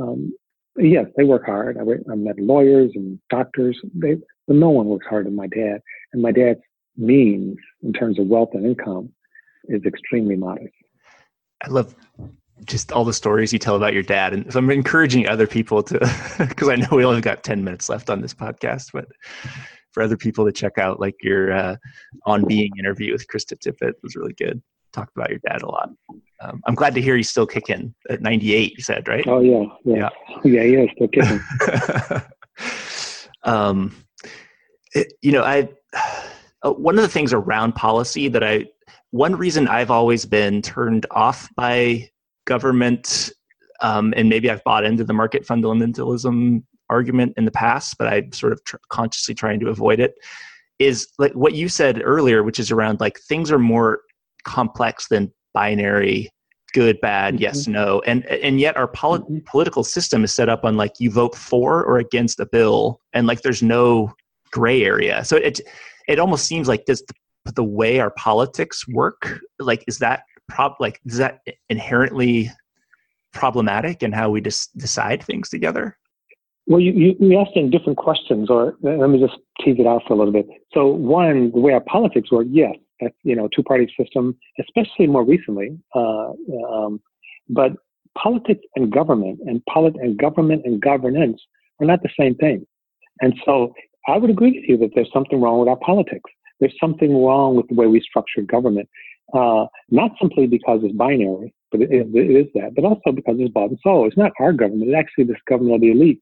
um, 0.00 0.34
yes, 0.76 1.06
they 1.16 1.24
work 1.24 1.46
hard. 1.46 1.78
I, 1.78 1.82
I 2.10 2.14
met 2.14 2.38
lawyers 2.38 2.92
and 2.94 3.18
doctors. 3.30 3.78
They, 3.94 4.16
but 4.48 4.56
no 4.56 4.70
one 4.70 4.86
works 4.86 5.06
harder 5.06 5.24
than 5.24 5.36
my 5.36 5.46
dad. 5.46 5.80
And 6.12 6.20
my 6.20 6.32
dad's 6.32 6.60
means 6.96 7.56
in 7.82 7.92
terms 7.92 8.18
of 8.18 8.26
wealth 8.26 8.50
and 8.54 8.66
income 8.66 9.10
is 9.68 9.84
extremely 9.84 10.34
modest. 10.34 10.74
I 11.62 11.68
love 11.68 11.94
just 12.64 12.90
all 12.90 13.04
the 13.04 13.12
stories 13.12 13.52
you 13.52 13.58
tell 13.58 13.76
about 13.76 13.92
your 13.92 14.02
dad. 14.02 14.32
And 14.32 14.52
so 14.52 14.58
I'm 14.58 14.70
encouraging 14.70 15.28
other 15.28 15.46
people 15.46 15.82
to, 15.84 15.98
because 16.38 16.68
I 16.68 16.76
know 16.76 16.88
we 16.90 17.04
only 17.04 17.20
got 17.20 17.44
10 17.44 17.62
minutes 17.62 17.88
left 17.88 18.10
on 18.10 18.20
this 18.20 18.34
podcast, 18.34 18.90
but 18.92 19.06
for 19.92 20.02
other 20.02 20.16
people 20.16 20.44
to 20.44 20.52
check 20.52 20.78
out 20.78 20.98
like 20.98 21.14
your 21.22 21.52
uh, 21.52 21.76
on 22.26 22.46
being 22.46 22.72
interview 22.78 23.12
with 23.12 23.26
Krista 23.28 23.56
Tippett 23.56 23.92
was 24.02 24.16
really 24.16 24.34
good. 24.34 24.60
Talked 24.92 25.14
about 25.16 25.30
your 25.30 25.40
dad 25.46 25.62
a 25.62 25.68
lot. 25.68 25.90
Um, 26.40 26.62
I'm 26.66 26.74
glad 26.74 26.94
to 26.94 27.02
hear 27.02 27.16
he's 27.16 27.28
still 27.28 27.46
kicking 27.46 27.94
at 28.08 28.22
98, 28.22 28.72
you 28.76 28.82
said, 28.82 29.06
right? 29.06 29.24
Oh, 29.26 29.40
yeah. 29.40 29.64
Yeah. 29.84 30.08
Yeah, 30.44 30.62
yeah, 30.62 30.80
he's 30.82 30.90
still 30.94 31.08
kicking. 31.08 31.40
um, 33.42 33.94
it, 34.98 35.12
you 35.22 35.32
know, 35.32 35.42
I, 35.42 35.68
uh, 36.62 36.72
one 36.72 36.96
of 36.96 37.02
the 37.02 37.08
things 37.08 37.32
around 37.32 37.74
policy 37.74 38.28
that 38.28 38.42
I 38.42 38.66
one 39.10 39.36
reason 39.36 39.68
I've 39.68 39.90
always 39.90 40.26
been 40.26 40.60
turned 40.60 41.06
off 41.10 41.48
by 41.56 42.10
government, 42.46 43.30
um, 43.80 44.12
and 44.16 44.28
maybe 44.28 44.50
I've 44.50 44.64
bought 44.64 44.84
into 44.84 45.04
the 45.04 45.14
market 45.14 45.46
fundamentalism 45.46 46.62
argument 46.90 47.34
in 47.36 47.44
the 47.44 47.50
past, 47.50 47.96
but 47.98 48.08
I'm 48.08 48.32
sort 48.32 48.52
of 48.52 48.62
tr- 48.64 48.76
consciously 48.90 49.34
trying 49.34 49.60
to 49.60 49.68
avoid 49.68 50.00
it. 50.00 50.14
Is 50.78 51.08
like 51.18 51.32
what 51.32 51.54
you 51.54 51.68
said 51.68 52.02
earlier, 52.04 52.42
which 52.42 52.60
is 52.60 52.70
around 52.70 53.00
like 53.00 53.18
things 53.20 53.50
are 53.50 53.58
more 53.58 54.00
complex 54.44 55.08
than 55.08 55.32
binary 55.54 56.30
good 56.74 57.00
bad 57.00 57.34
mm-hmm. 57.34 57.42
yes 57.42 57.66
no 57.66 58.00
and 58.06 58.26
and 58.26 58.60
yet 58.60 58.76
our 58.76 58.86
poli- 58.86 59.20
mm-hmm. 59.20 59.38
political 59.46 59.82
system 59.82 60.22
is 60.22 60.34
set 60.34 60.48
up 60.48 60.64
on 60.64 60.76
like 60.76 60.92
you 60.98 61.10
vote 61.10 61.34
for 61.34 61.82
or 61.82 61.98
against 61.98 62.38
a 62.40 62.46
bill 62.46 63.00
and 63.14 63.26
like 63.26 63.40
there's 63.40 63.62
no 63.62 64.12
gray 64.50 64.82
area. 64.84 65.24
So 65.24 65.36
it 65.36 65.60
it 66.08 66.18
almost 66.18 66.46
seems 66.46 66.68
like 66.68 66.84
does 66.86 67.02
the 67.02 67.14
the 67.54 67.64
way 67.64 67.98
our 67.98 68.10
politics 68.10 68.86
work 68.88 69.40
like 69.58 69.82
is 69.86 69.98
that 69.98 70.22
prob 70.48 70.74
like 70.80 71.00
is 71.06 71.16
that 71.16 71.40
inherently 71.70 72.50
problematic 73.32 74.02
in 74.02 74.12
how 74.12 74.30
we 74.30 74.40
just 74.40 74.76
decide 74.76 75.22
things 75.22 75.48
together? 75.48 75.96
Well 76.66 76.80
you, 76.80 76.92
you, 76.92 77.16
you 77.18 77.70
different 77.70 77.96
questions 77.96 78.50
or 78.50 78.74
let 78.82 79.08
me 79.08 79.18
just 79.18 79.38
tease 79.64 79.76
it 79.78 79.86
out 79.86 80.02
for 80.06 80.12
a 80.12 80.16
little 80.16 80.32
bit. 80.32 80.46
So 80.74 80.88
one 80.88 81.50
the 81.52 81.60
way 81.60 81.72
our 81.72 81.80
politics 81.80 82.30
work 82.30 82.46
yes 82.50 82.74
that's 83.00 83.14
you 83.22 83.34
know 83.34 83.48
two 83.54 83.62
party 83.62 83.90
system 83.98 84.36
especially 84.60 85.06
more 85.06 85.24
recently 85.24 85.78
uh, 85.94 86.32
um, 86.70 87.00
but 87.48 87.72
politics 88.16 88.64
and 88.76 88.92
government 88.92 89.40
and 89.46 89.62
polit- 89.72 89.96
and 89.96 90.18
government 90.18 90.62
and 90.64 90.80
governance 90.80 91.40
are 91.80 91.86
not 91.86 92.02
the 92.02 92.10
same 92.18 92.34
thing. 92.34 92.66
And 93.20 93.34
so 93.44 93.74
I 94.08 94.16
would 94.16 94.30
agree 94.30 94.52
with 94.52 94.68
you 94.68 94.78
that 94.78 94.90
there's 94.94 95.12
something 95.12 95.40
wrong 95.40 95.58
with 95.60 95.68
our 95.68 95.76
politics. 95.76 96.30
There's 96.60 96.74
something 96.80 97.22
wrong 97.22 97.56
with 97.56 97.68
the 97.68 97.74
way 97.74 97.86
we 97.86 98.00
structure 98.00 98.40
government, 98.42 98.88
uh, 99.34 99.66
not 99.90 100.12
simply 100.20 100.46
because 100.46 100.80
it's 100.82 100.96
binary, 100.96 101.54
but 101.70 101.82
it, 101.82 101.90
it 101.92 102.30
is 102.30 102.46
that, 102.54 102.74
but 102.74 102.84
also 102.84 103.12
because 103.12 103.36
it's 103.38 103.52
bought 103.52 103.68
and 103.68 103.78
sold. 103.82 104.08
It's 104.08 104.16
not 104.16 104.32
our 104.40 104.52
government; 104.52 104.90
it's 104.90 104.98
actually 104.98 105.24
this 105.24 105.36
government 105.46 105.76
of 105.76 105.80
the 105.82 105.88
elites. 105.88 106.20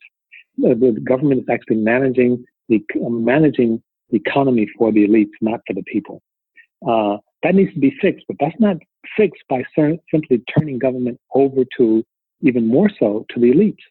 The, 0.58 0.74
the 0.74 1.00
government 1.00 1.42
is 1.42 1.48
actually 1.48 1.76
managing 1.76 2.44
the 2.68 2.84
uh, 3.04 3.08
managing 3.08 3.80
the 4.10 4.16
economy 4.16 4.66
for 4.76 4.90
the 4.92 5.06
elites, 5.06 5.32
not 5.40 5.60
for 5.66 5.74
the 5.74 5.84
people. 5.84 6.22
Uh, 6.86 7.18
that 7.44 7.54
needs 7.54 7.72
to 7.74 7.80
be 7.80 7.96
fixed, 8.02 8.24
but 8.26 8.36
that's 8.40 8.58
not 8.58 8.76
fixed 9.16 9.42
by 9.48 9.62
simply 10.10 10.42
turning 10.58 10.78
government 10.78 11.18
over 11.34 11.62
to 11.78 12.04
even 12.42 12.66
more 12.66 12.90
so 12.98 13.24
to 13.30 13.40
the 13.40 13.52
elites. 13.52 13.82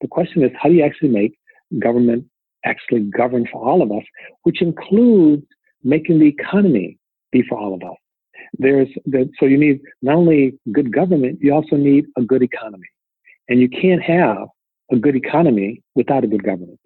The 0.00 0.08
question 0.08 0.42
is, 0.42 0.50
how 0.60 0.68
do 0.68 0.74
you 0.74 0.84
actually 0.84 1.08
make 1.10 1.38
government 1.78 2.26
actually 2.66 3.00
govern 3.20 3.46
for 3.50 3.66
all 3.66 3.80
of 3.82 3.90
us, 3.90 4.04
which 4.42 4.60
includes 4.60 5.44
making 5.82 6.18
the 6.18 6.26
economy 6.26 6.98
be 7.32 7.42
for 7.48 7.56
all 7.58 7.74
of 7.74 7.82
us. 7.82 7.96
There's 8.58 8.88
the, 9.04 9.28
so 9.38 9.46
you 9.46 9.58
need 9.58 9.80
not 10.02 10.16
only 10.16 10.58
good 10.72 10.92
government, 10.92 11.38
you 11.40 11.52
also 11.52 11.76
need 11.76 12.04
a 12.16 12.22
good 12.22 12.42
economy, 12.42 12.88
and 13.48 13.60
you 13.60 13.68
can't 13.68 14.02
have 14.02 14.46
a 14.92 14.96
good 14.96 15.16
economy 15.16 15.82
without 15.94 16.24
a 16.24 16.26
good 16.26 16.44
government. 16.44 16.78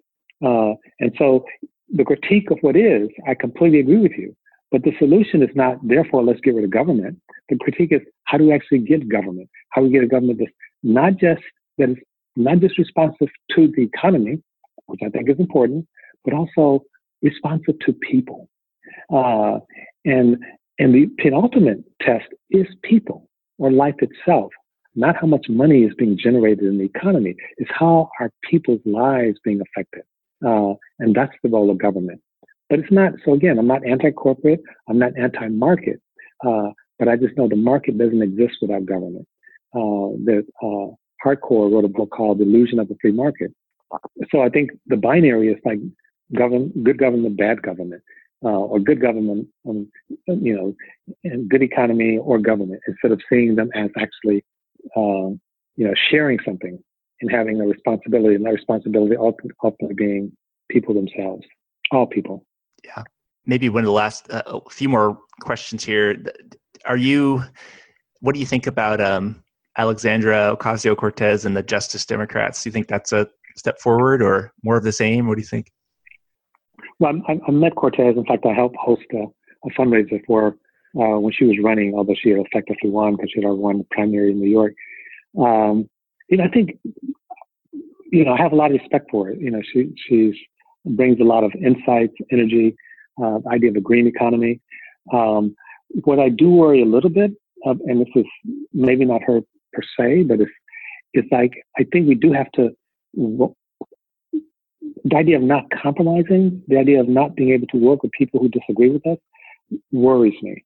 Uh, 0.43 0.73
and 0.99 1.11
so 1.17 1.45
the 1.89 2.03
critique 2.03 2.49
of 2.51 2.57
what 2.61 2.75
is, 2.75 3.09
I 3.27 3.35
completely 3.35 3.79
agree 3.79 3.99
with 3.99 4.13
you. 4.17 4.35
But 4.71 4.83
the 4.83 4.93
solution 4.97 5.43
is 5.43 5.49
not, 5.53 5.75
therefore, 5.83 6.23
let's 6.23 6.39
get 6.39 6.55
rid 6.55 6.63
of 6.63 6.71
government. 6.71 7.19
The 7.49 7.57
critique 7.57 7.91
is, 7.91 8.01
how 8.23 8.37
do 8.37 8.45
we 8.45 8.53
actually 8.53 8.79
get 8.79 9.09
government? 9.09 9.49
How 9.71 9.81
do 9.81 9.87
we 9.87 9.93
get 9.93 10.03
a 10.03 10.07
government 10.07 10.39
that's 10.39 10.51
not 10.81 11.17
just 11.17 11.41
that 11.77 11.89
is 11.89 11.97
not 12.37 12.59
just 12.59 12.77
responsive 12.77 13.27
to 13.55 13.71
the 13.75 13.83
economy, 13.83 14.41
which 14.91 15.01
I 15.03 15.09
think 15.09 15.29
is 15.29 15.39
important, 15.39 15.87
but 16.23 16.33
also 16.33 16.83
responsive 17.21 17.77
to 17.85 17.93
people. 17.93 18.49
Uh, 19.13 19.59
and 20.05 20.37
and 20.79 20.95
the 20.95 21.07
penultimate 21.19 21.83
test 22.01 22.25
is 22.49 22.65
people 22.83 23.29
or 23.57 23.71
life 23.71 23.95
itself, 23.99 24.51
not 24.95 25.15
how 25.15 25.27
much 25.27 25.45
money 25.49 25.83
is 25.83 25.93
being 25.97 26.17
generated 26.17 26.65
in 26.65 26.77
the 26.77 26.85
economy. 26.85 27.35
It's 27.57 27.69
how 27.73 28.09
are 28.19 28.31
people's 28.49 28.81
lives 28.85 29.37
being 29.43 29.61
affected, 29.61 30.03
uh, 30.45 30.73
and 30.99 31.15
that's 31.15 31.33
the 31.43 31.49
role 31.49 31.69
of 31.69 31.77
government. 31.77 32.21
But 32.69 32.79
it's 32.79 32.91
not. 32.91 33.13
So 33.25 33.33
again, 33.33 33.59
I'm 33.59 33.67
not 33.67 33.85
anti-corporate. 33.85 34.61
I'm 34.89 34.99
not 34.99 35.17
anti-market. 35.17 36.01
Uh, 36.45 36.69
but 36.97 37.07
I 37.07 37.15
just 37.15 37.35
know 37.35 37.47
the 37.47 37.55
market 37.55 37.97
doesn't 37.97 38.21
exist 38.21 38.57
without 38.61 38.85
government. 38.85 39.27
Uh, 39.73 40.13
that 40.25 40.45
uh, 40.63 40.93
Harcourt 41.21 41.71
wrote 41.71 41.85
a 41.85 41.87
book 41.87 42.09
called 42.11 42.39
The 42.39 42.43
Illusion 42.43 42.79
of 42.79 42.87
the 42.87 42.95
Free 43.01 43.11
Market, 43.11 43.51
so 44.31 44.41
I 44.41 44.49
think 44.49 44.71
the 44.87 44.97
binary 44.97 45.49
is 45.49 45.59
like 45.65 45.79
govern, 46.35 46.69
good 46.83 46.97
government, 46.97 47.37
bad 47.37 47.61
government, 47.61 48.01
uh, 48.43 48.49
or 48.49 48.79
good 48.79 49.01
government, 49.01 49.47
um, 49.67 49.87
you 50.27 50.55
know, 50.55 50.75
and 51.23 51.49
good 51.49 51.61
economy 51.61 52.17
or 52.17 52.39
government, 52.39 52.81
instead 52.87 53.11
of 53.11 53.21
seeing 53.29 53.55
them 53.55 53.69
as 53.75 53.89
actually, 53.97 54.43
um, 54.95 55.39
you 55.75 55.85
know, 55.87 55.93
sharing 56.09 56.39
something 56.45 56.79
and 57.21 57.31
having 57.31 57.61
a 57.61 57.65
responsibility, 57.65 58.35
and 58.35 58.45
that 58.45 58.53
responsibility 58.53 59.15
ultimately 59.17 59.93
being 59.95 60.31
people 60.69 60.93
themselves, 60.93 61.45
all 61.91 62.07
people. 62.07 62.45
Yeah. 62.83 63.03
Maybe 63.45 63.69
one 63.69 63.83
of 63.83 63.85
the 63.85 63.91
last, 63.91 64.31
uh, 64.31 64.59
few 64.69 64.89
more 64.89 65.19
questions 65.41 65.83
here. 65.83 66.17
Are 66.85 66.97
you, 66.97 67.43
what 68.21 68.33
do 68.33 68.39
you 68.39 68.45
think 68.45 68.65
about 68.67 69.01
um, 69.01 69.43
Alexandria 69.77 70.55
Ocasio 70.55 70.95
Cortez 70.95 71.45
and 71.45 71.55
the 71.55 71.63
Justice 71.63 72.05
Democrats? 72.05 72.63
Do 72.63 72.69
you 72.69 72.71
think 72.71 72.87
that's 72.87 73.11
a 73.11 73.27
step 73.57 73.79
forward 73.79 74.21
or 74.21 74.53
more 74.63 74.77
of 74.77 74.83
the 74.83 74.91
same? 74.91 75.27
What 75.27 75.35
do 75.35 75.41
you 75.41 75.47
think? 75.47 75.71
Well, 76.99 77.13
I, 77.27 77.51
met 77.51 77.75
Cortez. 77.75 78.15
In 78.15 78.25
fact, 78.25 78.45
I 78.45 78.53
helped 78.53 78.75
host 78.77 79.01
a, 79.13 79.23
a 79.65 79.69
fundraiser 79.77 80.23
for 80.25 80.55
uh, 80.95 81.19
when 81.19 81.33
she 81.33 81.45
was 81.45 81.57
running, 81.63 81.93
although 81.95 82.15
she 82.21 82.29
had 82.29 82.39
effectively 82.39 82.89
won 82.89 83.15
because 83.15 83.31
she 83.33 83.41
had 83.41 83.51
won 83.51 83.79
the 83.79 83.87
primary 83.91 84.31
in 84.31 84.39
New 84.39 84.49
York. 84.49 84.73
Um, 85.39 85.89
you 86.29 86.37
know, 86.37 86.43
I 86.43 86.49
think, 86.49 86.77
you 88.11 88.25
know, 88.25 88.33
I 88.33 88.37
have 88.37 88.51
a 88.51 88.55
lot 88.55 88.71
of 88.71 88.79
respect 88.79 89.09
for 89.09 89.29
it. 89.29 89.39
You 89.39 89.51
know, 89.51 89.61
she 89.73 89.93
she's 90.07 90.35
brings 90.85 91.19
a 91.19 91.23
lot 91.23 91.43
of 91.43 91.51
insights, 91.55 92.13
energy, 92.31 92.75
uh, 93.21 93.39
idea 93.51 93.69
of 93.69 93.75
a 93.75 93.81
green 93.81 94.07
economy. 94.07 94.59
Um, 95.13 95.55
what 96.03 96.19
I 96.19 96.29
do 96.29 96.49
worry 96.49 96.81
a 96.81 96.85
little 96.85 97.09
bit, 97.09 97.31
of, 97.65 97.79
and 97.85 98.01
this 98.01 98.09
is 98.15 98.25
maybe 98.73 99.05
not 99.05 99.21
her 99.23 99.41
per 99.73 99.81
se, 99.97 100.23
but 100.23 100.41
it's 100.41 100.51
it's 101.13 101.31
like 101.31 101.51
I 101.77 101.85
think 101.91 102.07
we 102.07 102.15
do 102.15 102.31
have 102.31 102.51
to 102.53 102.69
the 103.13 103.55
idea 105.15 105.37
of 105.37 105.43
not 105.43 105.65
compromising, 105.81 106.61
the 106.67 106.77
idea 106.77 106.99
of 106.99 107.07
not 107.07 107.35
being 107.35 107.51
able 107.51 107.67
to 107.67 107.77
work 107.77 108.03
with 108.03 108.11
people 108.11 108.39
who 108.39 108.49
disagree 108.49 108.89
with 108.89 109.05
us 109.07 109.17
worries 109.91 110.35
me. 110.41 110.63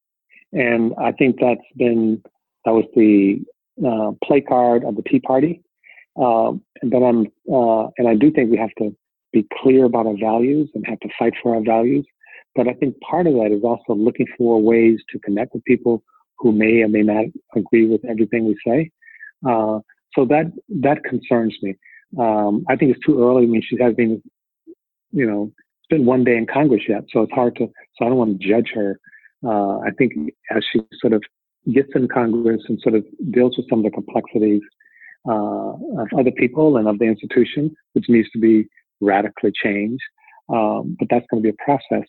And 0.53 0.93
I 0.97 1.11
think 1.11 1.37
that's 1.39 1.61
been, 1.75 2.21
that 2.65 2.71
was 2.71 2.85
the 2.95 3.39
uh, 3.85 4.11
play 4.23 4.41
card 4.41 4.83
of 4.83 4.95
the 4.95 5.03
Tea 5.03 5.19
Party. 5.19 5.61
Uh, 6.19 6.51
and 6.81 6.93
I'm, 6.93 7.27
uh, 7.51 7.87
and 7.97 8.07
I 8.07 8.15
do 8.15 8.31
think 8.31 8.51
we 8.51 8.57
have 8.57 8.73
to 8.77 8.95
be 9.33 9.45
clear 9.61 9.85
about 9.85 10.07
our 10.07 10.17
values 10.17 10.69
and 10.73 10.85
have 10.87 10.99
to 11.01 11.09
fight 11.19 11.33
for 11.41 11.55
our 11.55 11.63
values. 11.63 12.05
But 12.55 12.69
I 12.69 12.73
think 12.73 12.97
part 13.01 13.27
of 13.27 13.33
that 13.33 13.51
is 13.51 13.63
also 13.63 13.93
looking 13.93 14.27
for 14.37 14.61
ways 14.61 14.99
to 15.11 15.19
connect 15.19 15.53
with 15.53 15.63
people 15.65 16.03
who 16.37 16.53
may 16.53 16.83
or 16.83 16.87
may 16.87 17.01
not 17.01 17.25
agree 17.55 17.85
with 17.85 18.03
everything 18.05 18.45
we 18.45 18.57
say. 18.65 18.91
Uh, 19.47 19.79
so 20.15 20.25
that 20.25 20.51
that 20.69 21.03
concerns 21.03 21.55
me. 21.61 21.75
Um, 22.19 22.65
I 22.69 22.75
think 22.75 22.91
it's 22.91 23.05
too 23.05 23.21
early. 23.21 23.43
I 23.43 23.47
mean, 23.47 23.63
she 23.67 23.77
has 23.81 23.93
been, 23.93 24.21
you 25.11 25.25
know, 25.25 25.51
it's 25.55 25.87
been 25.89 26.05
one 26.05 26.23
day 26.23 26.37
in 26.37 26.47
Congress 26.47 26.83
yet, 26.87 27.03
so 27.11 27.21
it's 27.21 27.33
hard 27.33 27.55
to. 27.57 27.67
So 27.97 28.05
I 28.05 28.09
don't 28.09 28.17
want 28.17 28.39
to 28.39 28.47
judge 28.47 28.71
her. 28.73 28.99
Uh, 29.45 29.79
I 29.79 29.91
think 29.97 30.13
as 30.51 30.63
she 30.71 30.81
sort 30.99 31.13
of 31.13 31.23
gets 31.73 31.89
in 31.95 32.07
Congress 32.07 32.61
and 32.67 32.79
sort 32.81 32.95
of 32.95 33.05
deals 33.31 33.57
with 33.57 33.67
some 33.69 33.79
of 33.79 33.85
the 33.85 33.91
complexities 33.91 34.61
uh, 35.27 35.73
of 36.01 36.07
other 36.17 36.31
people 36.31 36.77
and 36.77 36.87
of 36.87 36.99
the 36.99 37.05
institution, 37.05 37.75
which 37.93 38.05
needs 38.07 38.29
to 38.31 38.39
be 38.39 38.67
radically 39.01 39.51
changed. 39.63 40.03
Um, 40.49 40.95
but 40.99 41.07
that's 41.09 41.25
going 41.29 41.41
to 41.41 41.51
be 41.51 41.55
a 41.59 41.63
process. 41.63 42.07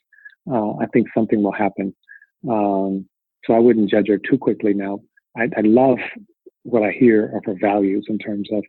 Uh, 0.50 0.76
I 0.76 0.86
think 0.92 1.09
something 1.14 1.42
will 1.42 1.52
happen. 1.52 1.94
Um, 2.48 3.09
so 3.44 3.54
I 3.54 3.59
wouldn't 3.59 3.90
judge 3.90 4.09
her 4.09 4.18
too 4.18 4.38
quickly 4.38 4.74
now. 4.74 5.00
I, 5.36 5.44
I 5.57 5.62
love 5.62 5.98
what 6.62 6.82
I 6.82 6.92
hear 6.92 7.36
of 7.36 7.44
her 7.46 7.57
values 7.61 8.07
in 8.09 8.18
terms 8.18 8.48
of 8.52 8.64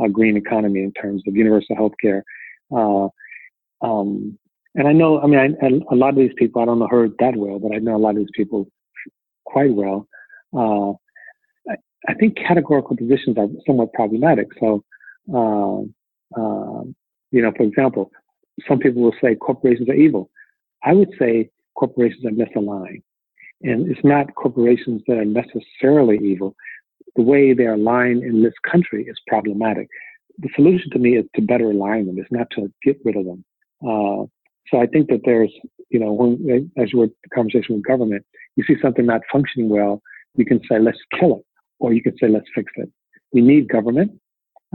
uh, 0.00 0.08
green 0.08 0.36
economy 0.36 0.82
in 0.82 0.92
terms 0.92 1.22
of 1.26 1.36
universal 1.36 1.76
health 1.76 1.94
care. 2.00 2.24
Uh, 2.74 3.08
um, 3.82 4.38
and 4.74 4.86
I 4.86 4.92
know, 4.92 5.20
I 5.20 5.26
mean, 5.26 5.38
I, 5.38 5.66
I, 5.66 5.70
a 5.90 5.96
lot 5.96 6.10
of 6.10 6.16
these 6.16 6.34
people, 6.36 6.60
I 6.60 6.66
don't 6.66 6.78
know 6.78 6.88
her 6.90 7.08
that 7.18 7.36
well, 7.36 7.58
but 7.58 7.74
I 7.74 7.78
know 7.78 7.96
a 7.96 7.98
lot 7.98 8.10
of 8.10 8.16
these 8.16 8.26
people 8.34 8.68
quite 9.44 9.72
well. 9.72 10.06
Uh, 10.54 10.92
I, 11.70 11.76
I, 12.08 12.14
think 12.14 12.36
categorical 12.36 12.96
positions 12.96 13.38
are 13.38 13.48
somewhat 13.66 13.92
problematic. 13.94 14.48
So, 14.60 14.84
uh, 15.32 15.80
uh, 16.38 16.84
you 17.30 17.42
know, 17.42 17.52
for 17.56 17.62
example, 17.62 18.10
some 18.68 18.78
people 18.78 19.02
will 19.02 19.14
say 19.22 19.34
corporations 19.34 19.88
are 19.88 19.94
evil. 19.94 20.30
I 20.84 20.92
would 20.92 21.12
say 21.18 21.50
corporations 21.74 22.24
are 22.24 22.30
misaligned. 22.30 23.02
And 23.62 23.90
it's 23.90 24.04
not 24.04 24.34
corporations 24.34 25.02
that 25.06 25.16
are 25.16 25.24
necessarily 25.24 26.18
evil 26.22 26.54
the 27.16 27.22
way 27.22 27.52
they're 27.52 27.74
aligned 27.74 28.22
in 28.22 28.42
this 28.42 28.54
country 28.70 29.04
is 29.08 29.16
problematic. 29.26 29.88
The 30.38 30.48
solution 30.54 30.90
to 30.92 30.98
me 30.98 31.16
is 31.16 31.24
to 31.34 31.42
better 31.42 31.70
align 31.70 32.06
them, 32.06 32.18
is 32.18 32.26
not 32.30 32.48
to 32.56 32.70
get 32.84 32.98
rid 33.04 33.16
of 33.16 33.24
them. 33.24 33.44
Uh, 33.82 34.26
so 34.70 34.80
I 34.80 34.86
think 34.86 35.08
that 35.08 35.20
there's, 35.24 35.52
you 35.90 36.00
know, 36.00 36.12
when, 36.12 36.70
as 36.76 36.92
you 36.92 36.98
were 36.98 37.06
the 37.06 37.30
conversation 37.34 37.76
with 37.76 37.84
government, 37.84 38.24
you 38.56 38.64
see 38.66 38.74
something 38.82 39.06
not 39.06 39.22
functioning 39.30 39.68
well, 39.68 40.02
you 40.34 40.44
can 40.44 40.60
say, 40.68 40.78
let's 40.78 40.98
kill 41.18 41.36
it, 41.36 41.44
or 41.78 41.92
you 41.92 42.02
can 42.02 42.16
say, 42.18 42.28
let's 42.28 42.46
fix 42.54 42.70
it. 42.76 42.90
We 43.32 43.40
need 43.40 43.68
government. 43.68 44.12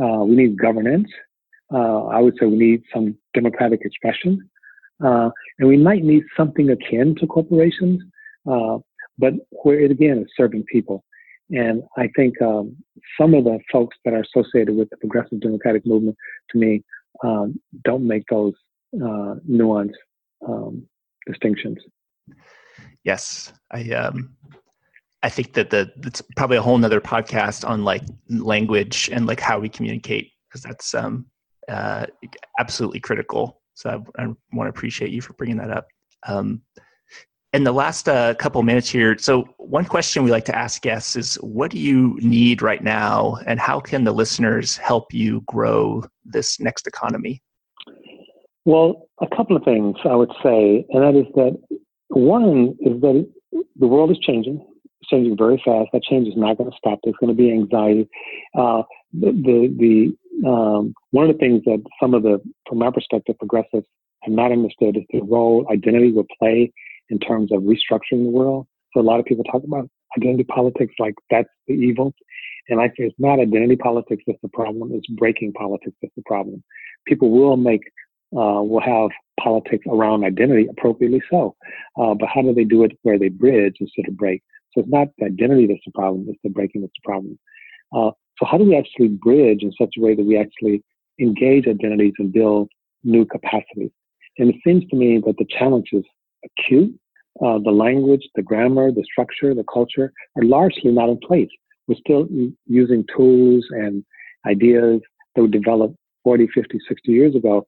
Uh, 0.01 0.23
we 0.23 0.35
need 0.35 0.57
governance. 0.57 1.09
Uh, 1.73 2.05
I 2.05 2.19
would 2.19 2.35
say 2.39 2.47
we 2.47 2.57
need 2.57 2.83
some 2.93 3.15
democratic 3.33 3.81
expression. 3.83 4.49
Uh, 5.03 5.29
and 5.59 5.67
we 5.67 5.77
might 5.77 6.03
need 6.03 6.23
something 6.37 6.69
akin 6.69 7.15
to 7.19 7.27
corporations, 7.27 8.01
uh, 8.49 8.77
but 9.17 9.33
where 9.63 9.79
it 9.79 9.91
again 9.91 10.19
is 10.19 10.27
serving 10.37 10.63
people. 10.71 11.03
And 11.51 11.83
I 11.97 12.09
think 12.15 12.41
um, 12.41 12.75
some 13.19 13.33
of 13.33 13.43
the 13.43 13.59
folks 13.71 13.97
that 14.05 14.13
are 14.13 14.21
associated 14.21 14.75
with 14.75 14.89
the 14.89 14.97
progressive 14.97 15.41
democratic 15.41 15.85
movement, 15.85 16.17
to 16.51 16.57
me, 16.57 16.83
um, 17.23 17.59
don't 17.83 18.07
make 18.07 18.23
those 18.29 18.53
uh, 18.95 19.35
nuanced 19.49 19.91
um, 20.47 20.87
distinctions. 21.27 21.77
Yes, 23.03 23.51
I 23.71 23.89
um, 23.91 24.35
I 25.23 25.29
think 25.29 25.53
that 25.53 25.69
the 25.69 25.91
it's 26.03 26.21
probably 26.35 26.57
a 26.57 26.61
whole 26.61 26.77
nother 26.77 27.01
podcast 27.01 27.67
on 27.67 27.83
like 27.83 28.03
language 28.29 29.09
and 29.11 29.25
like 29.25 29.39
how 29.39 29.59
we 29.59 29.69
communicate 29.69 30.31
because 30.47 30.61
that's 30.61 30.93
um, 30.93 31.25
uh, 31.67 32.05
absolutely 32.59 32.99
critical. 32.99 33.61
So 33.73 34.03
I, 34.17 34.23
I 34.23 34.25
want 34.53 34.67
to 34.67 34.69
appreciate 34.69 35.11
you 35.11 35.21
for 35.21 35.33
bringing 35.33 35.57
that 35.57 35.71
up. 35.71 35.87
Um, 36.27 36.61
in 37.53 37.65
the 37.65 37.71
last 37.71 38.07
uh, 38.07 38.33
couple 38.35 38.63
minutes 38.63 38.89
here, 38.89 39.17
so 39.17 39.43
one 39.57 39.85
question 39.85 40.23
we 40.23 40.31
like 40.31 40.45
to 40.45 40.55
ask 40.55 40.81
guests 40.81 41.15
is 41.15 41.35
what 41.35 41.71
do 41.71 41.77
you 41.77 42.17
need 42.21 42.61
right 42.61 42.83
now, 42.83 43.37
and 43.45 43.59
how 43.59 43.79
can 43.79 44.05
the 44.05 44.13
listeners 44.13 44.77
help 44.77 45.13
you 45.13 45.41
grow 45.47 46.03
this 46.23 46.59
next 46.59 46.87
economy? 46.87 47.41
Well, 48.63 49.09
a 49.21 49.27
couple 49.35 49.57
of 49.57 49.63
things 49.63 49.97
I 50.05 50.15
would 50.15 50.31
say, 50.43 50.85
and 50.89 51.03
that 51.03 51.15
is 51.15 51.25
that 51.35 51.57
one 52.07 52.77
is 52.79 53.01
that 53.01 53.29
the 53.75 53.87
world 53.87 54.11
is 54.11 54.19
changing. 54.19 54.65
It's 55.01 55.09
changing 55.09 55.35
very 55.35 55.61
fast. 55.65 55.89
That 55.91 56.03
change 56.03 56.27
is 56.27 56.37
not 56.37 56.57
going 56.57 56.69
to 56.69 56.77
stop. 56.77 56.99
There's 57.03 57.15
going 57.19 57.35
to 57.35 57.41
be 57.41 57.51
anxiety. 57.51 58.07
Uh, 58.57 58.83
the 59.13 59.31
the, 59.31 60.13
the 60.41 60.47
um, 60.47 60.93
one 61.09 61.29
of 61.29 61.33
the 61.33 61.39
things 61.39 61.63
that 61.65 61.83
some 61.99 62.13
of 62.13 62.23
the, 62.23 62.41
from 62.67 62.77
my 62.77 62.91
perspective, 62.91 63.37
progressives 63.37 63.85
have 64.21 64.33
not 64.33 64.51
understood 64.51 64.95
is 64.95 65.03
the 65.11 65.21
role 65.21 65.67
identity 65.71 66.11
will 66.11 66.27
play 66.39 66.71
in 67.11 67.19
terms 67.19 67.51
of 67.51 67.61
restructuring 67.61 68.23
the 68.23 68.31
world. 68.31 68.65
So 68.93 69.01
a 69.01 69.03
lot 69.03 69.19
of 69.19 69.25
people 69.25 69.43
talk 69.43 69.63
about 69.63 69.87
identity 70.17 70.45
politics 70.45 70.93
like 70.97 71.13
that's 71.29 71.49
the 71.67 71.73
evil. 71.73 72.13
And 72.69 72.79
I 72.79 72.87
say 72.87 73.03
it's 73.03 73.15
not 73.19 73.39
identity 73.39 73.75
politics 73.75 74.23
that's 74.25 74.39
the 74.41 74.49
problem, 74.49 74.91
it's 74.93 75.07
breaking 75.07 75.53
politics 75.53 75.95
that's 76.01 76.15
the 76.15 76.23
problem. 76.25 76.63
People 77.05 77.29
will 77.29 77.57
make, 77.57 77.81
uh, 78.35 78.63
will 78.63 78.81
have 78.81 79.09
politics 79.39 79.85
around 79.87 80.23
identity, 80.23 80.67
appropriately 80.69 81.21
so. 81.29 81.55
Uh, 81.99 82.13
but 82.13 82.29
how 82.33 82.41
do 82.41 82.53
they 82.53 82.63
do 82.63 82.83
it 82.83 82.97
where 83.03 83.19
they 83.19 83.29
bridge 83.29 83.75
instead 83.79 84.07
of 84.07 84.17
break? 84.17 84.41
So 84.71 84.81
it's 84.81 84.89
not 84.89 85.09
the 85.17 85.25
identity 85.25 85.67
that's 85.67 85.81
the 85.85 85.91
problem, 85.91 86.25
it's 86.29 86.39
the 86.43 86.49
breaking 86.49 86.81
that's 86.81 86.93
the 86.93 87.09
problem. 87.09 87.39
Uh, 87.93 88.11
so 88.37 88.45
how 88.45 88.57
do 88.57 88.63
we 88.63 88.77
actually 88.77 89.09
bridge 89.09 89.63
in 89.63 89.73
such 89.79 89.95
a 89.97 90.01
way 90.01 90.15
that 90.15 90.25
we 90.25 90.37
actually 90.37 90.83
engage 91.19 91.67
identities 91.67 92.13
and 92.19 92.31
build 92.31 92.69
new 93.03 93.25
capacities? 93.25 93.91
And 94.37 94.49
it 94.49 94.55
seems 94.65 94.87
to 94.89 94.95
me 94.95 95.21
that 95.25 95.35
the 95.37 95.45
challenge 95.45 95.89
is 95.91 96.05
acute. 96.45 96.93
Uh, 97.43 97.59
the 97.63 97.71
language, 97.71 98.21
the 98.35 98.41
grammar, 98.41 98.91
the 98.91 99.03
structure, 99.09 99.55
the 99.55 99.63
culture 99.71 100.11
are 100.35 100.43
largely 100.43 100.91
not 100.91 101.09
in 101.09 101.17
place. 101.25 101.49
We're 101.87 101.95
still 101.95 102.27
using 102.67 103.05
tools 103.15 103.65
and 103.71 104.03
ideas 104.45 105.01
that 105.35 105.41
were 105.41 105.47
developed 105.47 105.95
40, 106.23 106.47
50, 106.53 106.77
60 106.87 107.11
years 107.11 107.35
ago 107.35 107.65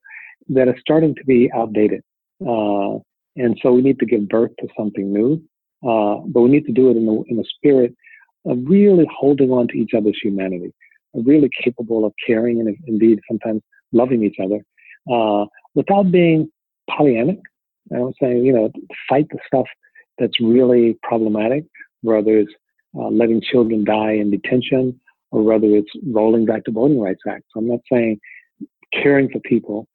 that 0.49 0.67
are 0.67 0.77
starting 0.79 1.15
to 1.15 1.23
be 1.25 1.49
outdated. 1.55 2.01
Uh, 2.45 2.99
and 3.35 3.57
so 3.61 3.71
we 3.71 3.81
need 3.81 3.99
to 3.99 4.05
give 4.05 4.27
birth 4.27 4.51
to 4.59 4.67
something 4.77 5.11
new. 5.11 5.41
Uh, 5.87 6.21
but 6.27 6.41
we 6.41 6.49
need 6.49 6.65
to 6.65 6.71
do 6.71 6.89
it 6.89 6.97
in 6.97 7.05
the, 7.05 7.23
in 7.27 7.37
the 7.37 7.45
spirit 7.57 7.93
of 8.45 8.57
really 8.65 9.05
holding 9.13 9.51
on 9.51 9.67
to 9.69 9.77
each 9.77 9.91
other's 9.95 10.17
humanity, 10.21 10.73
really 11.13 11.49
capable 11.61 12.05
of 12.05 12.13
caring 12.25 12.59
and 12.59 12.77
indeed 12.87 13.19
sometimes 13.27 13.61
loving 13.91 14.23
each 14.23 14.37
other 14.43 14.63
uh, 15.11 15.45
without 15.75 16.11
being 16.11 16.49
Pollyannic. 16.89 17.39
I 17.93 17.99
would 17.99 18.15
say, 18.21 18.37
you 18.37 18.53
know, 18.53 18.71
fight 19.09 19.27
the 19.29 19.39
stuff 19.45 19.65
that's 20.17 20.39
really 20.39 20.97
problematic, 21.03 21.65
whether 22.01 22.37
it's 22.37 22.53
uh, 22.97 23.09
letting 23.09 23.41
children 23.41 23.83
die 23.83 24.13
in 24.13 24.31
detention 24.31 24.99
or 25.31 25.43
whether 25.43 25.67
it's 25.67 25.89
rolling 26.07 26.45
back 26.45 26.63
the 26.65 26.71
Voting 26.71 26.99
Rights 26.99 27.21
Act. 27.27 27.43
So 27.51 27.59
I'm 27.59 27.67
not 27.67 27.79
saying 27.91 28.19
caring 28.93 29.29
for 29.29 29.39
people 29.39 29.87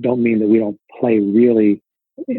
don't 0.00 0.22
mean 0.22 0.40
that 0.40 0.48
we 0.48 0.58
don't 0.58 0.78
play 1.00 1.18
really 1.18 1.80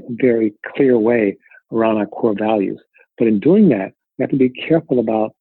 very 0.09 0.53
clear 0.75 0.97
way 0.99 1.37
around 1.71 1.97
our 1.97 2.05
core 2.05 2.35
values. 2.37 2.79
But 3.17 3.27
in 3.27 3.39
doing 3.39 3.69
that, 3.69 3.93
we 4.17 4.23
have 4.23 4.29
to 4.29 4.37
be 4.37 4.49
careful 4.49 4.99
about 4.99 5.35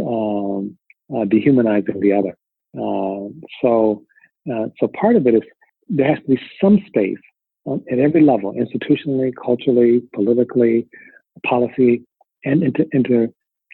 um, 0.00 0.76
uh, 1.14 1.24
dehumanizing 1.24 2.00
the 2.00 2.12
other. 2.12 2.36
Uh, 2.76 3.30
so, 3.62 4.02
uh, 4.52 4.66
so 4.78 4.88
part 4.98 5.16
of 5.16 5.26
it 5.26 5.34
is 5.34 5.42
there 5.88 6.08
has 6.08 6.18
to 6.24 6.30
be 6.34 6.40
some 6.60 6.82
space 6.86 7.18
um, 7.66 7.82
at 7.90 7.98
every 7.98 8.22
level, 8.22 8.54
institutionally, 8.54 9.32
culturally, 9.42 10.02
politically, 10.14 10.86
policy, 11.44 12.02
and 12.44 12.62
inter, 12.62 12.84
inter 12.92 13.28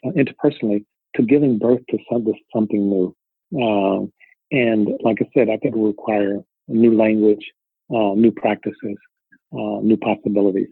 uh, 0.05 0.11
interpersonally, 0.11 0.85
to 1.17 1.23
giving 1.23 1.59
birth 1.59 1.81
to 1.91 1.99
some, 2.11 2.27
something 2.55 2.89
new. 2.89 3.15
Um, 3.63 4.13
and 4.51 4.89
like 5.03 5.19
I 5.21 5.29
said, 5.35 5.49
I 5.49 5.57
think 5.57 5.75
it 5.75 5.79
will 5.79 5.89
require 5.89 6.41
new 6.69 6.97
language, 6.97 7.45
uh, 7.91 8.15
new 8.15 8.33
practices, 8.33 8.97
uh, 9.53 9.81
new 9.83 9.97
possibilities. 9.97 10.69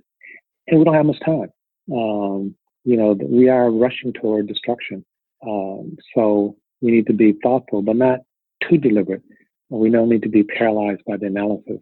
And 0.67 0.79
we 0.79 0.85
don't 0.85 0.95
have 0.95 1.07
much 1.07 1.21
time. 1.25 1.49
Um, 1.93 2.55
you 2.85 2.97
know, 2.97 3.13
we 3.13 3.49
are 3.49 3.71
rushing 3.71 4.13
toward 4.13 4.47
destruction. 4.47 5.05
Um, 5.47 5.97
so 6.15 6.57
we 6.81 6.91
need 6.91 7.07
to 7.07 7.13
be 7.13 7.35
thoughtful, 7.43 7.83
but 7.83 7.97
not 7.97 8.21
too 8.69 8.79
deliberate. 8.79 9.23
We 9.69 9.91
don't 9.91 10.09
need 10.09 10.23
to 10.23 10.29
be 10.29 10.43
paralyzed 10.43 11.03
by 11.07 11.17
the 11.17 11.27
analysis, 11.27 11.81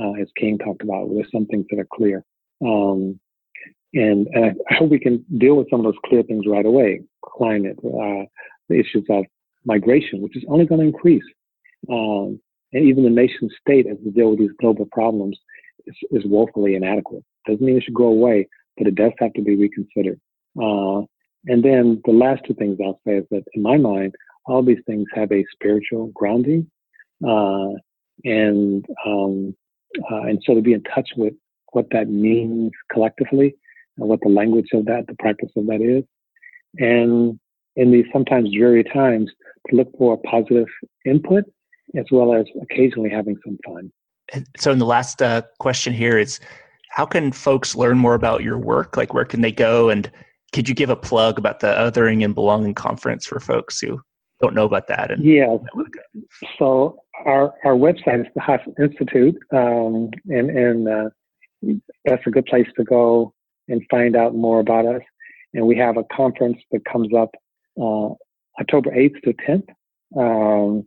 uh, 0.00 0.12
as 0.20 0.28
King 0.36 0.58
talked 0.58 0.82
about. 0.82 1.08
There's 1.12 1.30
some 1.32 1.46
things 1.46 1.66
that 1.70 1.78
are 1.78 1.88
clear. 1.92 2.24
Um, 2.64 3.18
and, 3.92 4.26
and 4.28 4.44
I, 4.44 4.48
I, 4.70 4.74
hope 4.76 4.90
we 4.90 4.98
can 4.98 5.24
deal 5.38 5.56
with 5.56 5.70
some 5.70 5.80
of 5.80 5.84
those 5.84 6.00
clear 6.06 6.22
things 6.22 6.46
right 6.46 6.66
away. 6.66 7.02
Climate, 7.24 7.78
uh, 7.78 8.24
the 8.68 8.80
issues 8.80 9.04
of 9.08 9.24
migration, 9.64 10.20
which 10.20 10.36
is 10.36 10.44
only 10.48 10.66
going 10.66 10.80
to 10.80 10.86
increase. 10.86 11.24
Um, 11.90 12.40
and 12.72 12.84
even 12.84 13.04
the 13.04 13.10
nation 13.10 13.48
state 13.60 13.86
as 13.86 13.96
we 14.04 14.10
deal 14.10 14.30
with 14.30 14.40
these 14.40 14.50
global 14.60 14.86
problems 14.90 15.38
is, 15.86 15.94
is 16.10 16.24
woefully 16.26 16.74
inadequate. 16.74 17.24
Doesn't 17.46 17.64
mean 17.64 17.76
it 17.76 17.84
should 17.84 17.94
go 17.94 18.06
away, 18.06 18.48
but 18.76 18.86
it 18.86 18.94
does 18.94 19.12
have 19.18 19.32
to 19.34 19.42
be 19.42 19.56
reconsidered. 19.56 20.20
Uh, 20.60 21.02
and 21.46 21.62
then 21.62 22.00
the 22.04 22.12
last 22.12 22.42
two 22.46 22.54
things 22.54 22.78
I'll 22.82 23.00
say 23.06 23.18
is 23.18 23.26
that 23.30 23.44
in 23.52 23.62
my 23.62 23.76
mind, 23.76 24.14
all 24.46 24.62
these 24.62 24.82
things 24.86 25.06
have 25.14 25.30
a 25.30 25.44
spiritual 25.52 26.08
grounding. 26.14 26.70
Uh, 27.26 27.74
and, 28.24 28.84
um, 29.06 29.54
uh, 30.10 30.22
and 30.22 30.42
so 30.44 30.54
to 30.54 30.60
be 30.60 30.72
in 30.72 30.82
touch 30.82 31.10
with 31.16 31.34
what 31.72 31.86
that 31.90 32.08
means 32.08 32.72
collectively 32.92 33.54
and 33.98 34.08
what 34.08 34.20
the 34.22 34.28
language 34.28 34.68
of 34.72 34.84
that, 34.86 35.06
the 35.06 35.14
practice 35.14 35.50
of 35.56 35.66
that 35.66 35.80
is. 35.80 36.04
And 36.78 37.38
in 37.76 37.90
these 37.90 38.06
sometimes 38.12 38.52
dreary 38.52 38.84
times, 38.84 39.30
to 39.68 39.76
look 39.76 39.88
for 39.96 40.18
positive 40.24 40.66
input 41.04 41.44
as 41.96 42.04
well 42.10 42.34
as 42.34 42.46
occasionally 42.60 43.10
having 43.10 43.36
some 43.44 43.58
fun. 43.64 43.90
So, 44.56 44.72
in 44.72 44.78
the 44.78 44.86
last 44.86 45.22
uh, 45.22 45.42
question 45.58 45.92
here 45.92 46.18
is 46.18 46.40
how 46.90 47.04
can 47.04 47.32
folks 47.32 47.74
learn 47.74 47.98
more 47.98 48.14
about 48.14 48.42
your 48.42 48.58
work? 48.58 48.96
Like, 48.96 49.12
where 49.12 49.24
can 49.24 49.40
they 49.40 49.52
go? 49.52 49.90
And 49.90 50.10
could 50.52 50.68
you 50.68 50.74
give 50.74 50.90
a 50.90 50.96
plug 50.96 51.38
about 51.38 51.60
the 51.60 51.68
Othering 51.68 52.24
and 52.24 52.34
Belonging 52.34 52.74
Conference 52.74 53.26
for 53.26 53.40
folks 53.40 53.80
who 53.80 54.00
don't 54.40 54.54
know 54.54 54.64
about 54.64 54.86
that? 54.88 55.10
And 55.10 55.24
yeah. 55.24 55.56
So 56.58 56.98
our 57.24 57.54
our 57.64 57.74
website 57.74 58.20
is 58.20 58.26
the 58.34 58.40
Haas 58.40 58.60
Institute, 58.78 59.36
um, 59.52 60.10
and 60.28 60.50
and 60.50 60.88
uh, 60.88 61.10
that's 62.04 62.26
a 62.26 62.30
good 62.30 62.46
place 62.46 62.66
to 62.76 62.84
go 62.84 63.32
and 63.68 63.82
find 63.90 64.16
out 64.16 64.34
more 64.34 64.60
about 64.60 64.86
us. 64.86 65.02
And 65.54 65.66
we 65.66 65.76
have 65.76 65.96
a 65.96 66.04
conference 66.14 66.58
that 66.72 66.84
comes 66.84 67.14
up 67.14 67.30
uh, 67.80 68.10
October 68.60 68.90
8th 68.90 69.22
to 69.22 69.32
10th 69.32 69.68
um, 70.18 70.86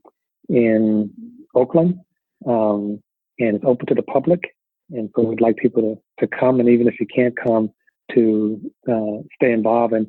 in 0.49 1.11
Oakland, 1.55 1.99
um, 2.45 3.01
and 3.39 3.55
it's 3.55 3.65
open 3.65 3.87
to 3.87 3.95
the 3.95 4.03
public. 4.03 4.41
And 4.91 5.09
so 5.15 5.23
we'd 5.23 5.41
like 5.41 5.57
people 5.57 5.81
to, 5.81 6.25
to 6.25 6.37
come, 6.37 6.59
and 6.59 6.69
even 6.69 6.87
if 6.87 6.99
you 6.99 7.07
can't 7.13 7.35
come, 7.35 7.71
to 8.13 8.71
uh, 8.89 9.23
stay 9.35 9.51
involved. 9.51 9.93
And 9.93 10.07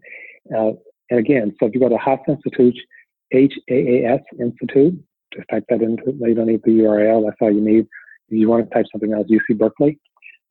uh, 0.57 0.73
and 1.11 1.19
again, 1.19 1.55
so 1.59 1.67
if 1.67 1.75
you 1.75 1.81
go 1.81 1.89
to 1.89 1.97
Haas 1.97 2.21
Institute, 2.29 2.79
H 3.33 3.55
A 3.71 3.75
A 3.75 4.15
S 4.15 4.21
Institute, 4.39 5.03
just 5.35 5.49
type 5.51 5.65
that 5.69 5.83
into. 5.83 6.03
You 6.21 6.35
don't 6.35 6.47
need 6.47 6.63
the 6.65 6.71
URL. 6.71 7.25
That's 7.25 7.37
all 7.41 7.51
you 7.51 7.61
need. 7.61 7.87
If 8.29 8.39
you 8.39 8.49
want 8.49 8.69
to 8.69 8.75
type 8.75 8.87
something 8.93 9.13
else, 9.13 9.27
UC 9.31 9.59
Berkeley, 9.59 9.99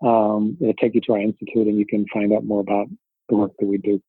um, 0.03 0.57
it'll 0.59 0.73
take 0.73 0.95
you 0.95 1.01
to 1.01 1.13
our 1.13 1.19
institute, 1.19 1.67
and 1.67 1.77
you 1.77 1.85
can 1.85 2.05
find 2.13 2.33
out 2.33 2.43
more 2.43 2.61
about 2.61 2.87
the 3.29 3.35
work 3.35 3.51
that 3.59 3.65
we 3.65 3.77
do. 3.77 4.01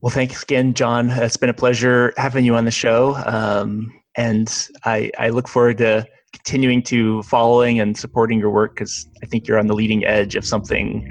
Well, 0.00 0.10
thanks 0.10 0.42
again, 0.42 0.74
John. 0.74 1.10
It's 1.10 1.36
been 1.36 1.48
a 1.48 1.54
pleasure 1.54 2.12
having 2.16 2.44
you 2.44 2.56
on 2.56 2.64
the 2.64 2.72
show, 2.72 3.14
um, 3.26 3.92
and 4.16 4.68
I, 4.84 5.10
I 5.18 5.28
look 5.28 5.46
forward 5.46 5.78
to 5.78 6.06
continuing 6.32 6.82
to 6.82 7.22
following 7.24 7.78
and 7.78 7.96
supporting 7.96 8.38
your 8.38 8.50
work 8.50 8.74
because 8.74 9.08
I 9.22 9.26
think 9.26 9.46
you're 9.46 9.58
on 9.58 9.66
the 9.66 9.74
leading 9.74 10.04
edge 10.04 10.34
of 10.34 10.44
something 10.44 11.08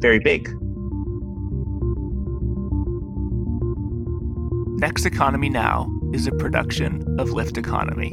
very 0.00 0.18
big. 0.18 0.48
Next 4.80 5.06
Economy 5.06 5.48
Now 5.48 5.88
is 6.14 6.28
a 6.28 6.32
production 6.32 7.04
of 7.18 7.30
Lift 7.30 7.58
Economy. 7.58 8.10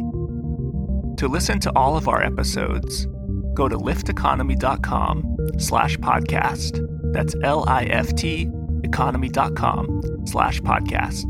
To 1.18 1.28
listen 1.28 1.60
to 1.60 1.72
all 1.76 1.96
of 1.96 2.08
our 2.08 2.24
episodes, 2.24 3.06
go 3.54 3.70
to 3.70 3.78
lifteconomy.com 3.78 5.38
slash 5.60 5.98
podcast. 5.98 6.84
That's 7.14 7.36
L-I-F-T 7.44 8.50
economy.com 8.84 10.02
slash 10.26 10.62
podcast. 10.62 11.26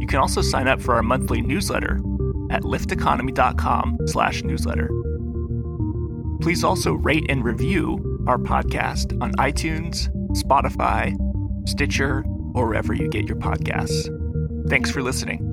You 0.00 0.06
can 0.06 0.20
also 0.20 0.40
sign 0.40 0.68
up 0.68 0.80
for 0.80 0.94
our 0.94 1.02
monthly 1.02 1.42
newsletter 1.42 1.96
at 2.50 2.62
lifteconomy.com 2.62 3.98
slash 4.06 4.44
newsletter. 4.44 4.88
Please 6.40 6.62
also 6.62 6.92
rate 6.92 7.26
and 7.28 7.44
review 7.44 8.24
our 8.28 8.38
podcast 8.38 9.20
on 9.20 9.32
iTunes, 9.32 10.08
Spotify, 10.36 11.16
Stitcher, 11.68 12.24
or 12.54 12.68
wherever 12.68 12.94
you 12.94 13.08
get 13.08 13.26
your 13.26 13.38
podcasts. 13.38 14.08
Thanks 14.68 14.90
for 14.90 15.02
listening. 15.02 15.51